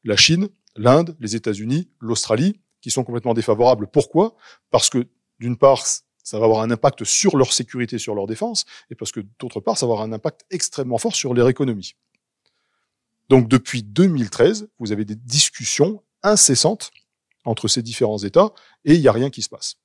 La 0.04 0.16
Chine, 0.16 0.48
l'Inde, 0.76 1.16
les 1.20 1.36
États-Unis, 1.36 1.88
l'Australie, 2.00 2.60
qui 2.80 2.90
sont 2.90 3.04
complètement 3.04 3.34
défavorables. 3.34 3.86
Pourquoi? 3.86 4.34
Parce 4.70 4.90
que 4.90 5.06
d'une 5.38 5.56
part, 5.56 5.84
ça 5.86 6.38
va 6.38 6.44
avoir 6.44 6.62
un 6.62 6.70
impact 6.70 7.04
sur 7.04 7.36
leur 7.36 7.52
sécurité, 7.52 7.98
sur 7.98 8.14
leur 8.14 8.26
défense, 8.26 8.64
et 8.90 8.94
parce 8.94 9.12
que 9.12 9.20
d'autre 9.38 9.60
part, 9.60 9.76
ça 9.76 9.86
va 9.86 9.92
avoir 9.92 10.06
un 10.06 10.12
impact 10.12 10.46
extrêmement 10.50 10.98
fort 10.98 11.14
sur 11.14 11.34
leur 11.34 11.48
économie. 11.48 11.94
Donc 13.28 13.48
depuis 13.48 13.82
2013, 13.82 14.68
vous 14.78 14.92
avez 14.92 15.04
des 15.04 15.16
discussions 15.16 16.02
incessantes 16.22 16.90
entre 17.44 17.68
ces 17.68 17.82
différents 17.82 18.18
États 18.18 18.52
et 18.84 18.94
il 18.94 19.00
n'y 19.00 19.08
a 19.08 19.12
rien 19.12 19.30
qui 19.30 19.42
se 19.42 19.48
passe. 19.48 19.76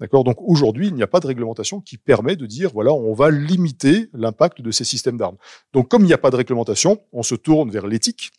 D'accord? 0.00 0.24
Donc 0.24 0.36
aujourd'hui, 0.40 0.86
il 0.86 0.94
n'y 0.94 1.02
a 1.02 1.08
pas 1.08 1.20
de 1.20 1.26
réglementation 1.26 1.80
qui 1.80 1.98
permet 1.98 2.36
de 2.36 2.46
dire 2.46 2.70
voilà, 2.72 2.92
on 2.92 3.14
va 3.14 3.30
limiter 3.30 4.08
l'impact 4.12 4.62
de 4.62 4.70
ces 4.70 4.84
systèmes 4.84 5.16
d'armes. 5.16 5.36
Donc 5.72 5.88
comme 5.88 6.02
il 6.02 6.06
n'y 6.06 6.12
a 6.12 6.18
pas 6.18 6.30
de 6.30 6.36
réglementation, 6.36 7.02
on 7.12 7.22
se 7.22 7.34
tourne 7.34 7.70
vers 7.70 7.86
l'éthique. 7.86 8.30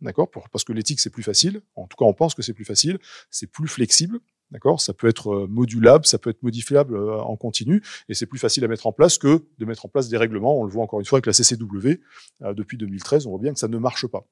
D'accord? 0.00 0.28
Parce 0.50 0.64
que 0.64 0.72
l'éthique 0.72 1.00
c'est 1.00 1.10
plus 1.10 1.22
facile. 1.22 1.60
En 1.76 1.86
tout 1.86 1.96
cas, 1.96 2.04
on 2.04 2.14
pense 2.14 2.34
que 2.34 2.42
c'est 2.42 2.54
plus 2.54 2.64
facile, 2.64 2.98
c'est 3.30 3.46
plus 3.46 3.68
flexible. 3.68 4.20
D'accord? 4.52 4.82
Ça 4.82 4.92
peut 4.92 5.08
être 5.08 5.32
euh, 5.32 5.46
modulable, 5.48 6.04
ça 6.04 6.18
peut 6.18 6.28
être 6.28 6.42
modifiable 6.42 6.94
euh, 6.94 7.18
en 7.20 7.36
continu, 7.36 7.82
et 8.10 8.14
c'est 8.14 8.26
plus 8.26 8.38
facile 8.38 8.62
à 8.64 8.68
mettre 8.68 8.86
en 8.86 8.92
place 8.92 9.16
que 9.16 9.46
de 9.58 9.64
mettre 9.64 9.86
en 9.86 9.88
place 9.88 10.10
des 10.10 10.18
règlements. 10.18 10.60
On 10.60 10.64
le 10.64 10.70
voit 10.70 10.82
encore 10.84 11.00
une 11.00 11.06
fois 11.06 11.16
avec 11.16 11.26
la 11.26 11.32
CCW 11.32 12.00
euh, 12.42 12.52
depuis 12.52 12.76
2013, 12.76 13.26
on 13.26 13.30
voit 13.30 13.38
bien 13.40 13.54
que 13.54 13.58
ça 13.58 13.68
ne 13.68 13.78
marche 13.78 14.06
pas. 14.06 14.26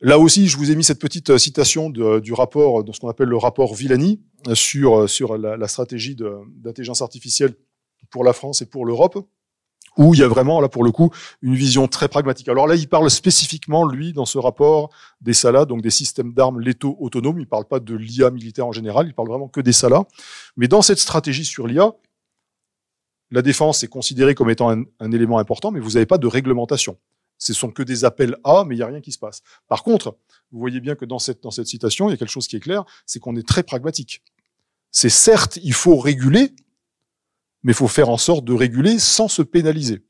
Là 0.00 0.18
aussi, 0.18 0.46
je 0.46 0.58
vous 0.58 0.70
ai 0.70 0.76
mis 0.76 0.84
cette 0.84 1.00
petite 1.00 1.38
citation 1.38 1.90
du 1.90 2.32
rapport, 2.32 2.84
de 2.84 2.92
ce 2.92 3.00
qu'on 3.00 3.08
appelle 3.08 3.28
le 3.28 3.36
rapport 3.36 3.74
Villani, 3.74 4.22
sur, 4.54 5.10
sur 5.10 5.36
la 5.36 5.66
stratégie 5.66 6.14
d'intelligence 6.14 7.02
artificielle 7.02 7.56
pour 8.10 8.22
la 8.22 8.32
France 8.32 8.62
et 8.62 8.66
pour 8.66 8.86
l'Europe 8.86 9.18
où 9.98 10.14
il 10.14 10.20
y 10.20 10.22
a 10.22 10.28
vraiment, 10.28 10.60
là, 10.60 10.68
pour 10.68 10.84
le 10.84 10.92
coup, 10.92 11.10
une 11.42 11.56
vision 11.56 11.88
très 11.88 12.08
pragmatique. 12.08 12.48
Alors 12.48 12.68
là, 12.68 12.76
il 12.76 12.88
parle 12.88 13.10
spécifiquement, 13.10 13.84
lui, 13.84 14.12
dans 14.12 14.26
ce 14.26 14.38
rapport, 14.38 14.90
des 15.20 15.34
SALA, 15.34 15.64
donc 15.64 15.82
des 15.82 15.90
systèmes 15.90 16.32
d'armes 16.32 16.60
létaux 16.60 16.96
autonomes. 17.00 17.40
Il 17.40 17.48
parle 17.48 17.64
pas 17.64 17.80
de 17.80 17.94
l'IA 17.96 18.30
militaire 18.30 18.66
en 18.66 18.72
général, 18.72 19.08
il 19.08 19.14
parle 19.14 19.28
vraiment 19.28 19.48
que 19.48 19.60
des 19.60 19.72
SALA. 19.72 20.04
Mais 20.56 20.68
dans 20.68 20.82
cette 20.82 21.00
stratégie 21.00 21.44
sur 21.44 21.66
l'IA, 21.66 21.92
la 23.30 23.42
défense 23.42 23.82
est 23.82 23.88
considérée 23.88 24.34
comme 24.34 24.50
étant 24.50 24.70
un, 24.70 25.12
élément 25.12 25.38
important, 25.38 25.70
mais 25.70 25.80
vous 25.80 25.92
n'avez 25.92 26.06
pas 26.06 26.18
de 26.18 26.26
réglementation. 26.26 26.96
Ce 27.36 27.52
sont 27.52 27.70
que 27.70 27.82
des 27.82 28.04
appels 28.04 28.36
à, 28.42 28.64
mais 28.64 28.74
il 28.74 28.78
n'y 28.78 28.84
a 28.84 28.86
rien 28.86 29.00
qui 29.00 29.12
se 29.12 29.18
passe. 29.18 29.42
Par 29.68 29.82
contre, 29.82 30.16
vous 30.50 30.58
voyez 30.58 30.80
bien 30.80 30.94
que 30.94 31.04
dans 31.04 31.18
cette, 31.18 31.42
dans 31.42 31.50
cette 31.50 31.66
citation, 31.66 32.08
il 32.08 32.12
y 32.12 32.14
a 32.14 32.16
quelque 32.16 32.30
chose 32.30 32.48
qui 32.48 32.56
est 32.56 32.60
clair, 32.60 32.84
c'est 33.04 33.18
qu'on 33.18 33.36
est 33.36 33.46
très 33.46 33.62
pragmatique. 33.62 34.22
C'est 34.90 35.10
certes, 35.10 35.58
il 35.62 35.74
faut 35.74 35.96
réguler, 35.98 36.54
mais 37.62 37.72
il 37.72 37.76
faut 37.76 37.88
faire 37.88 38.08
en 38.08 38.16
sorte 38.16 38.44
de 38.44 38.52
réguler 38.52 38.98
sans 38.98 39.28
se 39.28 39.42
pénaliser. 39.42 40.02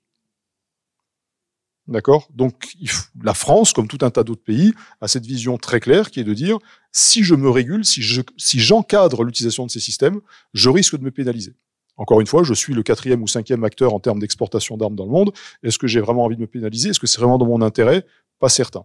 D'accord? 1.86 2.28
Donc, 2.34 2.74
la 3.22 3.32
France, 3.32 3.72
comme 3.72 3.88
tout 3.88 3.98
un 4.02 4.10
tas 4.10 4.22
d'autres 4.22 4.42
pays, 4.42 4.74
a 5.00 5.08
cette 5.08 5.24
vision 5.24 5.56
très 5.56 5.80
claire 5.80 6.10
qui 6.10 6.20
est 6.20 6.24
de 6.24 6.34
dire 6.34 6.58
si 6.92 7.24
je 7.24 7.34
me 7.34 7.48
régule, 7.48 7.84
si 7.84 8.02
je, 8.02 8.20
si 8.36 8.60
j'encadre 8.60 9.24
l'utilisation 9.24 9.64
de 9.64 9.70
ces 9.70 9.80
systèmes, 9.80 10.20
je 10.52 10.68
risque 10.68 10.96
de 10.96 11.02
me 11.02 11.10
pénaliser. 11.10 11.54
Encore 11.96 12.20
une 12.20 12.26
fois, 12.26 12.44
je 12.44 12.54
suis 12.54 12.74
le 12.74 12.82
quatrième 12.82 13.22
ou 13.22 13.26
cinquième 13.26 13.64
acteur 13.64 13.94
en 13.94 14.00
termes 14.00 14.20
d'exportation 14.20 14.76
d'armes 14.76 14.94
dans 14.94 15.06
le 15.06 15.10
monde. 15.10 15.32
Est-ce 15.62 15.78
que 15.78 15.86
j'ai 15.86 16.00
vraiment 16.00 16.24
envie 16.24 16.36
de 16.36 16.42
me 16.42 16.46
pénaliser? 16.46 16.90
Est-ce 16.90 17.00
que 17.00 17.06
c'est 17.06 17.18
vraiment 17.18 17.38
dans 17.38 17.46
mon 17.46 17.62
intérêt? 17.62 18.06
Pas 18.38 18.50
certain. 18.50 18.84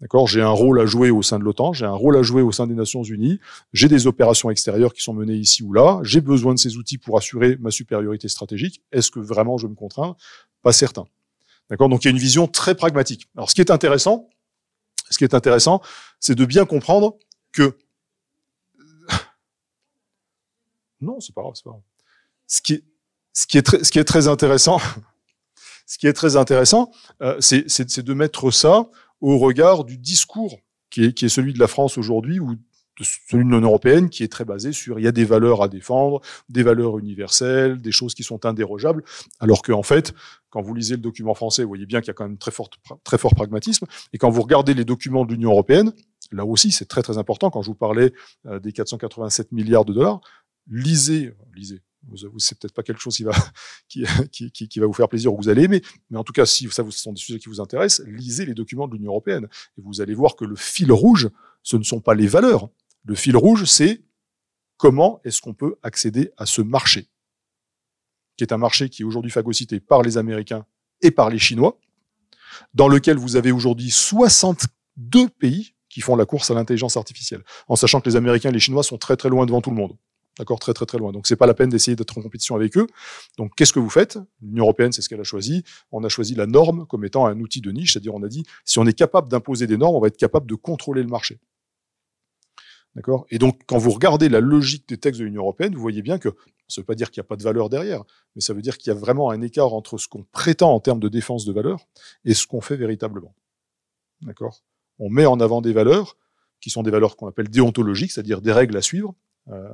D'accord? 0.00 0.26
J'ai 0.26 0.42
un 0.42 0.50
rôle 0.50 0.80
à 0.80 0.86
jouer 0.86 1.10
au 1.10 1.22
sein 1.22 1.38
de 1.38 1.44
l'OTAN, 1.44 1.72
j'ai 1.72 1.86
un 1.86 1.92
rôle 1.92 2.16
à 2.16 2.22
jouer 2.22 2.42
au 2.42 2.52
sein 2.52 2.66
des 2.66 2.74
Nations 2.74 3.02
Unies, 3.02 3.38
j'ai 3.72 3.88
des 3.88 4.06
opérations 4.06 4.50
extérieures 4.50 4.92
qui 4.92 5.02
sont 5.02 5.14
menées 5.14 5.36
ici 5.36 5.62
ou 5.62 5.72
là, 5.72 6.00
j'ai 6.02 6.20
besoin 6.20 6.52
de 6.54 6.58
ces 6.58 6.76
outils 6.76 6.98
pour 6.98 7.16
assurer 7.16 7.56
ma 7.60 7.70
supériorité 7.70 8.28
stratégique. 8.28 8.82
Est-ce 8.92 9.10
que 9.10 9.20
vraiment 9.20 9.56
je 9.56 9.66
me 9.66 9.74
contrains? 9.74 10.16
Pas 10.62 10.72
certain. 10.72 11.04
D'accord? 11.70 11.88
Donc 11.88 12.04
il 12.04 12.08
y 12.08 12.08
a 12.08 12.10
une 12.10 12.18
vision 12.18 12.46
très 12.46 12.74
pragmatique. 12.74 13.28
Alors 13.36 13.48
ce 13.48 13.54
qui 13.54 13.60
est 13.60 13.70
intéressant, 13.70 14.28
ce 15.10 15.18
qui 15.18 15.24
est 15.24 15.34
intéressant, 15.34 15.80
c'est 16.20 16.34
de 16.34 16.44
bien 16.44 16.66
comprendre 16.66 17.16
que 17.52 17.78
non, 21.00 21.20
c'est 21.20 21.34
pas 21.34 21.42
grave, 21.42 21.54
c'est 21.54 21.64
pas 21.64 21.70
grave. 21.70 21.82
Ce 22.46 22.60
qui 22.60 22.74
est, 22.74 22.84
ce 23.32 23.46
qui 23.46 23.58
est 23.58 23.62
très, 23.62 23.84
ce 23.84 23.90
qui 23.90 23.98
est 23.98 24.04
très 24.04 24.28
intéressant, 24.28 24.80
ce 25.86 25.98
qui 25.98 26.06
est 26.06 26.12
très 26.12 26.36
intéressant, 26.36 26.90
euh, 27.22 27.40
c'est 27.40 28.00
de 28.00 28.14
mettre 28.14 28.50
ça 28.50 28.90
au 29.24 29.38
regard 29.38 29.84
du 29.84 29.96
discours 29.96 30.58
qui 30.90 31.02
est, 31.04 31.28
celui 31.28 31.54
de 31.54 31.58
la 31.58 31.66
France 31.66 31.96
aujourd'hui 31.96 32.40
ou 32.40 32.56
de 32.56 33.04
celui 33.04 33.42
de 33.42 33.50
l'Union 33.50 33.62
européenne 33.62 34.10
qui 34.10 34.22
est 34.22 34.28
très 34.28 34.44
basé 34.44 34.70
sur 34.72 34.98
il 34.98 35.02
y 35.02 35.08
a 35.08 35.12
des 35.12 35.24
valeurs 35.24 35.62
à 35.62 35.68
défendre, 35.68 36.20
des 36.50 36.62
valeurs 36.62 36.98
universelles, 36.98 37.80
des 37.80 37.90
choses 37.90 38.14
qui 38.14 38.22
sont 38.22 38.44
indérogeables, 38.44 39.02
alors 39.40 39.62
qu'en 39.62 39.82
fait, 39.82 40.12
quand 40.50 40.60
vous 40.60 40.74
lisez 40.74 40.96
le 40.96 41.00
document 41.00 41.32
français, 41.32 41.62
vous 41.62 41.68
voyez 41.68 41.86
bien 41.86 42.00
qu'il 42.00 42.08
y 42.08 42.10
a 42.10 42.14
quand 42.14 42.28
même 42.28 42.36
très 42.36 42.50
fort, 42.50 42.68
très 43.02 43.16
fort 43.16 43.34
pragmatisme, 43.34 43.86
et 44.12 44.18
quand 44.18 44.28
vous 44.28 44.42
regardez 44.42 44.74
les 44.74 44.84
documents 44.84 45.24
de 45.24 45.32
l'Union 45.32 45.52
européenne, 45.52 45.94
là 46.30 46.44
aussi 46.44 46.70
c'est 46.70 46.84
très 46.86 47.02
très 47.02 47.16
important, 47.16 47.48
quand 47.48 47.62
je 47.62 47.68
vous 47.68 47.74
parlais 47.74 48.12
euh, 48.44 48.60
des 48.60 48.72
487 48.72 49.52
milliards 49.52 49.86
de 49.86 49.94
dollars, 49.94 50.20
lisez, 50.70 51.32
lisez, 51.54 51.80
vous, 52.08 52.38
c'est 52.38 52.58
peut-être 52.58 52.74
pas 52.74 52.82
quelque 52.82 53.00
chose 53.00 53.16
qui 53.16 53.24
va, 53.24 53.32
qui, 53.88 54.04
qui, 54.30 54.68
qui, 54.68 54.80
va 54.80 54.86
vous 54.86 54.92
faire 54.92 55.08
plaisir 55.08 55.32
ou 55.32 55.36
que 55.36 55.42
vous 55.42 55.48
allez 55.48 55.64
aimer, 55.64 55.82
mais 56.10 56.18
en 56.18 56.24
tout 56.24 56.32
cas, 56.32 56.46
si 56.46 56.68
ça, 56.70 56.84
ce 56.84 56.98
sont 56.98 57.12
des 57.12 57.20
sujets 57.20 57.38
qui 57.38 57.48
vous 57.48 57.60
intéressent, 57.60 58.06
lisez 58.06 58.46
les 58.46 58.54
documents 58.54 58.88
de 58.88 58.94
l'Union 58.94 59.10
européenne 59.10 59.48
et 59.78 59.82
vous 59.82 60.00
allez 60.00 60.14
voir 60.14 60.36
que 60.36 60.44
le 60.44 60.56
fil 60.56 60.92
rouge, 60.92 61.30
ce 61.62 61.76
ne 61.76 61.82
sont 61.82 62.00
pas 62.00 62.14
les 62.14 62.26
valeurs. 62.26 62.68
Le 63.04 63.14
fil 63.14 63.36
rouge, 63.36 63.64
c'est 63.64 64.02
comment 64.76 65.20
est-ce 65.24 65.40
qu'on 65.40 65.54
peut 65.54 65.76
accéder 65.82 66.32
à 66.36 66.46
ce 66.46 66.62
marché, 66.62 67.08
qui 68.36 68.44
est 68.44 68.52
un 68.52 68.58
marché 68.58 68.88
qui 68.88 69.02
est 69.02 69.04
aujourd'hui 69.04 69.30
phagocyté 69.30 69.80
par 69.80 70.02
les 70.02 70.18
Américains 70.18 70.66
et 71.00 71.10
par 71.10 71.30
les 71.30 71.38
Chinois, 71.38 71.78
dans 72.72 72.88
lequel 72.88 73.16
vous 73.16 73.36
avez 73.36 73.52
aujourd'hui 73.52 73.90
62 73.90 75.28
pays 75.28 75.74
qui 75.88 76.00
font 76.00 76.16
la 76.16 76.26
course 76.26 76.50
à 76.50 76.54
l'intelligence 76.54 76.96
artificielle, 76.96 77.44
en 77.68 77.76
sachant 77.76 78.00
que 78.00 78.08
les 78.08 78.16
Américains 78.16 78.50
et 78.50 78.52
les 78.52 78.60
Chinois 78.60 78.82
sont 78.82 78.98
très 78.98 79.16
très 79.16 79.28
loin 79.28 79.46
devant 79.46 79.60
tout 79.60 79.70
le 79.70 79.76
monde. 79.76 79.96
D'accord, 80.38 80.58
très 80.58 80.74
très 80.74 80.84
très 80.84 80.98
loin. 80.98 81.12
Donc 81.12 81.26
c'est 81.28 81.36
pas 81.36 81.46
la 81.46 81.54
peine 81.54 81.70
d'essayer 81.70 81.94
d'être 81.94 82.18
en 82.18 82.22
compétition 82.22 82.56
avec 82.56 82.76
eux. 82.76 82.88
Donc 83.38 83.54
qu'est-ce 83.54 83.72
que 83.72 83.78
vous 83.78 83.90
faites? 83.90 84.18
L'Union 84.42 84.64
européenne, 84.64 84.92
c'est 84.92 85.00
ce 85.00 85.08
qu'elle 85.08 85.20
a 85.20 85.24
choisi. 85.24 85.62
On 85.92 86.02
a 86.02 86.08
choisi 86.08 86.34
la 86.34 86.46
norme 86.46 86.86
comme 86.86 87.04
étant 87.04 87.26
un 87.26 87.38
outil 87.38 87.60
de 87.60 87.70
niche, 87.70 87.92
c'est-à-dire 87.92 88.14
on 88.14 88.22
a 88.22 88.28
dit 88.28 88.44
si 88.64 88.78
on 88.78 88.86
est 88.86 88.94
capable 88.94 89.28
d'imposer 89.28 89.66
des 89.66 89.76
normes, 89.76 89.94
on 89.94 90.00
va 90.00 90.08
être 90.08 90.16
capable 90.16 90.46
de 90.46 90.56
contrôler 90.56 91.02
le 91.02 91.08
marché. 91.08 91.38
D'accord? 92.96 93.26
Et 93.30 93.38
donc 93.38 93.60
quand 93.66 93.78
vous 93.78 93.90
regardez 93.90 94.28
la 94.28 94.40
logique 94.40 94.88
des 94.88 94.98
textes 94.98 95.20
de 95.20 95.24
l'Union 95.24 95.42
européenne, 95.42 95.74
vous 95.74 95.80
voyez 95.80 96.02
bien 96.02 96.18
que 96.18 96.30
ça 96.66 96.80
veut 96.80 96.86
pas 96.86 96.94
dire 96.96 97.10
qu'il 97.10 97.20
n'y 97.20 97.26
a 97.26 97.28
pas 97.28 97.36
de 97.36 97.42
valeur 97.42 97.68
derrière, 97.68 98.02
mais 98.34 98.40
ça 98.40 98.54
veut 98.54 98.62
dire 98.62 98.78
qu'il 98.78 98.92
y 98.92 98.96
a 98.96 98.98
vraiment 98.98 99.30
un 99.30 99.40
écart 99.40 99.72
entre 99.74 99.98
ce 99.98 100.08
qu'on 100.08 100.24
prétend 100.32 100.72
en 100.72 100.80
termes 100.80 101.00
de 101.00 101.08
défense 101.08 101.44
de 101.44 101.52
valeur 101.52 101.86
et 102.24 102.34
ce 102.34 102.46
qu'on 102.46 102.60
fait 102.60 102.76
véritablement. 102.76 103.34
D'accord? 104.22 104.62
On 104.98 105.10
met 105.10 105.26
en 105.26 105.38
avant 105.40 105.60
des 105.60 105.72
valeurs 105.72 106.16
qui 106.60 106.70
sont 106.70 106.82
des 106.82 106.90
valeurs 106.90 107.16
qu'on 107.16 107.28
appelle 107.28 107.48
déontologiques, 107.48 108.12
c'est-à-dire 108.12 108.40
des 108.40 108.52
règles 108.52 108.76
à 108.76 108.82
suivre, 108.82 109.14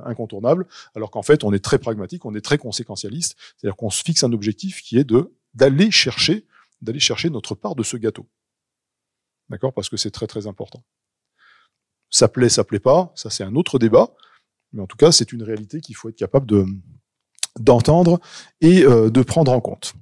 incontournable, 0.03 0.67
alors 0.95 1.11
qu'en 1.11 1.21
fait, 1.21 1.43
on 1.43 1.53
est 1.53 1.63
très 1.63 1.79
pragmatique, 1.79 2.25
on 2.25 2.35
est 2.35 2.41
très 2.41 2.57
conséquentialiste, 2.57 3.37
c'est-à-dire 3.55 3.77
qu'on 3.77 3.89
se 3.89 4.03
fixe 4.03 4.23
un 4.23 4.33
objectif 4.33 4.81
qui 4.81 4.97
est 4.97 5.05
de 5.05 5.33
d'aller 5.53 5.91
chercher, 5.91 6.45
d'aller 6.81 6.99
chercher 6.99 7.29
notre 7.29 7.55
part 7.55 7.75
de 7.75 7.83
ce 7.83 7.97
gâteau. 7.97 8.27
D'accord? 9.49 9.73
Parce 9.73 9.89
que 9.89 9.97
c'est 9.97 10.11
très 10.11 10.27
très 10.27 10.47
important. 10.47 10.83
Ça 12.09 12.27
plaît, 12.27 12.49
ça 12.49 12.63
plaît 12.63 12.79
pas, 12.79 13.11
ça 13.15 13.29
c'est 13.29 13.43
un 13.43 13.55
autre 13.55 13.79
débat, 13.79 14.13
mais 14.73 14.81
en 14.81 14.87
tout 14.87 14.97
cas, 14.97 15.11
c'est 15.11 15.31
une 15.31 15.43
réalité 15.43 15.81
qu'il 15.81 15.95
faut 15.95 16.09
être 16.09 16.17
capable 16.17 16.47
de 16.47 16.65
d'entendre 17.59 18.19
et 18.61 18.83
euh, 18.83 19.09
de 19.09 19.21
prendre 19.23 19.51
en 19.51 19.59
compte. 19.59 19.93